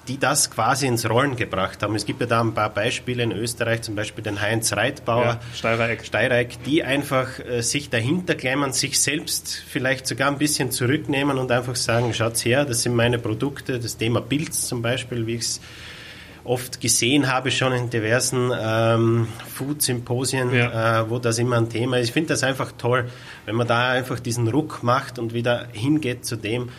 die 0.10 0.18
das 0.18 0.50
quasi 0.50 0.88
ins 0.88 1.08
Rollen 1.08 1.36
gebracht 1.36 1.84
haben. 1.84 1.96
Es 1.96 2.06
gibt 2.06 2.20
ja 2.20 2.26
da 2.26 2.42
ein 2.42 2.56
paar 2.56 2.72
Beispiele 2.72 3.22
in 3.22 3.32
Österreich, 3.32 3.84
zum 3.84 3.96
Beispiel 3.96 4.24
den 4.24 4.42
Heinz 4.42 4.74
Reitbauer, 4.74 5.24
ja, 5.24 5.40
Steireik. 5.56 6.04
Steireik, 6.04 6.64
die 6.64 6.84
einfach 6.84 7.40
äh, 7.40 7.62
sich 7.62 7.92
dahinter 7.92 8.34
klemmen, 8.34 8.74
sich 8.74 9.00
selbst 9.00 9.64
vielleicht 9.68 10.08
sogar 10.08 10.30
ein 10.30 10.40
bisschen 10.40 10.72
zurücknehmen 10.72 11.38
und 11.38 11.52
einfach 11.52 11.76
sagen, 11.76 12.14
schaut's 12.16 12.44
her, 12.44 12.66
das 12.66 12.82
sind 12.82 12.96
meine 12.96 13.20
Produkte, 13.20 13.80
das 13.80 13.98
Thema 13.98 14.20
Pilz 14.20 14.68
zum 14.68 14.82
Beispiel, 14.82 15.28
wie 15.28 15.36
ich 15.36 15.42
es 15.42 15.62
oft 16.44 16.82
gesehen 16.82 17.32
habe, 17.32 17.52
schon 17.52 17.74
in 17.74 17.92
diversen 17.92 18.52
ähm, 18.60 19.28
Food-Symposien, 19.54 20.52
ja. 20.52 21.02
äh, 21.02 21.10
wo 21.10 21.20
das 21.20 21.38
immer 21.38 21.58
ein 21.58 21.70
Thema 21.70 22.00
ist. 22.00 22.08
Ich 22.08 22.14
finde 22.14 22.30
das 22.30 22.42
einfach 22.44 22.72
toll, 22.80 23.10
wenn 23.46 23.56
man 23.56 23.68
da 23.68 23.92
einfach 23.92 24.20
diesen 24.20 24.48
Ruck 24.48 24.82
macht 24.82 25.20
und 25.20 25.36
wieder 25.36 25.68
hingeht 25.72 26.26
zu 26.26 26.36
dem, 26.36 26.70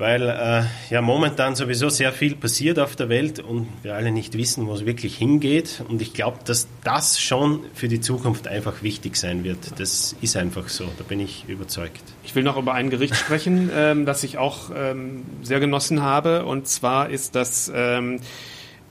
weil 0.00 0.22
äh, 0.22 0.62
ja 0.92 1.02
momentan 1.02 1.54
sowieso 1.54 1.90
sehr 1.90 2.10
viel 2.12 2.34
passiert 2.34 2.78
auf 2.78 2.96
der 2.96 3.10
Welt 3.10 3.38
und 3.38 3.68
wir 3.82 3.94
alle 3.94 4.10
nicht 4.10 4.36
wissen, 4.36 4.66
wo 4.66 4.72
es 4.72 4.86
wirklich 4.86 5.16
hingeht. 5.16 5.82
Und 5.88 6.00
ich 6.00 6.14
glaube, 6.14 6.38
dass 6.44 6.68
das 6.82 7.20
schon 7.20 7.60
für 7.74 7.86
die 7.86 8.00
Zukunft 8.00 8.48
einfach 8.48 8.82
wichtig 8.82 9.16
sein 9.16 9.44
wird. 9.44 9.78
Das 9.78 10.16
ist 10.22 10.36
einfach 10.38 10.68
so, 10.68 10.86
da 10.96 11.04
bin 11.04 11.20
ich 11.20 11.44
überzeugt. 11.48 12.02
Ich 12.24 12.34
will 12.34 12.42
noch 12.42 12.56
über 12.56 12.72
ein 12.72 12.88
Gericht 12.88 13.14
sprechen, 13.14 13.70
ähm, 13.76 14.06
das 14.06 14.24
ich 14.24 14.38
auch 14.38 14.70
ähm, 14.74 15.22
sehr 15.42 15.60
genossen 15.60 16.02
habe. 16.02 16.46
Und 16.46 16.66
zwar 16.66 17.10
ist 17.10 17.34
das 17.34 17.70
ähm, 17.74 18.20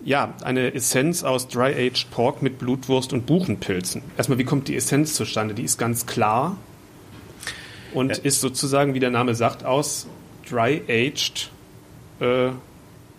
ja, 0.05 0.35
eine 0.43 0.75
Essenz 0.75 1.23
aus 1.23 1.47
Dry-Aged 1.47 2.11
Pork 2.11 2.43
mit 2.43 2.59
Blutwurst 2.59 3.13
und 3.13 3.25
Buchenpilzen. 3.25 4.03
Erstmal, 4.15 4.37
wie 4.37 4.45
kommt 4.45 4.67
die 4.67 4.75
Essenz 4.75 5.15
zustande? 5.15 5.55
Die 5.55 5.63
ist 5.63 5.79
ganz 5.79 6.05
klar 6.05 6.55
und 7.95 8.19
ist 8.19 8.41
sozusagen, 8.41 8.93
wie 8.93 8.99
der 8.99 9.09
Name 9.09 9.33
sagt, 9.33 9.65
aus 9.65 10.07
Dry-Aged 10.49 11.49
äh, 12.19 12.49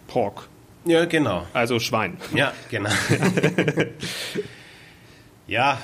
Pork. 0.09 0.49
Ja, 0.85 1.05
genau. 1.05 1.47
Also 1.53 1.79
Schwein. 1.79 2.17
Ja, 2.35 2.53
genau. 2.71 2.91
ja, 5.47 5.79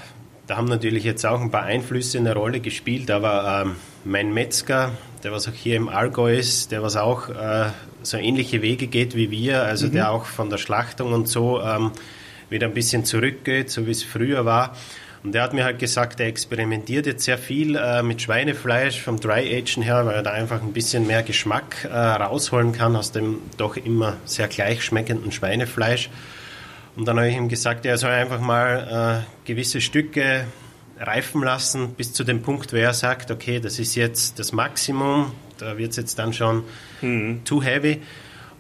da 0.47 0.57
haben 0.57 0.67
natürlich 0.67 1.05
jetzt 1.05 1.25
auch 1.27 1.41
ein 1.41 1.51
paar 1.51 1.65
Einflüsse 1.65 2.19
eine 2.19 2.35
Rolle 2.35 2.61
gespielt, 2.61 3.11
aber 3.11 3.65
ähm, 3.67 3.77
mein 4.05 4.33
Metzger, 4.33 4.93
der 5.23 5.33
was 5.33 5.49
auch 5.49 5.53
hier 5.53 5.77
im 5.77 5.89
Allgäu 5.89 6.35
ist, 6.35 6.73
der 6.73 6.83
was 6.83 6.97
auch 6.97 7.29
äh, 7.29 7.71
so 8.03 8.17
ähnliche 8.17 8.63
Wege 8.63 8.87
geht 8.87 9.17
wie 9.17 9.31
wir, 9.31 9.63
also 9.63 9.89
mhm. 9.89 9.93
der 9.93 10.11
auch 10.11 10.25
von 10.25 10.49
der 10.49 10.59
Schlachtung 10.59 11.13
und 11.13 11.29
so 11.29 11.61
ähm, 11.61 11.91
wieder 12.49 12.69
ein 12.69 12.75
bisschen 12.75 13.05
zurückgeht, 13.05 13.71
so 13.71 13.87
wie 13.87 13.91
es 13.91 14.03
früher 14.03 14.45
war. 14.45 14.77
Und 15.27 15.33
der 15.33 15.43
hat 15.43 15.55
mir 15.55 15.65
halt 15.65 15.81
gesagt, 15.81 16.21
er 16.21 16.29
experimentiert 16.29 17.05
jetzt 17.05 17.25
sehr 17.25 17.37
viel 17.37 17.75
äh, 17.75 18.01
mit 18.05 18.23
Schweinefleisch 18.23 19.03
vom 19.03 19.19
Dry 19.19 19.59
Agen 19.59 19.83
her, 19.83 20.07
weil 20.07 20.15
er 20.15 20.23
da 20.23 20.31
einfach 20.31 20.63
ein 20.63 20.73
bisschen 20.73 21.05
mehr 21.05 21.25
Geschmack 21.25 21.85
äh, 21.85 21.89
rausholen 21.97 22.71
kann 22.71 22.95
aus 22.95 23.11
dem 23.11 23.41
doch 23.57 23.77
immer 23.77 24.19
sehr 24.25 24.47
gleich 24.47 24.85
schmeckenden 24.85 25.33
Schweinefleisch. 25.33 26.11
Und 26.95 27.09
dann 27.09 27.17
habe 27.17 27.29
ich 27.29 27.35
ihm 27.35 27.49
gesagt, 27.49 27.85
er 27.87 27.99
soll 27.99 28.13
einfach 28.13 28.39
mal 28.39 29.25
äh, 29.27 29.49
gewisse 29.49 29.81
Stücke 29.81 30.45
reifen 31.01 31.43
lassen 31.43 31.95
bis 31.95 32.13
zu 32.13 32.23
dem 32.23 32.43
Punkt, 32.43 32.73
wo 32.73 32.77
er 32.77 32.95
sagt, 32.95 33.33
okay, 33.33 33.59
das 33.59 33.81
ist 33.81 33.97
jetzt 33.97 34.39
das 34.39 34.53
Maximum, 34.53 35.33
da 35.59 35.77
wird 35.77 35.91
es 35.91 35.97
jetzt 35.97 36.21
dann 36.21 36.35
schon 36.35 36.63
mhm. 37.03 37.43
too 37.45 37.65
heavy. 37.65 38.01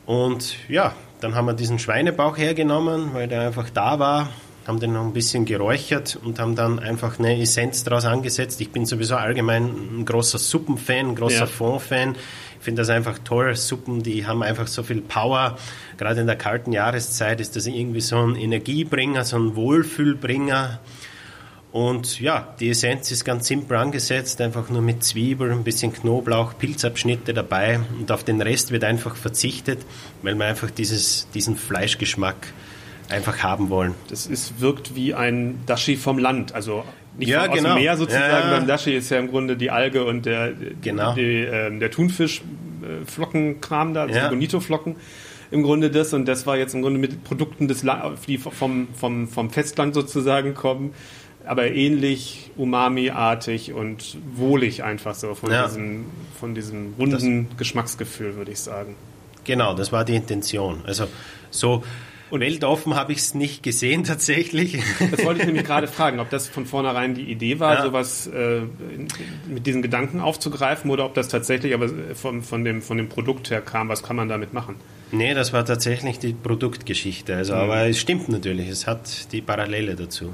Und 0.05 0.57
ja, 0.69 0.97
dann 1.21 1.37
haben 1.37 1.47
wir 1.47 1.55
diesen 1.55 1.79
Schweinebauch 1.79 2.37
hergenommen, 2.37 3.15
weil 3.15 3.29
der 3.29 3.43
einfach 3.43 3.71
da 3.71 4.01
war, 4.01 4.31
haben 4.67 4.81
den 4.81 4.93
noch 4.93 5.05
ein 5.05 5.13
bisschen 5.13 5.45
geräuchert 5.45 6.19
und 6.23 6.39
haben 6.39 6.57
dann 6.57 6.79
einfach 6.79 7.19
eine 7.19 7.41
Essenz 7.41 7.85
daraus 7.85 8.05
angesetzt. 8.05 8.61
Ich 8.61 8.71
bin 8.71 8.85
sowieso 8.87 9.17
allgemein 9.17 10.01
ein 10.01 10.05
großer 10.05 10.39
Suppenfan, 10.39 11.11
ein 11.11 11.15
großer 11.15 11.41
ja. 11.41 11.47
Fondfan. 11.47 12.17
Ich 12.59 12.65
finde 12.65 12.83
das 12.83 12.91
einfach 12.91 13.19
toll. 13.21 13.55
Suppen, 13.55 14.03
die 14.03 14.27
haben 14.27 14.43
einfach 14.43 14.67
so 14.67 14.83
viel 14.83 15.03
Power. 15.03 15.57
Gerade 15.99 16.21
in 16.21 16.27
der 16.27 16.37
kalten 16.37 16.73
Jahreszeit 16.73 17.41
ist 17.41 17.55
das 17.55 17.67
irgendwie 17.67 18.01
so 18.01 18.19
ein 18.19 18.35
Energiebringer, 18.35 19.25
so 19.25 19.37
ein 19.37 19.55
Wohlfühlbringer. 19.55 20.81
Und 21.71 22.21
ja, 22.21 22.55
die 22.59 22.71
Essenz 22.71 23.11
ist 23.11 23.25
ganz 23.25 23.47
simpel 23.47 23.77
angesetzt, 23.77 24.41
einfach 24.41 24.71
nur 24.71 24.81
mit 24.81 25.05
Zwiebeln, 25.05 25.53
ein 25.53 25.63
bisschen 25.63 25.93
Knoblauch, 25.93 26.57
Pilzabschnitte 26.57 27.35
dabei 27.35 27.81
und 27.99 28.11
auf 28.11 28.25
den 28.25 28.41
Rest 28.41 28.71
wird 28.71 28.83
einfach 28.83 29.15
verzichtet, 29.15 29.81
weil 30.23 30.35
man 30.37 30.49
einfach 30.49 30.71
dieses, 30.71 31.29
diesen 31.35 31.55
Fleischgeschmack 31.55 32.49
einfach 33.09 33.42
haben 33.42 33.71
wollen. 33.71 33.95
Das 34.09 34.27
ist, 34.27 34.61
wirkt 34.61 34.95
wie 34.95 35.14
ein 35.14 35.61
Dashi 35.66 35.97
vom 35.97 36.19
Land, 36.19 36.55
also 36.55 36.85
nicht 37.16 37.29
ja, 37.29 37.45
vom, 37.45 37.55
genau. 37.55 37.71
aus 37.71 37.75
dem 37.75 37.83
Meer 37.83 37.97
sozusagen. 37.97 38.49
Ja. 38.49 38.51
Beim 38.51 38.66
Dashi 38.66 38.95
ist 38.95 39.11
ja 39.11 39.19
im 39.19 39.29
Grunde 39.29 39.57
die 39.57 39.71
Alge 39.71 40.05
und 40.05 40.27
der, 40.27 40.53
genau. 40.81 41.14
die, 41.14 41.45
äh, 41.45 41.77
der 41.79 41.90
Thunfischflockenkram 41.90 43.95
da, 43.95 44.03
also 44.03 44.14
ja. 44.14 44.25
die 44.25 44.31
Bonito-Flocken 44.31 44.97
im 45.53 45.62
Grunde 45.62 45.90
das 45.90 46.12
und 46.12 46.27
das 46.27 46.45
war 46.47 46.57
jetzt 46.57 46.75
im 46.75 46.83
Grunde 46.83 46.99
mit 46.99 47.23
Produkten 47.23 47.69
des 47.69 47.87
die 48.27 48.38
vom, 48.38 48.88
vom, 48.92 49.29
vom 49.29 49.51
Festland 49.51 49.95
sozusagen 49.95 50.55
kommen 50.55 50.92
aber 51.47 51.71
ähnlich 51.71 52.51
umami-artig 52.57 53.73
und 53.73 54.19
wohlig 54.35 54.83
einfach 54.83 55.14
so 55.14 55.35
von, 55.35 55.51
ja. 55.51 55.66
diesem, 55.66 56.07
von 56.38 56.55
diesem 56.55 56.95
runden 56.99 57.49
das, 57.49 57.59
Geschmacksgefühl, 57.59 58.37
würde 58.37 58.51
ich 58.51 58.61
sagen. 58.61 58.97
Genau, 59.45 59.75
das 59.75 59.92
war 59.92 60.05
die 60.05 60.16
Intention. 60.16 60.83
Also 60.85 61.07
so 61.51 61.85
und 62.31 62.41
weltoffen 62.41 62.95
habe 62.95 63.12
ich 63.12 63.19
es 63.19 63.35
nicht 63.35 63.62
gesehen 63.62 64.05
tatsächlich. 64.05 64.79
Das 65.11 65.25
wollte 65.25 65.41
ich 65.41 65.47
nämlich 65.47 65.65
gerade 65.65 65.89
fragen, 65.89 66.21
ob 66.21 66.31
das 66.31 66.49
von 66.49 66.67
vornherein 66.67 67.15
die 67.15 67.31
Idee 67.31 67.61
war, 67.61 67.77
ja. 67.77 67.83
sowas 67.83 68.27
äh, 68.27 68.62
mit 69.49 69.67
diesen 69.67 69.83
Gedanken 69.83 70.21
aufzugreifen 70.21 70.91
oder 70.91 71.05
ob 71.05 71.15
das 71.15 71.29
tatsächlich 71.29 71.75
aber 71.75 71.89
von, 72.15 72.43
von, 72.43 72.65
dem, 72.65 72.83
von 72.83 72.97
dem 72.97 73.09
Produkt 73.09 73.51
her 73.51 73.61
kam. 73.61 73.89
Was 73.89 74.03
kann 74.03 74.17
man 74.17 74.29
damit 74.29 74.53
machen? 74.53 74.77
Nee, 75.12 75.35
das 75.35 75.53
war 75.53 75.65
tatsächlich 75.65 76.19
die 76.19 76.33
Produktgeschichte. 76.33 77.37
Also, 77.37 77.55
mhm. 77.55 77.61
Aber 77.61 77.87
es 77.87 78.01
stimmt 78.01 78.29
natürlich, 78.29 78.69
es 78.69 78.87
hat 78.87 79.33
die 79.33 79.41
Parallele 79.41 79.95
dazu. 79.95 80.33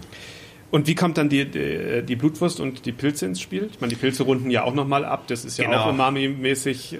Und 0.72 0.86
wie 0.86 0.94
kommt 0.94 1.18
dann 1.18 1.28
die, 1.28 1.44
die, 1.44 2.02
die, 2.02 2.16
Blutwurst 2.16 2.58
und 2.58 2.86
die 2.86 2.92
Pilze 2.92 3.26
ins 3.26 3.42
Spiel? 3.42 3.68
Ich 3.70 3.82
meine, 3.82 3.90
die 3.92 3.98
Pilze 3.98 4.22
runden 4.22 4.50
ja 4.50 4.64
auch 4.64 4.72
nochmal 4.72 5.04
ab. 5.04 5.24
Das 5.26 5.44
ist 5.44 5.58
ja 5.58 5.66
genau. 5.66 5.82
auch 5.82 5.90
umami-mäßig 5.90 6.94
äh, 6.94 6.98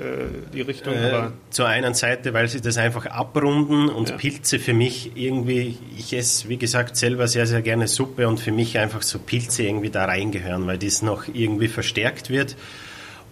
die 0.53 0.61
Richtung. 0.61 0.93
Äh, 0.93 1.31
zur 1.49 1.69
einen 1.69 1.95
Seite, 1.95 2.35
weil 2.35 2.49
sie 2.49 2.61
das 2.61 2.77
einfach 2.77 3.07
abrunden 3.07 3.89
und 3.89 4.11
ja. 4.11 4.17
Pilze 4.19 4.59
für 4.59 4.75
mich 4.75 5.13
irgendwie, 5.15 5.79
ich 5.97 6.13
esse, 6.13 6.51
wie 6.51 6.59
gesagt, 6.59 6.99
selber 6.99 7.27
sehr, 7.29 7.47
sehr 7.47 7.63
gerne 7.63 7.89
Suppe 7.89 8.29
und 8.29 8.41
für 8.41 8.53
mich 8.53 8.79
einfach 8.79 9.01
so 9.01 9.19
Pilze 9.19 9.63
irgendwie 9.63 9.89
da 9.89 10.05
reingehören, 10.05 10.67
weil 10.67 10.77
das 10.77 11.01
noch 11.01 11.25
irgendwie 11.33 11.69
verstärkt 11.69 12.29
wird. 12.29 12.57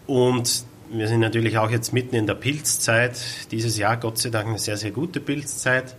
Und 0.07 0.65
wir 0.91 1.07
sind 1.07 1.21
natürlich 1.21 1.59
auch 1.59 1.71
jetzt 1.71 1.93
mitten 1.93 2.17
in 2.17 2.27
der 2.27 2.35
Pilzzeit. 2.35 3.21
Dieses 3.51 3.77
Jahr, 3.77 3.99
Gott 3.99 4.17
sei 4.17 4.31
Dank, 4.31 4.49
eine 4.49 4.59
sehr, 4.59 4.79
sehr 4.79 4.91
gute 4.91 5.21
Pilzzeit. 5.21 5.97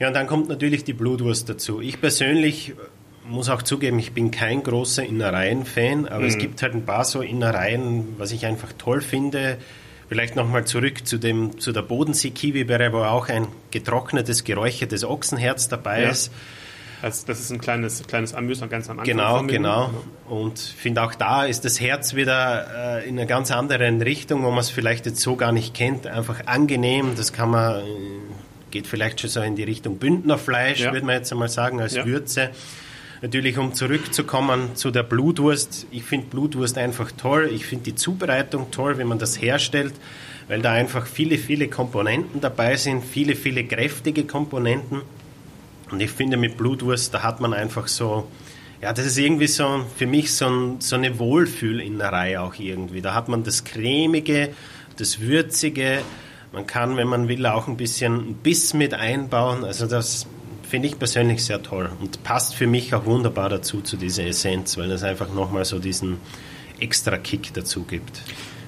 Ja, 0.00 0.08
und 0.08 0.14
dann 0.14 0.26
kommt 0.26 0.48
natürlich 0.48 0.82
die 0.82 0.94
Blutwurst 0.94 1.48
dazu. 1.48 1.80
Ich 1.80 2.00
persönlich 2.00 2.74
muss 3.28 3.48
auch 3.48 3.62
zugeben, 3.62 3.98
ich 3.98 4.12
bin 4.12 4.30
kein 4.30 4.62
großer 4.62 5.04
Innereien-Fan, 5.04 6.08
aber 6.08 6.20
mhm. 6.20 6.28
es 6.28 6.38
gibt 6.38 6.62
halt 6.62 6.74
ein 6.74 6.84
paar 6.84 7.04
so 7.04 7.20
Innereien, 7.20 8.14
was 8.18 8.32
ich 8.32 8.46
einfach 8.46 8.72
toll 8.78 9.00
finde. 9.00 9.58
Vielleicht 10.08 10.36
nochmal 10.36 10.64
zurück 10.64 11.06
zu, 11.06 11.18
dem, 11.18 11.58
zu 11.58 11.72
der 11.72 11.82
Bodensee-Kiwibeere, 11.82 12.92
wo 12.92 12.98
auch 12.98 13.28
ein 13.28 13.48
getrocknetes, 13.72 14.44
geräuchertes 14.44 15.04
Ochsenherz 15.04 15.68
dabei 15.68 16.02
ja. 16.02 16.10
ist. 16.10 16.32
Also 17.02 17.26
das 17.26 17.40
ist 17.40 17.52
ein 17.52 17.60
kleines, 17.60 18.02
kleines 18.06 18.32
Amüsern 18.32 18.68
ganz 18.68 18.88
am 18.88 18.98
Anfang. 18.98 19.06
Genau, 19.06 19.42
genau. 19.42 19.90
Und 20.28 20.58
finde 20.58 21.02
auch 21.02 21.14
da 21.14 21.44
ist 21.44 21.64
das 21.64 21.80
Herz 21.80 22.14
wieder 22.14 23.00
äh, 23.02 23.08
in 23.08 23.18
einer 23.18 23.26
ganz 23.26 23.50
anderen 23.50 24.00
Richtung, 24.00 24.44
wo 24.44 24.50
man 24.50 24.60
es 24.60 24.70
vielleicht 24.70 25.06
jetzt 25.06 25.20
so 25.20 25.36
gar 25.36 25.52
nicht 25.52 25.74
kennt. 25.74 26.06
Einfach 26.06 26.46
angenehm, 26.46 27.12
das 27.16 27.32
kann 27.32 27.50
man, 27.50 27.80
äh, 27.80 27.84
geht 28.70 28.86
vielleicht 28.86 29.20
schon 29.20 29.28
so 29.28 29.40
in 29.42 29.56
die 29.56 29.64
Richtung 29.64 29.98
Bündnerfleisch, 29.98 30.80
ja. 30.80 30.92
würde 30.92 31.04
man 31.04 31.16
jetzt 31.16 31.32
einmal 31.32 31.48
sagen, 31.48 31.80
als 31.80 31.94
ja. 31.94 32.06
Würze. 32.06 32.50
Natürlich, 33.22 33.58
um 33.58 33.74
zurückzukommen 33.74 34.76
zu 34.76 34.90
der 34.90 35.02
Blutwurst. 35.02 35.86
Ich 35.90 36.04
finde 36.04 36.26
Blutwurst 36.26 36.78
einfach 36.78 37.10
toll. 37.12 37.50
Ich 37.52 37.66
finde 37.66 37.84
die 37.84 37.94
Zubereitung 37.94 38.70
toll, 38.70 38.98
wie 38.98 39.04
man 39.04 39.18
das 39.18 39.40
herstellt, 39.40 39.94
weil 40.48 40.60
da 40.62 40.72
einfach 40.72 41.06
viele, 41.06 41.38
viele 41.38 41.68
Komponenten 41.68 42.40
dabei 42.40 42.76
sind, 42.76 43.04
viele, 43.04 43.34
viele 43.34 43.64
kräftige 43.64 44.24
Komponenten. 44.24 45.02
Und 45.90 46.00
ich 46.00 46.10
finde, 46.10 46.36
mit 46.36 46.56
Blutwurst, 46.56 47.14
da 47.14 47.22
hat 47.22 47.40
man 47.40 47.54
einfach 47.54 47.88
so 47.88 48.28
ja, 48.82 48.92
das 48.92 49.06
ist 49.06 49.18
irgendwie 49.18 49.46
so 49.46 49.84
für 49.96 50.06
mich 50.06 50.34
so, 50.34 50.46
ein, 50.46 50.80
so 50.80 50.96
eine 50.96 51.18
Wohlfühlinnerei 51.18 52.38
auch 52.38 52.54
irgendwie. 52.58 53.00
Da 53.00 53.14
hat 53.14 53.28
man 53.28 53.42
das 53.42 53.64
Cremige, 53.64 54.50
das 54.98 55.20
Würzige. 55.20 56.02
Man 56.52 56.66
kann, 56.66 56.96
wenn 56.96 57.08
man 57.08 57.28
will, 57.28 57.46
auch 57.46 57.68
ein 57.68 57.76
bisschen 57.76 58.34
Biss 58.34 58.74
mit 58.74 58.92
einbauen. 58.94 59.64
Also 59.64 59.86
das 59.86 60.26
finde 60.68 60.88
ich 60.88 60.98
persönlich 60.98 61.44
sehr 61.44 61.62
toll 61.62 61.90
und 62.00 62.22
passt 62.24 62.54
für 62.54 62.66
mich 62.66 62.94
auch 62.94 63.04
wunderbar 63.06 63.48
dazu 63.48 63.80
zu 63.80 63.96
dieser 63.96 64.26
Essenz, 64.26 64.76
weil 64.76 64.90
es 64.90 65.02
einfach 65.02 65.32
nochmal 65.32 65.64
so 65.64 65.78
diesen 65.78 66.18
extra 66.80 67.16
Kick 67.16 67.54
dazu 67.54 67.84
gibt. 67.84 68.22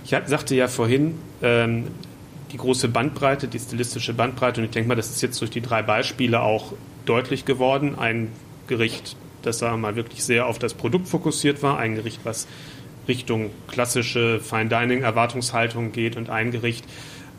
Ich 0.04 0.10
sagte 0.10 0.54
ja 0.54 0.68
vorhin, 0.68 1.16
ähm, 1.42 1.88
die 2.52 2.56
große 2.56 2.88
Bandbreite, 2.88 3.48
die 3.48 3.58
stilistische 3.58 4.14
Bandbreite, 4.14 4.60
und 4.60 4.66
ich 4.66 4.70
denke 4.70 4.88
mal, 4.88 4.94
das 4.94 5.10
ist 5.10 5.20
jetzt 5.20 5.40
durch 5.40 5.50
die 5.50 5.60
drei 5.60 5.82
Beispiele 5.82 6.40
auch 6.40 6.72
deutlich 7.04 7.44
geworden. 7.44 7.98
Ein 7.98 8.28
Gericht, 8.68 9.16
das 9.42 9.58
sagen 9.58 9.74
wir 9.74 9.88
mal 9.88 9.96
wirklich 9.96 10.24
sehr 10.24 10.46
auf 10.46 10.58
das 10.58 10.74
Produkt 10.74 11.08
fokussiert 11.08 11.62
war, 11.62 11.78
ein 11.78 11.94
Gericht, 11.94 12.20
was 12.24 12.46
Richtung 13.06 13.50
klassische 13.66 14.40
Fine 14.40 14.68
Dining 14.68 15.02
Erwartungshaltung 15.02 15.92
geht 15.92 16.16
und 16.16 16.30
ein 16.30 16.50
Gericht, 16.50 16.84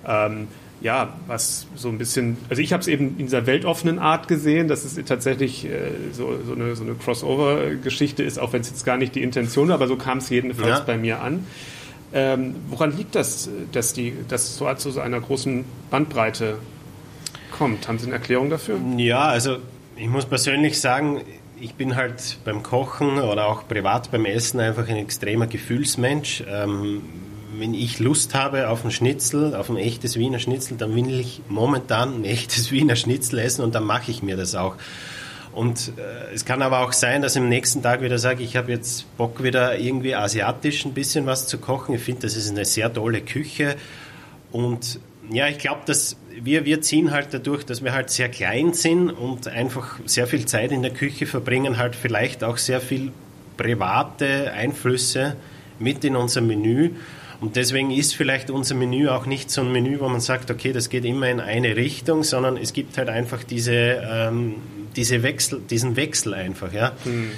ähm, 0.08 0.48
ja, 0.82 1.14
was 1.28 1.68
so 1.76 1.90
ein 1.90 1.98
bisschen, 1.98 2.38
also 2.50 2.62
ich 2.62 2.72
habe 2.72 2.82
es 2.82 2.88
eben 2.88 3.18
in 3.18 3.26
dieser 3.26 3.46
weltoffenen 3.46 4.00
Art 4.00 4.28
gesehen, 4.28 4.68
dass 4.68 4.86
es 4.86 4.96
tatsächlich 5.06 5.66
äh, 5.66 5.92
so, 6.14 6.38
so, 6.46 6.54
eine, 6.54 6.76
so 6.76 6.84
eine 6.84 6.94
Crossover-Geschichte 6.94 8.24
ist, 8.24 8.40
auch 8.40 8.54
wenn 8.54 8.62
es 8.62 8.70
jetzt 8.70 8.86
gar 8.86 8.98
nicht 8.98 9.16
die 9.16 9.24
Intention 9.24 9.68
war, 9.68 9.76
aber 9.76 9.88
so 9.88 9.98
kam 9.98 10.20
es 10.20 10.30
jedenfalls 10.30 10.80
ja. 10.80 10.84
bei 10.86 10.98
mir 10.98 11.22
an. 11.22 11.46
Ähm, 12.12 12.56
woran 12.70 12.96
liegt 12.98 13.16
das, 13.16 13.50
dass 13.72 13.94
die, 13.94 14.14
dass 14.28 14.58
so 14.58 14.74
zu 14.76 14.92
so 14.92 15.00
einer 15.00 15.20
großen 15.20 15.66
Bandbreite 15.92 16.58
kommt? 17.52 17.88
Haben 17.88 18.00
Sie 18.00 18.06
eine 18.06 18.16
Erklärung 18.16 18.50
dafür? 18.50 18.80
Ja, 18.98 19.26
also 19.26 19.58
ich 19.96 20.08
muss 20.08 20.26
persönlich 20.26 20.80
sagen, 20.80 21.22
ich 21.60 21.76
bin 21.76 21.96
halt 21.96 22.38
beim 22.46 22.64
Kochen 22.64 23.20
oder 23.20 23.48
auch 23.48 23.68
privat 23.68 24.12
beim 24.12 24.26
Essen 24.26 24.60
einfach 24.60 24.88
ein 24.88 24.96
extremer 24.96 25.46
Gefühlsmensch. 25.46 26.44
Ähm, 26.48 27.02
wenn 27.60 27.74
ich 27.74 28.00
Lust 28.00 28.34
habe 28.36 28.70
auf 28.70 28.86
ein 28.86 28.92
Schnitzel, 28.92 29.56
auf 29.56 29.70
ein 29.70 29.78
echtes 29.78 30.18
Wiener 30.18 30.40
Schnitzel, 30.40 30.78
dann 30.78 30.96
will 30.96 31.20
ich 31.20 31.42
momentan 31.48 32.22
ein 32.22 32.26
echtes 32.26 32.72
Wiener 32.72 32.96
Schnitzel 32.96 33.40
essen 33.40 33.64
und 33.64 33.76
dann 33.76 33.84
mache 33.84 34.12
ich 34.12 34.24
mir 34.24 34.38
das 34.38 34.56
auch. 34.56 34.76
Und 35.52 35.94
äh, 35.98 36.34
es 36.34 36.46
kann 36.46 36.62
aber 36.62 36.80
auch 36.80 36.94
sein, 36.94 37.22
dass 37.22 37.36
ich 37.36 37.42
am 37.42 37.50
nächsten 37.50 37.82
Tag 37.82 38.02
wieder 38.02 38.20
sage, 38.20 38.44
ich 38.44 38.56
habe 38.56 38.72
jetzt 38.72 39.06
Bock 39.18 39.44
wieder 39.44 39.78
irgendwie 39.78 40.16
asiatisch 40.16 40.86
ein 40.86 40.94
bisschen 40.94 41.26
was 41.26 41.48
zu 41.48 41.58
kochen. 41.58 41.96
Ich 41.96 42.02
finde, 42.02 42.22
das 42.22 42.36
ist 42.36 42.50
eine 42.50 42.66
sehr 42.66 42.94
tolle 42.94 43.22
Küche. 43.22 43.76
Und 44.52 45.00
ja, 45.32 45.48
ich 45.48 45.58
glaube, 45.58 45.82
dass 45.86 46.18
wir, 46.42 46.66
wir 46.66 46.82
ziehen 46.82 47.12
halt 47.12 47.28
dadurch, 47.32 47.66
dass 47.66 47.84
wir 47.84 47.94
halt 47.94 48.10
sehr 48.10 48.30
klein 48.30 48.74
sind 48.74 49.10
und 49.10 49.48
einfach 49.48 50.00
sehr 50.06 50.28
viel 50.28 50.46
Zeit 50.46 50.72
in 50.72 50.82
der 50.82 50.94
Küche 50.94 51.26
verbringen, 51.26 51.78
halt 51.78 51.96
vielleicht 51.96 52.44
auch 52.44 52.58
sehr 52.58 52.80
viel 52.80 53.12
private 53.58 54.52
Einflüsse 54.54 55.36
mit 55.80 56.04
in 56.04 56.16
unser 56.16 56.42
Menü. 56.42 56.92
Und 57.42 57.56
deswegen 57.56 57.92
ist 57.92 58.16
vielleicht 58.16 58.50
unser 58.50 58.76
Menü 58.76 59.08
auch 59.08 59.26
nicht 59.26 59.50
so 59.50 59.62
ein 59.62 59.72
Menü, 59.72 60.00
wo 60.00 60.10
man 60.10 60.20
sagt, 60.20 60.52
okay, 60.52 60.74
das 60.74 60.90
geht 60.90 61.06
immer 61.06 61.30
in 61.30 61.40
eine 61.40 61.76
Richtung, 61.76 62.24
sondern 62.24 62.58
es 62.58 62.74
gibt 62.74 62.98
halt 62.98 63.08
einfach 63.08 63.44
diese, 63.44 63.74
ähm, 63.74 64.56
diese 64.96 65.24
Wechsel, 65.24 65.62
diesen 65.70 65.96
Wechsel 65.96 66.34
einfach, 66.34 66.74
ja. 66.74 66.92
Mhm. 67.06 67.32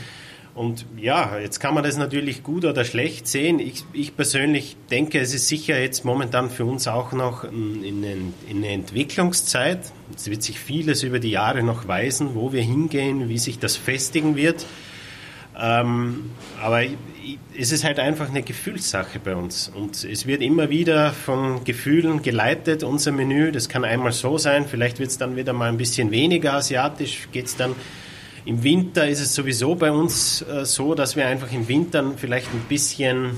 Und 0.54 0.86
ja, 0.98 1.40
jetzt 1.40 1.60
kann 1.60 1.74
man 1.74 1.84
das 1.84 1.98
natürlich 1.98 2.44
gut 2.44 2.66
oder 2.66 2.84
schlecht 2.84 3.26
sehen. 3.28 3.60
Ich, 3.60 3.86
ich 3.94 4.18
persönlich 4.18 4.76
denke, 4.90 5.20
es 5.20 5.34
ist 5.34 5.48
sicher 5.48 5.80
jetzt 5.80 6.04
momentan 6.04 6.50
für 6.50 6.66
uns 6.66 6.90
auch 6.90 7.14
noch 7.14 7.46
in, 7.46 7.84
in, 7.84 8.04
in 8.50 8.58
eine 8.58 8.68
Entwicklungszeit. 8.68 9.80
Es 10.14 10.30
wird 10.30 10.44
sich 10.44 10.60
vieles 10.60 11.04
über 11.04 11.20
die 11.20 11.32
Jahre 11.32 11.64
noch 11.64 11.88
weisen, 11.88 12.36
wo 12.36 12.52
wir 12.52 12.62
hingehen, 12.62 13.30
wie 13.30 13.38
sich 13.38 13.60
das 13.60 13.78
festigen 13.78 14.36
wird. 14.36 14.66
Ähm, 15.60 16.32
aber 16.62 16.82
es 17.58 17.72
ist 17.72 17.84
halt 17.84 18.00
einfach 18.00 18.30
eine 18.30 18.42
Gefühlssache 18.42 19.20
bei 19.20 19.36
uns. 19.36 19.70
Und 19.70 20.04
es 20.04 20.26
wird 20.26 20.42
immer 20.42 20.70
wieder 20.70 21.12
von 21.12 21.64
Gefühlen 21.64 22.22
geleitet, 22.22 22.84
unser 22.84 23.12
Menü. 23.12 23.52
Das 23.52 23.70
kann 23.70 23.84
einmal 23.84 24.12
so 24.12 24.38
sein, 24.38 24.66
vielleicht 24.68 25.00
wird 25.00 25.10
es 25.10 25.18
dann 25.18 25.36
wieder 25.36 25.54
mal 25.54 25.70
ein 25.70 25.78
bisschen 25.78 26.12
weniger 26.12 26.54
asiatisch, 26.54 27.28
geht 27.32 27.48
es 27.48 27.58
dann 27.58 27.76
im 28.46 28.64
Winter 28.64 29.08
ist 29.08 29.20
es 29.20 29.36
sowieso 29.36 29.76
bei 29.76 29.92
uns 29.92 30.42
äh, 30.42 30.66
so, 30.66 30.96
dass 30.96 31.16
wir 31.16 31.28
einfach 31.28 31.52
im 31.52 31.68
Winter 31.68 32.04
vielleicht 32.18 32.52
ein 32.54 32.62
bisschen, 32.68 33.38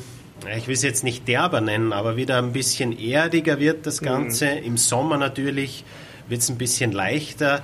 ich 0.56 0.68
will 0.68 0.76
es 0.76 0.82
jetzt 0.82 1.04
nicht 1.04 1.28
derber 1.28 1.60
nennen, 1.60 1.92
aber 1.92 2.16
wieder 2.16 2.38
ein 2.38 2.54
bisschen 2.54 2.98
erdiger 2.98 3.60
wird 3.60 3.86
das 3.86 4.00
mhm. 4.02 4.06
Ganze. 4.06 4.46
Mhm. 4.46 4.64
Im 4.64 4.78
Sommer 4.78 5.18
natürlich 5.18 5.84
wird 6.30 6.42
es 6.42 6.50
ein 6.50 6.58
bisschen 6.58 6.94
leichter. 6.94 7.62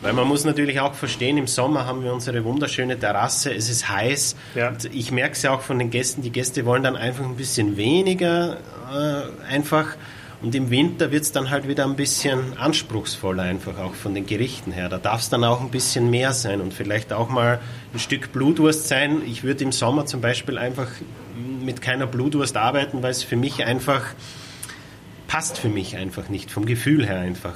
Weil 0.00 0.14
man 0.14 0.26
muss 0.26 0.44
natürlich 0.44 0.80
auch 0.80 0.94
verstehen, 0.94 1.36
im 1.36 1.46
Sommer 1.46 1.84
haben 1.84 2.02
wir 2.02 2.12
unsere 2.12 2.42
wunderschöne 2.44 2.98
Terrasse, 2.98 3.52
es 3.52 3.68
ist 3.68 3.88
heiß. 3.88 4.34
Ja. 4.54 4.72
ich 4.92 5.12
merke 5.12 5.32
es 5.32 5.42
ja 5.42 5.52
auch 5.52 5.60
von 5.60 5.78
den 5.78 5.90
Gästen, 5.90 6.22
die 6.22 6.30
Gäste 6.30 6.64
wollen 6.64 6.82
dann 6.82 6.96
einfach 6.96 7.24
ein 7.24 7.36
bisschen 7.36 7.76
weniger 7.76 8.56
äh, 8.90 9.52
einfach. 9.52 9.96
Und 10.42 10.54
im 10.54 10.70
Winter 10.70 11.12
wird 11.12 11.24
es 11.24 11.32
dann 11.32 11.50
halt 11.50 11.68
wieder 11.68 11.84
ein 11.84 11.96
bisschen 11.96 12.56
anspruchsvoller, 12.56 13.42
einfach 13.42 13.78
auch 13.78 13.94
von 13.94 14.14
den 14.14 14.24
Gerichten 14.24 14.72
her. 14.72 14.88
Da 14.88 14.96
darf 14.96 15.20
es 15.20 15.28
dann 15.28 15.44
auch 15.44 15.60
ein 15.60 15.70
bisschen 15.70 16.08
mehr 16.08 16.32
sein 16.32 16.62
und 16.62 16.72
vielleicht 16.72 17.12
auch 17.12 17.28
mal 17.28 17.60
ein 17.92 17.98
Stück 17.98 18.32
Blutwurst 18.32 18.88
sein. 18.88 19.20
Ich 19.26 19.42
würde 19.42 19.64
im 19.64 19.72
Sommer 19.72 20.06
zum 20.06 20.22
Beispiel 20.22 20.56
einfach 20.56 20.88
mit 21.62 21.82
keiner 21.82 22.06
Blutwurst 22.06 22.56
arbeiten, 22.56 23.02
weil 23.02 23.10
es 23.10 23.22
für 23.22 23.36
mich 23.36 23.64
einfach 23.66 24.02
passt 25.28 25.58
für 25.58 25.68
mich 25.68 25.96
einfach 25.96 26.28
nicht, 26.28 26.50
vom 26.50 26.66
Gefühl 26.66 27.06
her 27.06 27.20
einfach. 27.20 27.54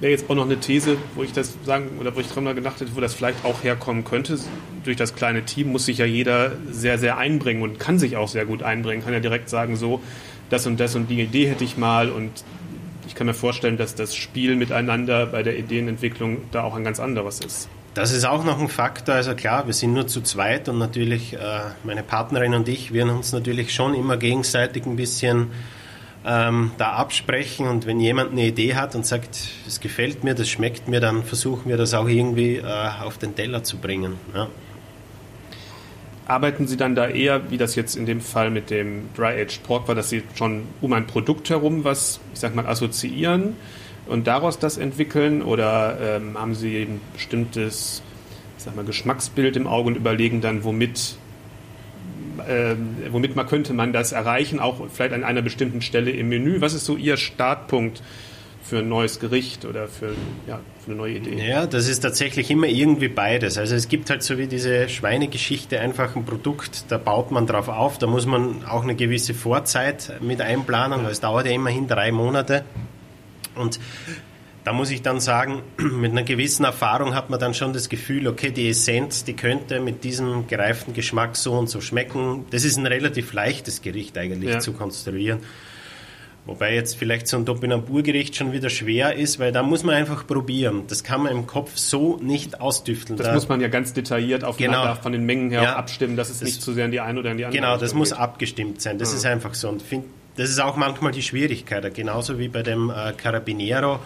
Wäre 0.00 0.12
jetzt 0.12 0.28
auch 0.28 0.34
noch 0.34 0.44
eine 0.44 0.58
These, 0.58 0.98
wo 1.14 1.22
ich 1.22 1.32
das 1.32 1.54
sagen 1.64 1.98
oder 1.98 2.14
wo 2.14 2.20
ich 2.20 2.28
dran 2.28 2.44
gedacht 2.54 2.80
hätte, 2.80 2.94
wo 2.94 3.00
das 3.00 3.14
vielleicht 3.14 3.44
auch 3.44 3.62
herkommen 3.62 4.04
könnte. 4.04 4.38
Durch 4.84 4.96
das 4.96 5.14
kleine 5.14 5.44
Team 5.44 5.72
muss 5.72 5.86
sich 5.86 5.98
ja 5.98 6.04
jeder 6.04 6.52
sehr, 6.70 6.98
sehr 6.98 7.16
einbringen 7.16 7.62
und 7.62 7.78
kann 7.78 7.98
sich 7.98 8.16
auch 8.16 8.28
sehr 8.28 8.44
gut 8.44 8.62
einbringen, 8.62 9.02
kann 9.02 9.14
ja 9.14 9.20
direkt 9.20 9.48
sagen, 9.48 9.76
so, 9.76 10.02
das 10.50 10.66
und 10.66 10.78
das 10.78 10.94
und 10.94 11.08
die 11.08 11.20
Idee 11.20 11.48
hätte 11.48 11.64
ich 11.64 11.78
mal 11.78 12.10
und 12.10 12.30
ich 13.06 13.14
kann 13.14 13.26
mir 13.26 13.34
vorstellen, 13.34 13.78
dass 13.78 13.94
das 13.94 14.14
Spiel 14.14 14.56
miteinander 14.56 15.26
bei 15.26 15.42
der 15.42 15.58
Ideenentwicklung 15.58 16.38
da 16.52 16.62
auch 16.62 16.74
ein 16.74 16.84
ganz 16.84 17.00
anderes 17.00 17.40
ist. 17.40 17.68
Das 17.94 18.12
ist 18.12 18.26
auch 18.26 18.44
noch 18.44 18.60
ein 18.60 18.68
Faktor. 18.68 19.14
Also 19.14 19.34
klar, 19.34 19.66
wir 19.66 19.72
sind 19.72 19.94
nur 19.94 20.06
zu 20.06 20.20
zweit 20.20 20.68
und 20.68 20.78
natürlich 20.78 21.32
äh, 21.32 21.38
meine 21.82 22.02
Partnerin 22.02 22.54
und 22.54 22.68
ich 22.68 22.92
werden 22.92 23.10
uns 23.10 23.32
natürlich 23.32 23.72
schon 23.72 23.94
immer 23.94 24.18
gegenseitig 24.18 24.84
ein 24.84 24.96
bisschen 24.96 25.48
ähm, 26.26 26.72
da 26.76 26.92
absprechen 26.94 27.68
und 27.68 27.86
wenn 27.86 28.00
jemand 28.00 28.32
eine 28.32 28.46
Idee 28.46 28.74
hat 28.74 28.96
und 28.96 29.06
sagt, 29.06 29.38
es 29.66 29.80
gefällt 29.80 30.24
mir, 30.24 30.34
das 30.34 30.48
schmeckt 30.48 30.88
mir, 30.88 31.00
dann 31.00 31.22
versuchen 31.22 31.68
wir 31.68 31.76
das 31.76 31.94
auch 31.94 32.08
irgendwie 32.08 32.56
äh, 32.56 32.64
auf 33.02 33.16
den 33.16 33.36
Teller 33.36 33.62
zu 33.62 33.78
bringen. 33.78 34.16
Ja. 34.34 34.48
Arbeiten 36.26 36.66
Sie 36.66 36.76
dann 36.76 36.96
da 36.96 37.06
eher, 37.06 37.52
wie 37.52 37.56
das 37.56 37.76
jetzt 37.76 37.94
in 37.94 38.04
dem 38.04 38.20
Fall 38.20 38.50
mit 38.50 38.70
dem 38.70 39.08
Dry-Aged 39.16 39.62
Pork 39.62 39.86
war, 39.86 39.94
dass 39.94 40.10
Sie 40.10 40.24
schon 40.34 40.64
um 40.80 40.92
ein 40.92 41.06
Produkt 41.06 41.48
herum 41.48 41.84
was, 41.84 42.18
ich 42.34 42.40
sag 42.40 42.56
mal, 42.56 42.66
assoziieren 42.66 43.54
und 44.06 44.26
daraus 44.26 44.58
das 44.58 44.76
entwickeln? 44.76 45.42
Oder 45.42 45.98
ähm, 46.00 46.36
haben 46.36 46.56
Sie 46.56 46.82
ein 46.82 47.00
bestimmtes, 47.12 48.02
ich 48.58 48.64
sag 48.64 48.74
mal, 48.74 48.84
Geschmacksbild 48.84 49.56
im 49.56 49.68
Auge 49.68 49.86
und 49.86 49.96
überlegen 49.96 50.40
dann, 50.40 50.64
womit, 50.64 51.16
äh, 52.48 52.76
womit 53.10 53.36
man 53.36 53.46
könnte 53.46 53.72
man 53.72 53.92
das 53.92 54.12
erreichen, 54.12 54.60
auch 54.60 54.80
vielleicht 54.92 55.12
an 55.12 55.24
einer 55.24 55.42
bestimmten 55.42 55.82
Stelle 55.82 56.10
im 56.10 56.28
Menü? 56.28 56.60
Was 56.60 56.74
ist 56.74 56.84
so 56.84 56.96
Ihr 56.96 57.16
Startpunkt? 57.16 58.02
für 58.66 58.78
ein 58.78 58.88
neues 58.88 59.20
Gericht 59.20 59.64
oder 59.64 59.86
für, 59.86 60.14
ja, 60.46 60.60
für 60.84 60.90
eine 60.90 60.96
neue 60.96 61.14
Idee? 61.14 61.48
Ja, 61.48 61.66
das 61.66 61.88
ist 61.88 62.00
tatsächlich 62.00 62.50
immer 62.50 62.66
irgendwie 62.66 63.08
beides. 63.08 63.58
Also 63.58 63.76
es 63.76 63.88
gibt 63.88 64.10
halt 64.10 64.22
so 64.22 64.38
wie 64.38 64.48
diese 64.48 64.88
Schweinegeschichte 64.88 65.80
einfach 65.80 66.16
ein 66.16 66.24
Produkt, 66.24 66.86
da 66.88 66.98
baut 66.98 67.30
man 67.30 67.46
drauf 67.46 67.68
auf, 67.68 67.98
da 67.98 68.06
muss 68.06 68.26
man 68.26 68.64
auch 68.64 68.82
eine 68.82 68.96
gewisse 68.96 69.34
Vorzeit 69.34 70.20
mit 70.20 70.40
einplanen, 70.40 71.04
weil 71.04 71.12
es 71.12 71.20
dauert 71.20 71.46
ja 71.46 71.52
immerhin 71.52 71.86
drei 71.86 72.10
Monate. 72.10 72.64
Und 73.54 73.78
da 74.66 74.72
muss 74.72 74.90
ich 74.90 75.00
dann 75.00 75.20
sagen, 75.20 75.62
mit 75.78 76.10
einer 76.10 76.24
gewissen 76.24 76.64
Erfahrung 76.64 77.14
hat 77.14 77.30
man 77.30 77.38
dann 77.38 77.54
schon 77.54 77.72
das 77.72 77.88
Gefühl, 77.88 78.26
okay, 78.26 78.50
die 78.50 78.68
Essenz, 78.68 79.22
die 79.22 79.34
könnte 79.34 79.78
mit 79.78 80.02
diesem 80.02 80.48
gereiften 80.48 80.92
Geschmack 80.92 81.36
so 81.36 81.52
und 81.52 81.70
so 81.70 81.80
schmecken. 81.80 82.46
Das 82.50 82.64
ist 82.64 82.76
ein 82.76 82.84
relativ 82.84 83.32
leichtes 83.32 83.80
Gericht 83.80 84.18
eigentlich 84.18 84.50
ja. 84.50 84.58
zu 84.58 84.72
konstruieren. 84.72 85.38
Wobei 86.46 86.74
jetzt 86.74 86.96
vielleicht 86.96 87.28
so 87.28 87.36
ein 87.36 87.46
Topinambur-Gericht 87.46 88.34
schon 88.34 88.50
wieder 88.50 88.68
schwer 88.68 89.14
ist, 89.14 89.38
weil 89.38 89.52
da 89.52 89.62
muss 89.62 89.84
man 89.84 89.94
einfach 89.94 90.26
probieren. 90.26 90.82
Das 90.88 91.04
kann 91.04 91.22
man 91.22 91.30
im 91.30 91.46
Kopf 91.46 91.76
so 91.76 92.18
nicht 92.20 92.60
ausdüfteln. 92.60 93.16
Das 93.16 93.28
da 93.28 93.34
muss 93.34 93.48
man 93.48 93.60
ja 93.60 93.68
ganz 93.68 93.92
detailliert 93.92 94.42
aufeinander 94.42 94.90
genau. 94.90 95.00
von 95.00 95.12
den 95.12 95.24
Mengen 95.24 95.50
her 95.50 95.62
ja, 95.62 95.76
abstimmen, 95.76 96.16
dass 96.16 96.28
es 96.28 96.40
das 96.40 96.48
nicht 96.48 96.62
zu 96.62 96.72
sehr 96.72 96.86
in 96.86 96.90
die 96.90 96.98
eine 96.98 97.20
oder 97.20 97.30
in 97.30 97.36
die 97.36 97.44
andere 97.44 97.60
Genau, 97.60 97.76
das 97.76 97.94
muss 97.94 98.10
geht. 98.10 98.18
abgestimmt 98.18 98.82
sein. 98.82 98.98
Das 98.98 99.12
ja. 99.12 99.18
ist 99.18 99.26
einfach 99.26 99.54
so. 99.54 99.68
Und 99.68 99.80
find, 99.80 100.06
das 100.34 100.50
ist 100.50 100.58
auch 100.58 100.74
manchmal 100.74 101.12
die 101.12 101.22
Schwierigkeit. 101.22 101.94
Genauso 101.94 102.40
wie 102.40 102.48
bei 102.48 102.64
dem 102.64 102.90
äh, 102.90 103.12
Carabiniero. 103.12 104.00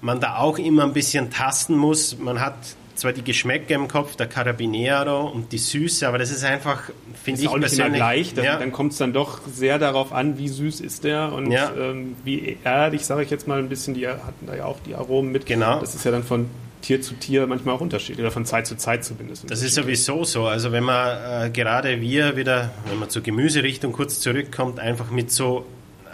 Man 0.00 0.20
da 0.20 0.38
auch 0.38 0.58
immer 0.58 0.84
ein 0.84 0.92
bisschen 0.92 1.30
tasten 1.30 1.76
muss. 1.76 2.18
Man 2.18 2.40
hat 2.40 2.54
zwar 2.98 3.12
die 3.12 3.22
Geschmäcker 3.22 3.74
im 3.74 3.88
Kopf, 3.88 4.16
der 4.16 4.26
Carabiniero 4.26 5.28
und 5.28 5.52
die 5.52 5.58
Süße, 5.58 6.06
aber 6.06 6.18
das 6.18 6.30
ist 6.30 6.44
einfach, 6.44 6.90
finde 7.22 7.40
ich 7.40 7.48
auch 7.48 7.58
nicht 7.58 7.78
immer 7.78 7.90
gleich. 7.90 8.34
Das, 8.34 8.44
ja. 8.44 8.56
Dann 8.56 8.72
kommt 8.72 8.92
es 8.92 8.98
dann 8.98 9.12
doch 9.12 9.40
sehr 9.46 9.78
darauf 9.78 10.12
an, 10.12 10.38
wie 10.38 10.48
süß 10.48 10.80
ist 10.80 11.04
der 11.04 11.32
und 11.32 11.50
ja. 11.50 11.72
ähm, 11.78 12.16
wie 12.24 12.58
erdig, 12.64 13.04
sage 13.04 13.22
ich 13.22 13.30
jetzt 13.30 13.46
mal 13.48 13.58
ein 13.58 13.68
bisschen, 13.68 13.94
die 13.94 14.08
hatten 14.08 14.46
da 14.46 14.56
ja 14.56 14.64
auch 14.64 14.78
die 14.84 14.94
Aromen 14.94 15.32
mit. 15.32 15.46
Genau. 15.46 15.80
Das 15.80 15.94
ist 15.94 16.04
ja 16.04 16.10
dann 16.10 16.24
von 16.24 16.50
Tier 16.82 17.02
zu 17.02 17.14
Tier 17.14 17.46
manchmal 17.46 17.74
auch 17.74 17.80
unterschiedlich 17.80 18.20
oder 18.20 18.30
von 18.30 18.44
Zeit 18.44 18.66
zu 18.66 18.76
Zeit 18.76 19.04
zumindest. 19.04 19.50
Das 19.50 19.62
ist 19.62 19.74
sowieso 19.74 20.24
so. 20.24 20.46
Also 20.46 20.72
wenn 20.72 20.84
man 20.84 21.46
äh, 21.46 21.50
gerade 21.50 22.00
wir 22.00 22.36
wieder, 22.36 22.70
wenn 22.88 22.98
man 22.98 23.10
zur 23.10 23.22
Gemüserichtung 23.22 23.92
kurz 23.92 24.20
zurückkommt, 24.20 24.78
einfach 24.78 25.10
mit 25.10 25.30
so 25.32 25.66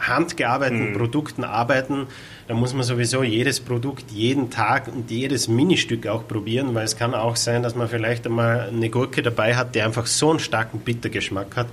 handgearbeiteten 0.07 0.90
mhm. 0.90 0.96
Produkten 0.96 1.44
arbeiten, 1.44 2.07
dann 2.48 2.57
muss 2.57 2.74
man 2.74 2.82
sowieso 2.82 3.22
jedes 3.22 3.61
Produkt 3.61 4.11
jeden 4.11 4.50
Tag 4.50 4.88
und 4.88 5.11
jedes 5.11 5.48
Ministück 5.48 6.07
auch 6.07 6.26
probieren, 6.28 6.74
weil 6.74 6.84
es 6.84 6.96
kann 6.96 7.14
auch 7.14 7.36
sein, 7.36 7.62
dass 7.62 7.74
man 7.74 7.88
vielleicht 7.88 8.26
einmal 8.26 8.68
eine 8.68 8.90
Gurke 8.90 9.22
dabei 9.22 9.57
hat, 9.57 9.74
die 9.74 9.82
einfach 9.82 10.07
so 10.07 10.30
einen 10.30 10.40
starken 10.40 10.80
Bittergeschmack 10.80 11.57
hat, 11.57 11.68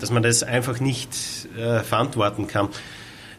dass 0.00 0.10
man 0.10 0.22
das 0.22 0.42
einfach 0.42 0.80
nicht 0.80 1.10
äh, 1.56 1.80
verantworten 1.80 2.46
kann. 2.46 2.68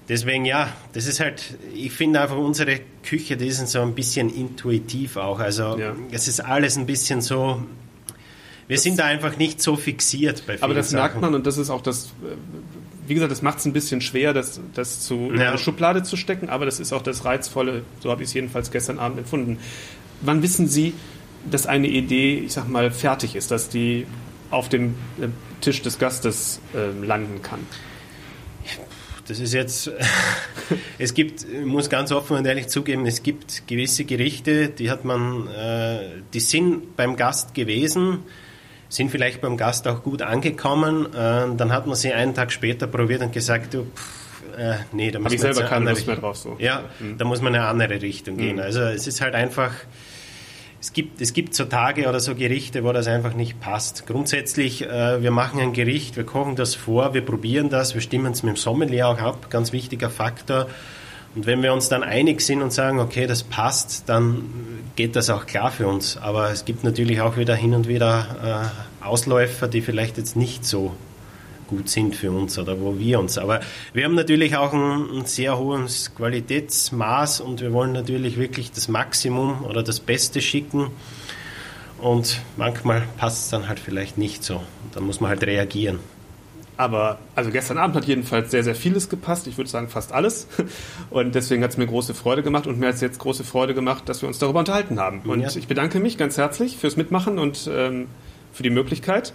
Deswegen 0.10 0.46
ja, 0.46 0.70
das 0.94 1.06
ist 1.06 1.20
halt, 1.20 1.56
ich 1.76 1.92
finde 1.92 2.20
einfach 2.20 2.38
unsere 2.38 2.80
Küche, 3.04 3.38
die 3.38 3.46
ist 3.46 3.66
so 3.68 3.82
ein 3.82 3.94
bisschen 3.94 4.34
intuitiv 4.34 5.18
auch. 5.18 5.40
Also 5.40 5.78
ja. 5.78 5.96
es 6.12 6.28
ist 6.28 6.40
alles 6.40 6.78
ein 6.78 6.88
bisschen 6.88 7.22
so, 7.22 7.62
wir 8.68 8.78
das 8.78 8.84
sind 8.84 8.98
da 8.98 9.06
einfach 9.06 9.38
nicht 9.38 9.62
so 9.62 9.76
fixiert 9.76 10.44
bei 10.48 10.54
vielen 10.54 10.64
Aber 10.64 10.74
das 10.74 10.90
Sachen. 10.90 11.02
merkt 11.02 11.22
man 11.22 11.36
und 11.36 11.46
das 11.46 11.60
ist 11.60 11.70
auch 11.70 11.82
das, 11.82 12.06
äh, 12.24 12.36
wie 13.10 13.16
gesagt, 13.16 13.32
das 13.32 13.42
macht 13.42 13.58
es 13.58 13.66
ein 13.66 13.74
bisschen 13.74 14.02
schwer, 14.02 14.34
das, 14.34 14.62
das 14.74 15.02
zu, 15.02 15.32
in 15.32 15.42
eine 15.42 15.58
Schublade 15.58 16.04
zu 16.04 16.16
stecken, 16.16 16.48
aber 16.50 16.66
das 16.66 16.80
ist 16.80 16.94
auch 16.94 17.02
das 17.02 17.26
Reizvolle, 17.26 17.84
so 18.00 18.12
habe 18.12 18.22
ich 18.22 18.30
es 18.30 18.34
jedenfalls 18.34 18.72
gestern 18.72 19.00
Abend 19.00 19.18
empfunden. 19.18 19.58
Wann 20.22 20.44
wissen 20.44 20.68
Sie, 20.68 20.94
dass 21.50 21.66
eine 21.66 21.88
Idee, 21.88 22.40
ich 22.40 22.54
sag 22.54 22.68
mal, 22.68 22.92
fertig 22.92 23.36
ist, 23.36 23.52
dass 23.52 23.70
die 23.70 24.06
auf 24.52 24.70
dem 24.70 24.96
äh, 25.20 25.28
Tisch 25.62 25.82
des 25.82 25.98
Gastes 25.98 26.62
äh, 26.76 27.06
landen 27.06 27.42
kann? 27.42 27.60
Das 29.28 29.40
ist 29.40 29.54
jetzt, 29.54 29.92
es 30.98 31.14
gibt, 31.14 31.44
ich 31.44 31.66
muss 31.66 31.90
ganz 31.90 32.12
offen 32.12 32.38
und 32.38 32.46
ehrlich 32.46 32.68
zugeben, 32.68 33.06
es 33.06 33.22
gibt 33.24 33.68
gewisse 33.68 34.04
Gerichte, 34.04 34.70
die 34.70 34.90
hat 34.90 35.06
man, 35.06 35.48
äh, 35.48 36.00
die 36.34 36.40
sind 36.40 36.96
beim 36.96 37.16
Gast 37.16 37.54
gewesen, 37.54 38.20
sind 38.90 39.12
vielleicht 39.12 39.42
beim 39.42 39.56
Gast 39.56 39.88
auch 39.88 40.04
gut 40.04 40.22
angekommen, 40.22 41.06
äh, 41.14 41.56
dann 41.56 41.72
hat 41.72 41.88
man 41.88 41.96
sie 41.96 42.12
einen 42.12 42.34
Tag 42.34 42.52
später 42.52 42.88
probiert 42.88 43.22
und 43.22 43.32
gesagt, 43.32 43.74
du, 43.74 43.84
pff, 43.84 44.58
äh, 44.58 44.76
nee, 44.92 45.12
da 45.12 45.20
muss 45.20 45.32
man 45.32 45.40
selber 45.40 45.64
keine 45.64 45.92
Lust 45.92 46.08
mehr 46.08 46.18
drauf 46.18 46.36
so. 46.36 46.56
Ja, 46.60 46.84
mhm. 47.00 47.18
da 47.18 47.26
muss 47.26 47.42
man 47.42 47.54
in 47.54 47.62
eine 47.62 47.70
andere 47.70 48.02
Richtung 48.02 48.38
gehen. 48.38 48.58
Mhm. 48.58 48.62
Also 48.64 48.82
es 48.82 49.08
ist 49.08 49.22
halt 49.22 49.36
einfach, 49.36 49.72
es 50.82 50.92
gibt, 50.92 51.22
es 51.22 51.34
gibt 51.34 51.54
so 51.54 51.66
Tage 51.66 52.08
oder 52.08 52.20
so 52.20 52.36
Gerichte, 52.36 52.84
wo 52.84 52.92
das 52.92 53.08
einfach 53.08 53.34
nicht 53.34 53.60
passt. 53.60 54.08
Grundsätzlich, 54.08 54.86
äh, 54.86 55.22
wir 55.22 55.32
machen 55.32 55.60
ein 55.60 55.74
Gericht, 55.74 56.18
wir 56.18 56.26
kochen 56.26 56.56
das 56.56 56.76
vor, 56.76 57.14
wir 57.14 57.22
probieren 57.22 57.70
das, 57.70 57.94
wir 57.94 58.02
stimmen 58.02 58.32
es 58.32 58.44
mit 58.44 58.56
dem 58.56 58.58
Sommelier 58.58 59.08
auch 59.08 59.20
ab, 59.20 59.50
ganz 59.50 59.72
wichtiger 59.72 60.10
Faktor. 60.10 60.68
Und 61.36 61.46
wenn 61.46 61.62
wir 61.62 61.74
uns 61.74 61.90
dann 61.90 62.04
einig 62.04 62.42
sind 62.42 62.62
und 62.62 62.74
sagen, 62.74 63.00
okay, 63.00 63.28
das 63.28 63.44
passt, 63.44 64.10
dann 64.10 64.44
geht 64.96 65.16
das 65.16 65.30
auch 65.30 65.46
klar 65.46 65.72
für 65.72 65.88
uns. 65.88 66.18
Aber 66.18 66.52
es 66.52 66.66
gibt 66.66 66.84
natürlich 66.84 67.22
auch 67.22 67.38
wieder 67.38 67.56
hin 67.56 67.74
und 67.74 67.88
wieder 67.88 68.72
äh, 69.02 69.06
Ausläufer, 69.06 69.68
die 69.68 69.82
vielleicht 69.82 70.18
jetzt 70.18 70.36
nicht 70.36 70.66
so 70.66 70.96
gut 71.68 71.88
sind 71.88 72.16
für 72.16 72.32
uns 72.32 72.58
oder 72.58 72.82
wo 72.82 72.98
wir 72.98 73.20
uns. 73.20 73.38
Aber 73.38 73.60
wir 73.94 74.06
haben 74.06 74.16
natürlich 74.16 74.58
auch 74.58 74.74
ein, 74.74 75.20
ein, 75.20 75.26
sehr 75.26 75.58
hohes 75.58 76.16
Qualitätsmaß 76.16 77.42
und 77.42 77.62
wir 77.62 77.72
wollen 77.74 77.92
natürlich 77.94 78.38
wirklich 78.38 78.72
das 78.72 78.88
Maximum 78.88 79.64
oder 79.64 79.84
das 79.84 80.00
Beste 80.00 80.42
schicken. 80.42 80.88
Und 82.00 82.42
manchmal 82.58 83.04
passt 83.18 83.46
es 83.46 83.50
dann 83.50 83.68
halt 83.68 83.80
vielleicht 83.80 84.18
nicht 84.18 84.44
so. 84.44 84.64
Dann 84.94 85.04
muss 85.04 85.22
man 85.22 85.30
halt 85.30 85.44
reagieren. 85.44 86.00
Aber 86.80 87.20
also 87.36 87.52
gestern 87.52 87.78
Abend 87.78 87.98
hat 87.98 88.06
jedenfalls 88.06 88.52
sehr, 88.52 88.64
sehr 88.64 88.74
vieles 88.74 89.10
gepasst. 89.10 89.48
Ich 89.48 89.58
würde 89.58 89.70
sagen 89.70 89.90
fast 89.90 90.14
alles. 90.14 90.48
Und 91.10 91.36
deswegen 91.36 91.62
hat 91.62 91.72
es 91.72 91.78
mir 91.78 91.88
große 91.88 92.14
Freude 92.14 92.42
gemacht 92.42 92.68
und 92.68 92.80
mir 92.80 92.88
hat 92.88 92.96
es 92.96 93.02
jetzt 93.02 93.20
große 93.20 93.44
Freude 93.44 93.74
gemacht, 93.74 94.08
dass 94.08 94.22
wir 94.22 94.30
uns 94.30 94.40
darüber 94.40 94.60
unterhalten 94.60 94.98
haben. 94.98 95.20
Und 95.26 95.42
ja. 95.42 95.50
ich 95.54 95.68
bedanke 95.68 96.00
mich 96.00 96.18
ganz 96.18 96.38
herzlich 96.38 96.78
fürs 96.78 96.96
Mitmachen 96.96 97.38
und 97.38 97.70
ähm, 97.70 98.08
für 98.54 98.64
die 98.64 98.70
Möglichkeit. 98.70 99.34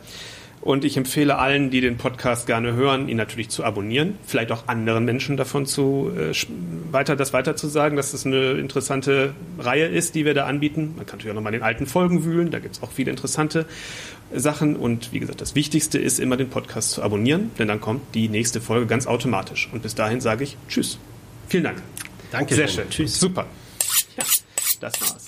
Und 0.64 0.86
ich 0.86 0.96
empfehle 0.96 1.36
allen, 1.36 1.68
die 1.68 1.82
den 1.82 1.98
Podcast 1.98 2.46
gerne 2.46 2.72
hören, 2.72 3.10
ihn 3.10 3.18
natürlich 3.18 3.50
zu 3.50 3.64
abonnieren, 3.64 4.16
vielleicht 4.24 4.50
auch 4.50 4.66
anderen 4.66 5.04
Menschen 5.04 5.36
davon 5.36 5.66
zu 5.66 6.10
äh, 6.16 6.32
weiter 6.90 7.16
das 7.16 7.34
weiter 7.34 7.54
zu 7.54 7.66
sagen, 7.66 7.96
dass 7.96 8.14
es 8.14 8.24
eine 8.24 8.52
interessante 8.52 9.34
Reihe 9.58 9.84
ist, 9.84 10.14
die 10.14 10.24
wir 10.24 10.32
da 10.32 10.46
anbieten. 10.46 10.94
Man 10.96 11.04
kann 11.04 11.18
natürlich 11.18 11.32
auch 11.32 11.34
nochmal 11.34 11.52
in 11.52 11.60
den 11.60 11.66
alten 11.66 11.86
Folgen 11.86 12.24
wühlen, 12.24 12.50
da 12.50 12.60
gibt 12.60 12.76
es 12.76 12.82
auch 12.82 12.90
viele 12.90 13.10
interessante 13.10 13.66
Sachen. 14.32 14.76
Und 14.76 15.12
wie 15.12 15.20
gesagt, 15.20 15.40
das 15.40 15.54
Wichtigste 15.54 15.98
ist 15.98 16.18
immer 16.18 16.36
den 16.36 16.50
Podcast 16.50 16.92
zu 16.92 17.02
abonnieren, 17.02 17.50
denn 17.58 17.68
dann 17.68 17.80
kommt 17.80 18.14
die 18.14 18.28
nächste 18.28 18.60
Folge 18.60 18.86
ganz 18.86 19.06
automatisch. 19.06 19.68
Und 19.72 19.82
bis 19.82 19.94
dahin 19.94 20.20
sage 20.20 20.44
ich 20.44 20.56
Tschüss. 20.68 20.98
Vielen 21.48 21.64
Dank. 21.64 21.82
Danke. 22.30 22.54
Sehr 22.54 22.68
schön. 22.68 22.88
Tschüss. 22.90 23.18
Super. 23.18 23.46
Ja, 24.16 24.24
das 24.80 24.94
war's. 25.00 25.24